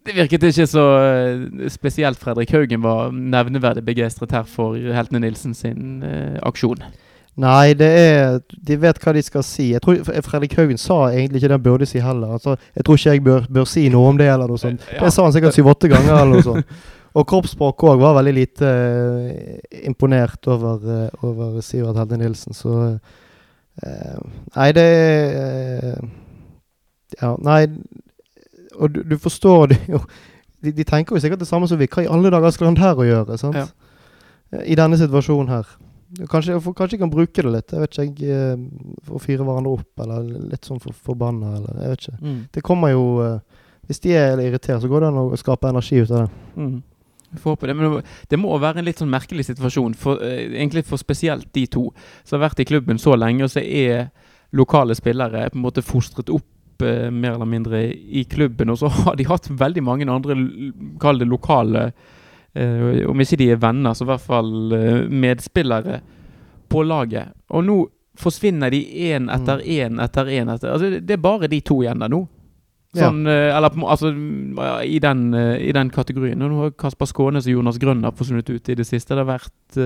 det 0.07 0.15
virket 0.15 0.45
ikke 0.47 0.67
så 0.69 0.85
eh, 1.01 1.67
spesielt 1.73 2.19
Fredrik 2.21 2.53
Haugen 2.55 2.83
var 2.85 3.11
nevneverdig 3.11 3.83
begeistret 3.87 4.31
her 4.31 4.47
for 4.47 4.77
Heltene 4.77 5.25
Nilsen 5.25 5.55
sin 5.57 6.03
aksjon. 6.45 6.85
Nei, 7.37 7.73
det 7.77 7.87
er 7.87 8.39
De 8.49 8.77
vet 8.81 8.97
hva 9.03 9.11
de 9.13 9.21
skal 9.21 9.43
si. 9.45 9.67
Jeg 9.75 9.83
tror 9.83 9.99
Fredrik 10.25 10.55
Haugen 10.57 10.79
sa 10.81 11.03
egentlig 11.11 11.41
ikke 11.41 11.51
det 11.51 11.57
han 11.59 11.65
burde 11.65 11.89
si 11.89 12.01
heller. 12.01 12.31
Altså, 12.33 12.55
jeg 12.73 12.85
tror 12.85 12.97
ikke 12.97 13.11
jeg 13.13 13.23
bør, 13.27 13.49
bør 13.59 13.67
si 13.69 13.83
noe 13.93 14.09
om 14.09 14.17
det 14.17 14.29
eller 14.31 14.49
noe 14.49 14.61
sånt. 14.61 14.85
Ja. 14.93 15.03
Det 15.03 15.11
sa 15.13 15.27
han 15.27 15.35
sikkert 15.35 15.57
syv-åtte 15.57 15.91
ganger 15.91 16.15
eller 16.15 16.39
noe 16.39 16.47
sånt. 16.47 16.79
Og 17.17 17.25
kroppsspråk 17.29 17.85
òg 17.87 18.01
var 18.01 18.17
veldig 18.19 18.33
lite 18.35 18.71
imponert 19.89 20.49
over, 20.53 21.07
over 21.25 21.61
Sivert 21.65 21.97
Helde 21.97 22.19
Nilsen, 22.21 22.53
så 22.53 22.73
uh, 22.93 24.17
Nei, 24.57 24.71
det 24.73 24.85
er 24.85 25.99
Ja, 27.21 27.35
nei 27.39 27.61
Og 28.77 28.93
du, 28.93 29.03
du 29.05 29.17
forstår 29.21 29.71
det 29.73 29.79
jo. 29.89 30.01
De, 30.63 30.71
de, 30.73 30.83
tenker 30.83 31.15
jo 31.15 31.21
sikkert 31.21 31.39
det 31.39 31.47
samme 31.47 31.67
som 31.69 31.77
vi. 31.77 31.87
Hva 31.89 32.03
i 32.03 32.09
alle 32.09 32.31
dager 32.33 32.53
skal 32.53 32.71
han 32.71 32.77
der 32.77 32.97
å 32.97 33.05
gjøre? 33.05 33.37
sant? 33.37 33.57
Ja. 33.57 34.63
I 34.65 34.77
denne 34.77 34.97
situasjonen 34.97 35.51
her. 35.53 35.69
Kanskje, 36.31 36.55
kanskje 36.71 36.95
jeg 36.95 37.01
kan 37.03 37.11
bruke 37.11 37.43
det 37.43 37.51
litt. 37.51 37.71
Jeg 37.73 37.83
vet 37.83 37.97
ikke, 37.97 38.25
jeg, 38.25 38.33
eh, 38.33 38.99
For 39.05 39.19
å 39.19 39.21
fyre 39.21 39.45
hverandre 39.45 39.73
opp, 39.75 39.89
eller 40.03 40.27
litt 40.53 40.67
sånn 40.67 40.79
for, 40.81 40.95
forbanna, 41.09 41.57
eller 41.59 41.81
jeg 41.83 41.93
vet 41.93 42.05
ikke. 42.05 42.19
Mm. 42.21 42.37
Det 42.57 42.63
kommer 42.65 42.93
jo 42.93 43.03
uh, 43.21 43.63
Hvis 43.87 44.01
de 44.03 44.13
er 44.17 44.39
irritert, 44.43 44.81
så 44.81 44.89
går 44.91 45.03
det 45.03 45.09
an 45.11 45.19
å 45.21 45.39
skape 45.39 45.69
energi 45.69 46.01
ut 46.01 46.11
av 46.11 46.25
det. 46.25 46.29
Mm. 46.55 46.77
Jeg 47.27 47.41
får 47.43 47.53
håpe 47.53 47.67
det, 47.67 47.75
men 47.75 47.97
det 48.31 48.39
må 48.39 48.55
være 48.59 48.79
en 48.79 48.87
litt 48.87 49.01
sånn 49.01 49.11
merkelig 49.11 49.49
situasjon, 49.49 49.93
for, 49.99 50.23
egentlig 50.23 50.85
for 50.87 50.99
spesielt 50.99 51.49
de 51.55 51.65
to 51.67 51.89
som 52.23 52.37
har 52.37 52.47
vært 52.47 52.63
i 52.63 52.67
klubben 52.67 52.99
så 52.99 53.17
lenge, 53.19 53.43
og 53.43 53.51
så 53.51 53.59
er 53.63 54.07
lokale 54.55 54.95
spillere 54.95 55.45
er 55.45 55.49
på 55.51 55.59
en 55.59 55.65
måte 55.65 55.83
fostret 55.85 56.29
opp 56.33 56.83
uh, 56.83 57.09
mer 57.11 57.33
eller 57.35 57.49
mindre 57.49 57.81
i 57.91 58.23
klubben, 58.29 58.69
og 58.69 58.79
så 58.79 58.91
har 59.01 59.17
de 59.17 59.27
hatt 59.27 59.49
veldig 59.49 59.83
mange 59.83 60.07
andre, 60.11 60.37
kall 61.01 61.19
det 61.23 61.29
lokale 61.31 61.89
Uh, 62.57 63.03
om 63.05 63.19
ikke 63.21 63.37
de 63.37 63.51
er 63.53 63.59
venner, 63.61 63.93
så 63.93 64.01
i 64.01 64.07
hvert 64.09 64.23
fall 64.23 64.47
uh, 64.73 65.03
medspillere 65.13 65.99
på 66.71 66.81
laget. 66.87 67.35
Og 67.53 67.65
nå 67.67 67.75
forsvinner 68.17 68.73
de 68.73 68.79
én 69.11 69.27
etter 69.29 69.61
én 69.61 69.93
mm. 69.93 70.01
etter 70.01 70.31
én. 70.39 70.49
Altså, 70.49 70.89
det 70.97 71.13
er 71.13 71.21
bare 71.21 71.49
de 71.51 71.59
to 71.61 71.81
igjen 71.83 72.01
der 72.01 72.09
nå. 72.09 72.23
Sånn, 72.95 73.25
ja. 73.27 73.51
uh, 73.51 73.57
eller 73.57 73.75
altså, 73.91 74.11
i 74.87 74.99
den, 75.03 75.23
i 75.35 75.73
den 75.75 75.91
kategorien. 75.93 76.39
Nå 76.39 76.61
har 76.61 76.75
Kasper 76.79 77.09
Skånes 77.09 77.49
og 77.49 77.57
Jonas 77.57 77.79
Grønner 77.81 78.15
forsvunnet 78.15 78.49
ut 78.49 78.69
i 78.71 78.77
det 78.79 78.87
siste. 78.87 79.13
Det 79.13 79.25
har 79.25 79.31
vært 79.33 79.81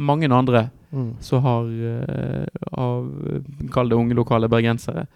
mange 0.00 0.28
andre 0.28 0.66
mm. 0.90 1.12
som 1.24 1.44
har, 1.44 1.68
av 2.72 3.06
Kall 3.72 3.92
det 3.92 4.00
unge 4.00 4.18
lokale 4.18 4.50
bergensere. 4.50 5.06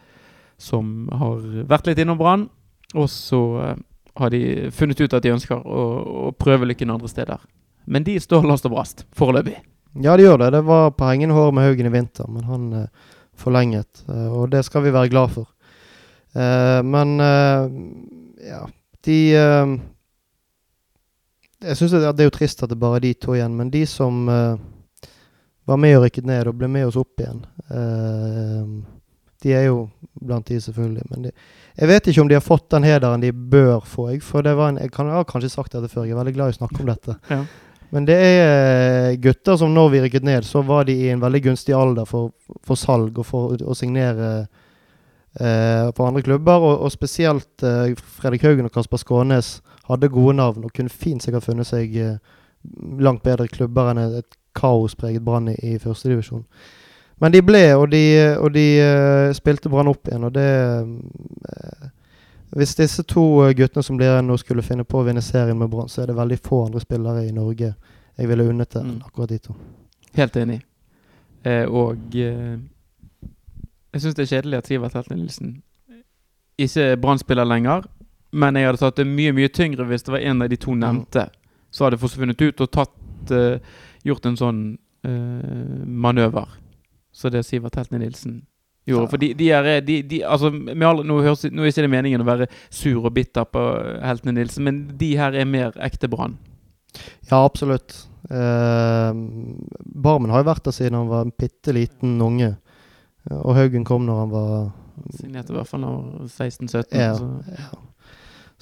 Som 0.60 1.10
har 1.12 1.42
vært 1.68 1.90
litt 1.90 2.04
innom 2.04 2.20
Brann. 2.20 2.46
Og 2.94 3.10
så 3.10 3.42
har 4.14 4.30
de 4.30 4.70
funnet 4.70 5.00
ut 5.00 5.14
at 5.14 5.24
de 5.24 5.34
ønsker 5.34 5.58
å, 5.58 5.84
å 6.30 6.32
prøve 6.38 6.70
lykken 6.70 6.92
andre 6.94 7.10
steder. 7.10 7.42
Men 7.84 8.06
de 8.06 8.16
står 8.22 8.46
last 8.48 8.66
og 8.68 8.76
brast 8.76 9.04
foreløpig. 9.16 9.58
Ja, 10.02 10.16
de 10.16 10.26
gjør 10.26 10.40
det. 10.42 10.52
Det 10.56 10.62
var 10.66 10.94
på 10.96 11.06
hengende 11.06 11.36
hår 11.36 11.52
med 11.54 11.68
Haugen 11.68 11.86
i 11.86 11.92
vinter, 11.94 12.30
men 12.30 12.46
han 12.48 12.62
uh, 12.74 13.10
forlenget. 13.38 14.04
Uh, 14.08 14.30
og 14.40 14.48
det 14.54 14.64
skal 14.66 14.82
vi 14.86 14.94
være 14.94 15.12
glad 15.12 15.34
for. 15.34 15.50
Uh, 16.34 16.80
men 16.82 17.14
ja, 18.44 18.64
de 19.06 19.18
Jeg 21.64 21.76
syns 21.78 21.92
det, 21.94 22.00
det, 22.02 22.24
er 22.24 22.28
jo 22.28 22.34
trist 22.34 22.64
at 22.64 22.72
det 22.72 22.80
bare 22.80 22.98
er 22.98 23.06
de 23.06 23.12
to 23.14 23.36
igjen, 23.36 23.54
men 23.56 23.70
de 23.72 23.84
som 23.88 24.26
var 25.64 25.78
med 25.80 25.96
og 25.96 26.02
rykket 26.04 26.26
ned 26.28 26.50
og 26.50 26.58
ble 26.60 26.68
med 26.68 26.90
oss 26.90 26.98
opp 27.00 27.22
igjen, 27.22 27.40
de 29.44 29.52
er 29.52 29.64
jo 29.68 29.86
blant 30.24 30.46
de, 30.48 30.58
selvfølgelig. 30.60 31.04
Men 31.10 31.26
de, 31.26 31.32
jeg 31.76 31.90
vet 31.90 32.08
ikke 32.08 32.24
om 32.24 32.30
de 32.30 32.36
har 32.38 32.44
fått 32.44 32.66
den 32.74 32.86
hederen 32.86 33.24
de 33.24 33.32
bør 33.32 33.84
få. 33.88 34.08
Jeg, 34.12 34.22
for 34.24 34.44
det 34.46 34.54
var 34.58 34.72
en, 34.72 34.80
jeg, 34.80 34.92
kan, 34.94 35.10
jeg 35.10 35.20
har 35.20 35.28
kanskje 35.28 35.52
sagt 35.52 35.76
dette 35.76 35.90
før, 35.92 36.06
jeg 36.08 36.16
er 36.16 36.20
veldig 36.22 36.34
glad 36.36 36.52
i 36.52 36.56
å 36.56 36.58
snakke 36.60 36.82
om 36.82 36.90
dette. 36.90 37.16
Ja. 37.32 37.40
Men 37.94 38.08
det 38.08 38.16
er 38.18 38.40
eh, 38.42 39.16
gutter 39.22 39.58
som 39.60 39.74
når 39.74 39.90
vi 39.92 40.02
rykket 40.02 40.26
ned, 40.26 40.46
så 40.48 40.64
var 40.66 40.88
de 40.88 40.96
i 41.04 41.10
en 41.12 41.22
veldig 41.22 41.42
gunstig 41.44 41.76
alder 41.76 42.08
for, 42.08 42.32
for 42.66 42.80
salg 42.80 43.20
og 43.20 43.28
for 43.28 43.60
å 43.60 43.76
signere 43.78 44.48
eh, 45.40 45.90
på 45.94 46.06
andre 46.06 46.22
klubber. 46.22 46.52
Og, 46.60 46.80
og 46.86 46.92
spesielt 46.92 47.62
eh, 47.62 47.94
Fredrik 48.20 48.42
Haugen 48.42 48.68
og 48.68 48.72
Kasper 48.72 49.00
Skånes 49.00 49.58
hadde 49.88 50.08
gode 50.08 50.36
navn 50.36 50.64
og 50.64 50.72
kunne 50.72 50.92
fint 50.92 51.22
sikkert 51.22 51.44
funnet 51.44 51.68
seg 51.68 51.96
eh, 51.96 52.16
langt 52.98 53.22
bedre 53.22 53.48
klubber 53.48 53.90
enn 53.92 54.00
et 54.06 54.38
kaospreget 54.54 55.24
Brann 55.24 55.48
i, 55.48 55.56
i 55.62 55.78
førstedivisjon. 55.78 56.44
Men 57.22 57.32
de 57.32 57.42
ble, 57.46 57.62
og 57.78 57.90
de, 57.92 58.04
og 58.42 58.50
de 58.54 58.64
uh, 58.82 59.34
spilte 59.36 59.70
Brann 59.70 59.90
opp 59.90 60.08
igjen, 60.08 60.26
og 60.26 60.34
det 60.34 60.48
uh, 60.82 61.90
Hvis 62.54 62.74
disse 62.78 63.02
to 63.02 63.22
uh, 63.42 63.52
guttene 63.56 63.82
som 63.82 63.96
blir 63.98 64.12
igjen 64.12 64.28
nå 64.30 64.36
skulle 64.38 64.62
finne 64.62 64.84
på 64.86 65.00
å 65.00 65.06
vinne 65.06 65.22
serien 65.22 65.58
med 65.58 65.70
Brann, 65.70 65.88
så 65.88 66.02
er 66.02 66.10
det 66.10 66.18
veldig 66.18 66.38
få 66.42 66.64
andre 66.66 66.82
spillere 66.82 67.26
i 67.26 67.32
Norge 67.34 67.74
jeg 68.14 68.30
ville 68.30 68.46
unnet 68.46 68.70
det 68.70 68.82
enn 68.82 68.92
mm. 68.94 69.06
akkurat 69.08 69.32
de 69.32 69.38
to. 69.42 69.56
Helt 70.14 70.36
enig. 70.38 70.60
og 71.66 72.14
jeg 73.94 74.02
syns 74.02 74.16
det 74.18 74.24
er 74.26 74.32
kjedelig 74.32 74.60
at 74.60 74.70
Sivert 74.70 74.96
Heltne 74.98 75.20
Nilsen 75.20 75.54
ikke 76.60 76.88
er 76.92 77.00
Brann-spiller 77.02 77.46
lenger. 77.48 77.86
Men 78.34 78.58
jeg 78.58 78.66
hadde 78.68 78.82
tatt 78.82 78.98
det 78.98 79.06
mye 79.06 79.34
mye 79.34 79.50
tyngre 79.54 79.86
hvis 79.88 80.06
det 80.06 80.14
var 80.14 80.24
en 80.26 80.42
av 80.42 80.50
de 80.50 80.58
to 80.58 80.74
nevnte 80.78 81.28
mm. 81.28 81.36
som 81.74 81.86
hadde 81.86 82.00
forsvunnet 82.02 82.42
ut 82.42 82.62
og 82.64 82.70
tatt, 82.74 82.96
gjort 84.04 84.26
en 84.28 84.36
sånn 84.38 84.64
manøver. 85.86 86.50
Så 87.14 87.30
det 87.30 87.44
Sivert 87.46 87.78
Heltene 87.78 88.02
Nilsen 88.02 88.40
gjorde. 88.86 89.06
Ja. 89.06 89.10
For 89.12 89.22
de, 89.22 89.28
de 89.38 89.50
er 89.54 89.68
de, 89.86 90.00
de, 90.02 90.22
altså, 90.26 90.50
alle, 90.50 91.04
nå, 91.06 91.20
høres, 91.24 91.44
nå, 91.50 91.62
er 91.62 91.70
ikke 91.70 91.86
det 91.86 91.92
meningen 91.92 92.24
å 92.24 92.28
være 92.28 92.48
sur 92.68 93.04
og 93.04 93.14
bitter 93.16 93.46
på 93.48 93.62
Heltene 94.04 94.34
Nilsen, 94.38 94.66
men 94.66 94.82
de 94.98 95.14
her 95.18 95.36
er 95.38 95.48
mer 95.48 95.78
ekte 95.84 96.10
Brann. 96.10 96.36
Ja, 97.30 97.40
absolutt. 97.44 97.96
Eh, 98.30 99.12
Barmen 99.94 100.32
har 100.32 100.42
jo 100.42 100.50
vært 100.50 100.66
der 100.68 100.76
siden 100.76 100.98
han 100.98 101.10
var 101.10 101.26
en 101.26 101.34
bitte 101.38 101.74
liten 101.76 102.18
unge. 102.24 102.54
Og 103.30 103.54
Haugen 103.56 103.84
kom 103.88 104.04
når 104.04 104.20
han 104.20 104.32
var 104.34 104.54
Signerte 105.16 105.50
i 105.50 105.56
hvert 105.56 105.68
fall 105.68 105.82
når 105.82 106.28
16-17. 106.28 106.84
Ja, 106.94 107.14
ja. 107.58 107.72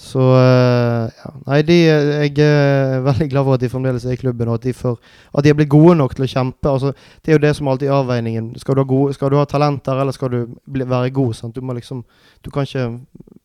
Så 0.03 0.19
uh, 0.19 1.11
ja. 1.13 1.31
Nei, 1.47 1.59
de, 1.67 1.77
jeg 1.85 2.33
er 2.41 3.03
veldig 3.05 3.29
glad 3.31 3.45
for 3.45 3.57
at 3.59 3.63
de 3.63 3.69
fremdeles 3.71 4.07
er 4.09 4.17
i 4.17 4.21
klubben, 4.21 4.49
og 4.49 4.57
at 4.57 4.65
de, 4.65 4.73
for, 4.75 4.99
at 5.37 5.45
de 5.45 5.53
er 5.53 5.59
blitt 5.59 5.71
gode 5.71 5.95
nok 6.01 6.17
til 6.17 6.27
å 6.27 6.31
kjempe. 6.33 6.71
Altså, 6.71 6.95
det 7.23 7.33
er 7.33 7.39
jo 7.39 7.43
det 7.45 7.53
som 7.59 7.69
alltid 7.71 7.91
er 7.91 7.99
avveiningen. 7.99 8.49
Skal 8.59 8.79
du 8.79 8.83
ha, 8.83 8.89
gode, 8.89 9.15
skal 9.15 9.31
du 9.31 9.39
ha 9.39 9.45
talenter, 9.49 10.01
eller 10.01 10.17
skal 10.17 10.33
du 10.33 10.41
bli, 10.65 10.89
være 10.89 11.13
god? 11.15 11.37
Sant? 11.39 11.55
Du, 11.55 11.63
må 11.63 11.77
liksom, 11.77 12.03
du 12.43 12.51
kan 12.55 12.67
ikke 12.67 12.89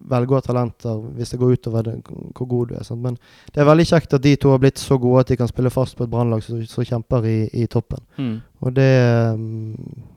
velge 0.08 0.34
å 0.34 0.40
ha 0.40 0.46
talenter 0.46 1.00
hvis 1.18 1.34
det 1.34 1.42
går 1.42 1.58
utover 1.60 1.90
det, 1.90 1.96
hvor 2.08 2.50
god 2.50 2.72
du 2.72 2.76
er. 2.80 2.88
Sant? 2.88 3.04
Men 3.04 3.20
det 3.52 3.62
er 3.62 3.70
veldig 3.70 3.90
kjekt 3.92 4.16
at 4.18 4.26
de 4.26 4.38
to 4.40 4.56
har 4.56 4.64
blitt 4.64 4.82
så 4.82 4.98
gode 5.02 5.26
at 5.26 5.34
de 5.34 5.38
kan 5.40 5.52
spille 5.52 5.74
fast 5.74 6.00
på 6.00 6.08
et 6.08 6.14
brannlag 6.14 6.46
som, 6.48 6.64
kjemper 6.64 7.28
i, 7.28 7.40
i 7.60 7.68
toppen. 7.70 8.02
Mm. 8.18 8.38
Og 8.64 8.78
det 8.80 8.94
um, 9.36 9.74
Ja. 10.08 10.17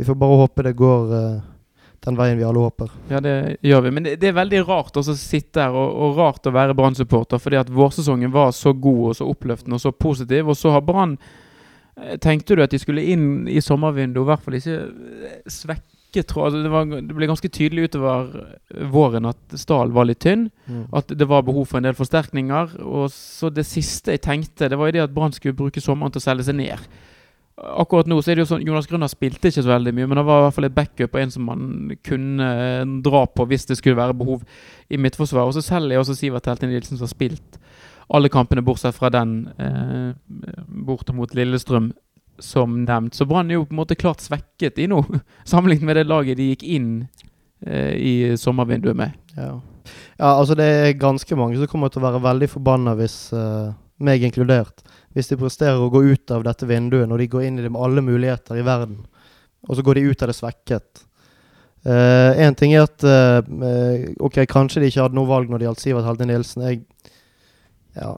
Vi 0.00 0.04
får 0.08 0.16
bare 0.16 0.36
håpe 0.40 0.64
det 0.64 0.78
går 0.78 1.10
uh, 1.12 1.40
den 2.00 2.16
veien 2.16 2.38
vi 2.38 2.44
alle 2.48 2.62
håper. 2.64 2.88
Ja, 3.10 3.20
det 3.20 3.34
gjør 3.60 3.82
vi. 3.84 3.90
Men 3.92 4.06
det, 4.06 4.14
det 4.22 4.30
er 4.30 4.38
veldig 4.38 4.62
rart 4.64 4.96
å 4.96 5.02
sitte 5.04 5.66
her, 5.66 5.76
og, 5.76 5.90
og 5.92 6.16
rart 6.16 6.48
å 6.48 6.54
være 6.54 6.76
Brann-supporter. 6.78 7.40
Fordi 7.42 7.58
at 7.60 7.72
vårsesongen 7.72 8.32
var 8.32 8.54
så 8.56 8.72
god 8.72 9.02
og 9.10 9.18
så 9.18 9.28
oppløftende 9.28 9.76
og 9.76 9.82
så 9.82 9.92
positiv. 9.92 10.48
Og 10.48 10.56
så 10.56 10.72
har 10.72 10.86
Brann 10.86 11.18
eh, 11.18 12.16
Tenkte 12.24 12.56
du 12.56 12.64
at 12.64 12.72
de 12.72 12.80
skulle 12.80 13.04
inn 13.12 13.44
i 13.44 13.60
sommervinduet, 13.60 14.24
i 14.24 14.30
hvert 14.30 14.46
fall 14.46 14.56
ikke 14.56 14.78
eh, 14.78 15.36
svekke 15.52 16.24
tråd. 16.24 16.46
Altså, 16.48 16.64
det, 16.64 16.72
var, 16.72 16.88
det, 16.96 17.18
ble 17.20 17.30
ganske 17.34 17.52
tydelig 17.52 17.90
utover 17.90 18.32
våren 18.96 19.28
at 19.34 19.60
Stahl 19.60 19.92
var 19.92 20.08
litt 20.08 20.24
tynn. 20.24 20.48
Mm. 20.72 20.86
At 20.96 21.12
det 21.12 21.28
var 21.28 21.44
behov 21.44 21.68
for 21.68 21.82
en 21.82 21.90
del 21.90 22.00
forsterkninger. 22.00 22.78
Og 22.88 23.12
så 23.12 23.52
det 23.52 23.68
siste 23.68 24.16
jeg 24.16 24.24
tenkte, 24.24 24.72
det 24.72 24.80
var 24.80 24.88
jo 24.88 24.96
det 24.96 25.04
at 25.10 25.16
Brann 25.20 25.36
skulle 25.36 25.60
bruke 25.60 25.84
sommeren 25.84 26.16
til 26.16 26.24
å 26.24 26.28
selge 26.30 26.48
seg 26.48 26.62
ned 26.64 26.90
akkurat 27.60 28.08
nå 28.08 28.16
så 28.22 28.32
er 28.32 28.38
det 28.38 28.44
jo 28.44 28.50
sånn 28.54 28.64
Jonas 28.64 28.88
Grønner 28.88 29.10
spilte 29.10 29.50
ikke 29.50 29.62
så 29.62 29.72
veldig 29.72 29.92
mye, 29.96 30.08
men 30.08 30.20
det 30.20 30.24
var 30.26 30.40
i 30.40 30.44
hvert 30.46 30.56
fall 30.56 30.68
et 30.70 30.76
backup 30.76 31.16
og 31.16 31.22
en 31.22 31.32
som 31.34 31.46
man 31.48 31.94
kunne 32.06 32.50
eh, 32.64 32.92
dra 33.04 33.24
på 33.28 33.46
hvis 33.50 33.68
det 33.68 33.76
skulle 33.80 33.98
være 33.98 34.16
behov 34.16 34.44
i 34.88 35.00
midtforsvaret. 35.00 35.50
Og 35.50 35.56
så 35.58 35.64
selger 35.66 35.96
jeg 35.96 36.04
også 36.04 36.16
Sivert 36.18 36.48
Heltin 36.48 36.72
Nilsen, 36.72 36.96
som 36.96 37.06
har 37.06 37.12
spilt 37.12 37.60
alle 38.10 38.30
kampene 38.32 38.64
bortsett 38.66 38.96
fra 38.96 39.10
den 39.12 39.34
eh, 39.60 40.12
bort 40.86 41.12
mot 41.14 41.34
Lillestrøm, 41.36 41.92
som 42.40 42.80
nevnt. 42.84 43.14
Så 43.14 43.26
Brann 43.28 43.50
er 43.50 43.60
jo 43.60 43.66
på 43.68 43.76
en 43.76 43.82
måte 43.82 43.98
klart 43.98 44.24
svekket 44.24 44.80
i 44.80 44.88
nå, 44.90 45.02
sammenlignet 45.50 45.86
med 45.86 46.00
det 46.00 46.08
laget 46.08 46.40
de 46.40 46.50
gikk 46.54 46.64
inn 46.66 46.90
eh, 47.66 47.94
i 47.94 48.14
sommervinduet 48.40 48.98
med. 48.98 49.14
Ja. 49.36 49.52
ja, 50.18 50.32
altså 50.32 50.56
det 50.58 50.66
er 50.66 50.98
ganske 50.98 51.38
mange 51.38 51.60
som 51.60 51.70
kommer 51.70 51.92
til 51.92 52.02
å 52.02 52.08
være 52.08 52.24
veldig 52.24 52.50
forbanna 52.50 52.96
hvis 52.98 53.18
uh, 53.36 53.70
meg 54.04 54.24
inkludert. 54.26 54.82
Hvis 55.14 55.30
de 55.30 55.38
presterer 55.40 55.80
å 55.80 55.90
gå 55.92 56.02
ut 56.12 56.34
av 56.34 56.44
dette 56.46 56.68
vinduet 56.68 57.08
når 57.10 57.24
de 57.24 57.30
går 57.32 57.46
inn 57.46 57.58
i 57.58 57.64
det 57.64 57.72
med 57.72 57.82
alle 57.82 58.04
muligheter 58.04 58.60
i 58.60 58.66
verden, 58.66 59.00
og 59.68 59.76
så 59.76 59.84
går 59.84 59.98
de 59.98 60.08
ut 60.08 60.22
av 60.22 60.30
det 60.30 60.36
svekket. 60.38 61.04
Én 61.80 62.52
uh, 62.52 62.56
ting 62.60 62.74
er 62.76 62.84
at 62.84 63.04
uh, 63.08 63.38
Ok, 64.20 64.42
kanskje 64.52 64.82
de 64.82 64.90
ikke 64.90 65.00
hadde 65.00 65.16
noe 65.16 65.30
valg 65.30 65.48
når 65.48 65.62
det 65.62 65.64
gjaldt 65.64 65.80
Sivert 65.80 66.04
Helte 66.04 66.26
Nilsen. 66.28 66.66
Jeg 66.66 66.82
Ja 67.96 68.10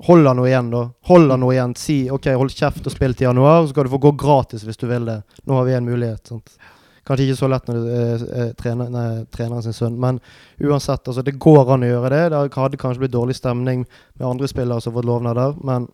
Hold 0.00 0.24
Holder 0.24 0.34
noe 0.38 0.48
igjen, 0.48 0.70
da. 0.72 0.86
Hold 1.10 1.34
noe 1.36 1.52
igjen. 1.52 1.74
Si 1.76 1.96
OK, 2.08 2.30
hold 2.40 2.54
kjeft 2.56 2.86
og 2.88 2.94
spill 2.94 3.12
til 3.12 3.26
januar, 3.26 3.66
så 3.66 3.74
skal 3.74 3.84
du 3.84 3.92
få 3.92 4.00
gå 4.00 4.14
gratis 4.16 4.64
hvis 4.64 4.80
du 4.80 4.86
vil 4.88 5.04
det. 5.04 5.18
Nå 5.44 5.58
har 5.58 5.66
vi 5.68 5.74
en 5.76 5.84
mulighet. 5.84 6.22
sant? 6.32 6.54
Kanskje 7.10 7.24
ikke 7.26 7.40
så 7.40 7.48
lett 7.50 7.64
når 7.66 7.78
det 7.82 7.94
er 7.98 8.20
eh, 8.38 8.50
trener, 8.54 8.90
nei, 8.94 9.06
treneren 9.34 9.64
sin 9.64 9.74
sønn, 9.74 9.96
men 9.98 10.20
uansett, 10.62 11.08
altså, 11.10 11.24
det 11.26 11.40
går 11.42 11.72
an 11.74 11.82
å 11.82 11.88
gjøre 11.88 12.12
det. 12.14 12.20
Det 12.30 12.42
hadde 12.54 12.78
kanskje 12.78 13.02
blitt 13.02 13.16
dårlig 13.16 13.34
stemning 13.34 13.82
med 14.14 14.26
andre 14.28 14.46
spillere 14.46 14.78
som 14.78 14.92
har 14.92 15.00
fått 15.00 15.08
lovnader, 15.08 15.56
men 15.66 15.88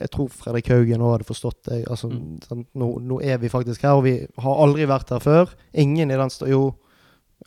jeg 0.00 0.10
tror 0.10 0.32
Fredrik 0.34 0.72
Haugen 0.72 1.04
òg 1.06 1.14
hadde 1.14 1.28
forstått 1.28 1.68
det. 1.68 1.78
Altså, 1.86 2.10
mm. 2.10 2.64
nå, 2.82 2.88
nå, 3.12 3.20
er 3.22 3.38
vi 3.38 3.52
faktisk 3.52 3.86
her, 3.86 4.00
og 4.00 4.08
vi 4.08 4.16
har 4.42 4.62
aldri 4.64 4.90
vært 4.90 5.14
her 5.14 5.22
før. 5.22 5.54
Ingen 5.70 6.10
i 6.10 6.18
den 6.18 6.34
Jo, 6.50 6.64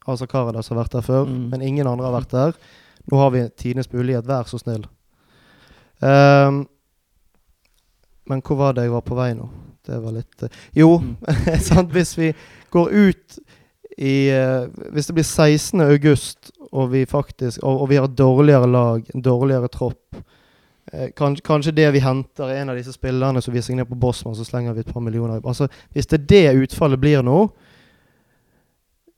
altså 0.05 0.27
Karadas 0.31 0.71
har 0.71 0.79
vært 0.79 0.95
her 0.95 1.03
før, 1.03 1.27
mm. 1.27 1.43
men 1.51 1.67
ingen 1.67 1.91
andre 1.91 2.07
har 2.07 2.15
vært 2.21 2.37
her. 2.39 2.55
Nå 3.11 3.19
har 3.19 3.35
vi 3.35 3.43
tidenes 3.59 3.91
mulighet, 3.91 4.27
vær 4.31 4.47
så 4.47 4.63
snill. 4.63 4.87
Um, 5.99 6.63
men 8.31 8.39
hvor 8.47 8.63
var 8.63 8.79
det 8.79 8.87
jeg 8.87 8.95
var 8.95 9.03
på 9.03 9.19
vei 9.19 9.33
nå? 9.35 9.49
Det 9.85 9.99
var 9.99 10.15
litt 10.15 10.43
uh, 10.43 10.61
Jo, 10.75 10.97
mm. 10.99 11.15
sant, 11.69 11.91
hvis 11.91 12.15
vi 12.17 12.31
går 12.73 12.91
ut 12.91 13.39
i 13.97 14.15
uh, 14.31 14.69
Hvis 14.93 15.09
det 15.09 15.17
blir 15.17 15.27
16. 15.27 15.81
august, 15.81 16.51
og 16.71 16.91
vi 16.93 17.05
faktisk 17.05 17.63
og, 17.63 17.81
og, 17.81 17.89
vi 17.89 17.99
har 17.99 18.07
dårligere 18.07 18.69
lag, 18.71 19.03
en 19.13 19.25
dårligere 19.25 19.67
tropp 19.73 20.15
uh, 20.15 21.09
kanskje, 21.17 21.43
kanskje, 21.45 21.75
det 21.75 21.91
vi 21.93 22.03
henter, 22.03 22.47
er 22.47 22.61
en 22.61 22.73
av 22.73 22.79
disse 22.79 22.95
spillerne 22.95 23.41
som 23.41 23.53
vi 23.53 23.61
signerer 23.61 23.89
på 23.89 23.99
Bosman, 23.99 24.35
så 24.35 24.47
slenger 24.47 24.73
vi 24.73 24.85
et 24.85 24.93
par 24.93 25.03
millioner 25.03 25.43
Altså, 25.43 25.67
Hvis 25.91 26.07
det 26.07 26.21
er 26.21 26.27
det 26.31 26.63
utfallet 26.63 26.99
blir 26.99 27.23
nå, 27.23 27.47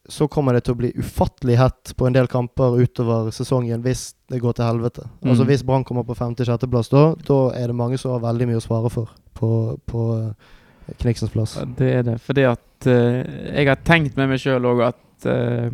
så 0.10 0.28
kommer 0.30 0.54
det 0.54 0.66
til 0.66 0.76
å 0.76 0.80
bli 0.80 0.92
ufattelig 1.02 1.58
hett 1.58 1.94
på 1.98 2.06
en 2.06 2.14
del 2.14 2.28
kamper 2.30 2.78
utover 2.78 3.32
sesongen 3.34 3.82
hvis 3.82 4.12
det 4.30 4.38
går 4.42 4.58
til 4.58 4.68
helvete. 4.68 5.02
Altså, 5.02 5.22
mm. 5.22 5.30
Altså 5.32 5.48
Hvis 5.50 5.64
Brann 5.66 5.86
kommer 5.86 6.06
på 6.06 6.18
5.-6.-plass 6.18 6.92
da, 6.94 7.06
da 7.26 7.40
er 7.58 7.72
det 7.72 7.78
mange 7.78 7.98
som 7.98 8.14
har 8.14 8.26
veldig 8.26 8.50
mye 8.52 8.60
å 8.62 8.66
svare 8.66 8.92
for 8.94 9.10
på, 9.36 9.50
på 9.86 10.06
Kneksens 11.02 11.34
plass. 11.34 11.58
Det 11.78 11.90
er 12.00 12.06
det. 12.06 12.20
Fordi 12.22 12.46
at 12.50 12.88
uh, 12.90 13.22
jeg 13.56 13.70
har 13.70 13.82
tenkt 13.88 14.18
med 14.20 14.30
meg 14.32 14.42
sjøl 14.42 14.68
òg 14.70 14.84
at 14.92 15.28
uh, 15.30 15.70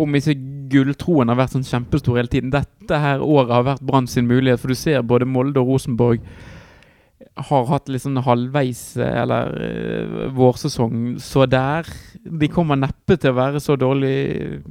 om 0.00 0.16
ikke 0.16 0.34
gulltroen 0.72 1.30
har 1.30 1.38
vært 1.38 1.54
sånn 1.54 1.66
kjempestor 1.68 2.16
hele 2.16 2.30
tiden 2.32 2.52
Dette 2.54 2.98
her 3.02 3.20
året 3.20 3.52
har 3.52 3.66
vært 3.66 3.84
Brann 3.84 4.08
sin 4.08 4.28
mulighet, 4.30 4.62
for 4.62 4.72
du 4.72 4.78
ser 4.78 5.04
både 5.06 5.28
Molde 5.28 5.60
og 5.60 5.74
Rosenborg 5.74 6.24
har 7.36 7.66
hatt 7.68 7.90
litt 7.92 8.00
sånn 8.00 8.22
halvveis 8.24 8.80
eller 9.02 9.52
uh, 9.52 10.26
vårsesong 10.34 11.18
så 11.22 11.44
der. 11.50 11.88
De 12.24 12.48
kommer 12.52 12.80
neppe 12.80 13.18
til 13.20 13.34
å 13.34 13.38
være 13.38 13.62
så 13.62 13.76
dårlig 13.80 14.62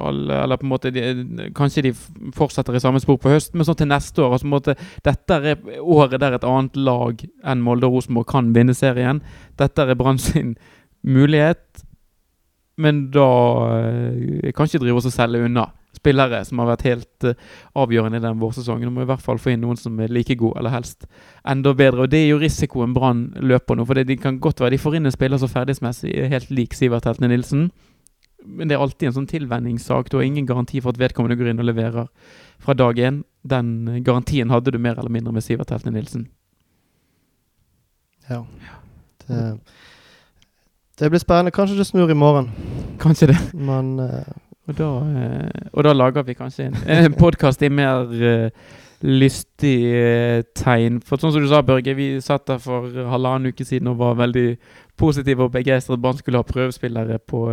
alle, 0.00 0.42
eller 0.44 0.60
på 0.60 0.66
en 0.66 0.72
måte 0.72 0.92
de, 0.94 1.04
Kanskje 1.56 1.86
de 1.88 1.92
fortsetter 2.36 2.76
i 2.76 2.82
samme 2.82 3.00
spor 3.02 3.18
på 3.20 3.32
høsten, 3.32 3.58
men 3.58 3.68
sånn 3.68 3.78
til 3.80 3.90
neste 3.90 4.24
år 4.24 4.36
altså 4.36 4.46
på 4.46 4.50
en 4.50 4.56
måte, 4.56 4.76
Dette 5.06 5.40
er 5.40 5.80
året 5.80 6.20
der 6.22 6.38
et 6.38 6.46
annet 6.48 6.76
lag 6.76 7.24
enn 7.44 7.64
Molde 7.64 7.88
og 7.88 7.98
Rosenborg 7.98 8.28
kan 8.30 8.52
vinne 8.56 8.74
serien. 8.76 9.22
Dette 9.60 9.86
er 9.86 9.98
Brann 9.98 10.20
sin 10.22 10.54
mulighet, 11.04 11.84
men 12.80 13.08
da 13.14 13.30
uh, 13.70 14.52
kan 14.54 14.66
ikke 14.66 14.82
drive 14.82 14.98
oss 14.98 15.08
og 15.10 15.14
selge 15.14 15.44
unna 15.46 15.68
spillere 15.94 16.40
som 16.42 16.58
har 16.58 16.72
vært 16.72 16.86
helt 16.88 17.26
uh, 17.28 17.36
avgjørende 17.78 18.18
i 18.18 18.24
den 18.24 18.40
vårsesongen. 18.40 18.88
Du 18.88 18.96
må 18.96 19.04
i 19.04 19.08
hvert 19.08 19.22
fall 19.22 19.38
få 19.38 19.52
inn 19.52 19.62
noen 19.62 19.78
som 19.78 19.98
er 20.02 20.12
like 20.12 20.34
god, 20.40 20.58
eller 20.58 20.74
helst 20.74 21.06
enda 21.46 21.74
bedre. 21.76 22.04
Og 22.04 22.10
Det 22.10 22.24
er 22.24 22.32
jo 22.32 22.40
risikoen 22.42 22.96
Brann 22.96 23.28
løper 23.38 23.78
nå. 23.78 23.86
For 23.86 23.98
det, 23.98 24.08
de 24.10 24.18
kan 24.18 24.40
godt 24.42 24.64
være 24.64 24.74
de 24.74 24.82
får 24.82 24.98
inn 24.98 25.10
en 25.10 25.14
spiller 25.14 25.40
som 25.40 25.52
ferdighetsmessig 25.52 26.14
er 26.18 26.32
helt 26.34 26.50
lik 26.50 26.74
Sivert 26.74 27.06
Heltene 27.06 27.30
Nilsen. 27.30 27.68
Men 28.44 28.68
det 28.68 28.76
er 28.76 28.84
alltid 28.84 29.08
en 29.08 29.16
sånn 29.18 29.30
tilvenningssak. 29.30 30.10
Du 30.10 30.18
har 30.18 30.26
ingen 30.26 30.46
garanti 30.46 30.80
for 30.84 30.94
at 30.94 31.00
vedkommende 31.00 31.38
går 31.40 31.52
inn 31.52 31.62
og 31.62 31.68
leverer 31.68 32.08
fra 32.62 32.76
dag 32.76 32.98
én. 33.00 33.22
Den 33.42 34.02
garantien 34.04 34.52
hadde 34.52 34.72
du 34.74 34.78
mer 34.78 34.98
eller 34.98 35.12
mindre 35.12 35.32
med 35.32 35.44
Sivert 35.44 35.72
Heltene 35.72 35.96
Nilsen. 35.96 36.28
Ja. 38.28 38.44
Det, 39.26 39.58
det, 40.98 41.10
blir 41.10 41.20
spennende. 41.20 41.52
Kanskje 41.56 41.78
det 41.78 41.86
snur 41.88 42.10
i 42.10 42.16
morgen. 42.16 42.50
Kanskje 43.00 43.32
det. 43.32 43.38
Men 43.54 43.98
uh, 44.00 44.22
og 44.64 44.78
da, 44.78 44.88
eh, 45.20 45.68
og 45.72 45.84
da, 45.84 45.92
lager 45.92 46.24
vi 46.24 46.34
kanskje 46.34 46.70
en, 46.70 46.76
en 46.88 47.12
podkast 47.12 47.62
i 47.62 47.68
mer 47.68 48.08
uh, 48.08 48.48
lystig 49.04 49.76
tegn. 50.56 51.02
For 51.04 51.20
sånn 51.20 51.34
som 51.34 51.44
du 51.44 51.50
sa, 51.50 51.60
Børge, 51.60 51.92
vi 51.96 52.14
satt 52.24 52.46
der 52.48 52.62
for 52.64 52.88
halvannen 52.88 53.52
uke 53.52 53.66
siden 53.68 53.92
og 53.92 54.00
var 54.00 54.16
veldig 54.22 54.54
positive 54.96 55.44
og 55.44 55.52
begeistret. 55.52 56.00
Brann 56.00 56.16
skulle 56.16 56.40
ha 56.40 56.48
prøvespillere 56.48 57.20
på 57.20 57.50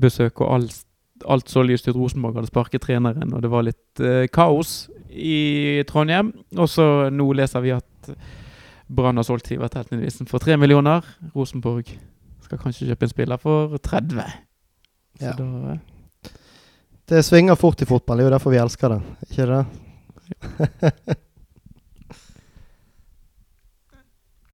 besøk, 0.00 0.40
og 0.40 0.54
alt, 0.54 0.80
alt 1.28 1.50
så 1.50 1.64
lyst 1.66 1.88
ut. 1.88 1.96
Rosenborg 1.96 2.38
hadde 2.38 2.50
sparket 2.50 2.84
treneren, 2.86 3.32
og 3.34 3.44
det 3.44 3.52
var 3.52 3.66
litt 3.66 4.02
uh, 4.04 4.24
kaos 4.32 4.88
i 5.10 5.82
Trondheim. 5.88 6.32
Og 6.56 6.70
så 6.70 7.08
nå 7.14 7.30
leser 7.36 7.64
vi 7.64 7.74
at 7.76 8.12
Brann 8.88 9.20
har 9.20 9.26
solgt 9.26 9.50
Sivert 9.50 9.76
Heltene 9.76 10.08
for 10.30 10.40
3 10.42 10.56
millioner. 10.60 11.04
Rosenborg 11.36 11.90
skal 12.46 12.60
kanskje 12.62 12.88
kjøpe 12.88 13.04
en 13.04 13.12
spiller 13.12 13.40
for 13.42 13.76
30. 13.84 14.36
Så 15.18 15.32
ja. 15.32 15.36
da 15.36 15.78
det 17.08 17.22
svinger 17.24 17.56
fort 17.56 17.80
i 17.82 17.86
fotball. 17.88 18.18
Det 18.18 18.24
er 18.24 18.28
jo 18.28 18.32
derfor 18.34 18.52
vi 18.52 18.58
elsker 18.60 18.92
det, 18.92 18.98
ikke 19.30 19.46
det? 19.48 19.62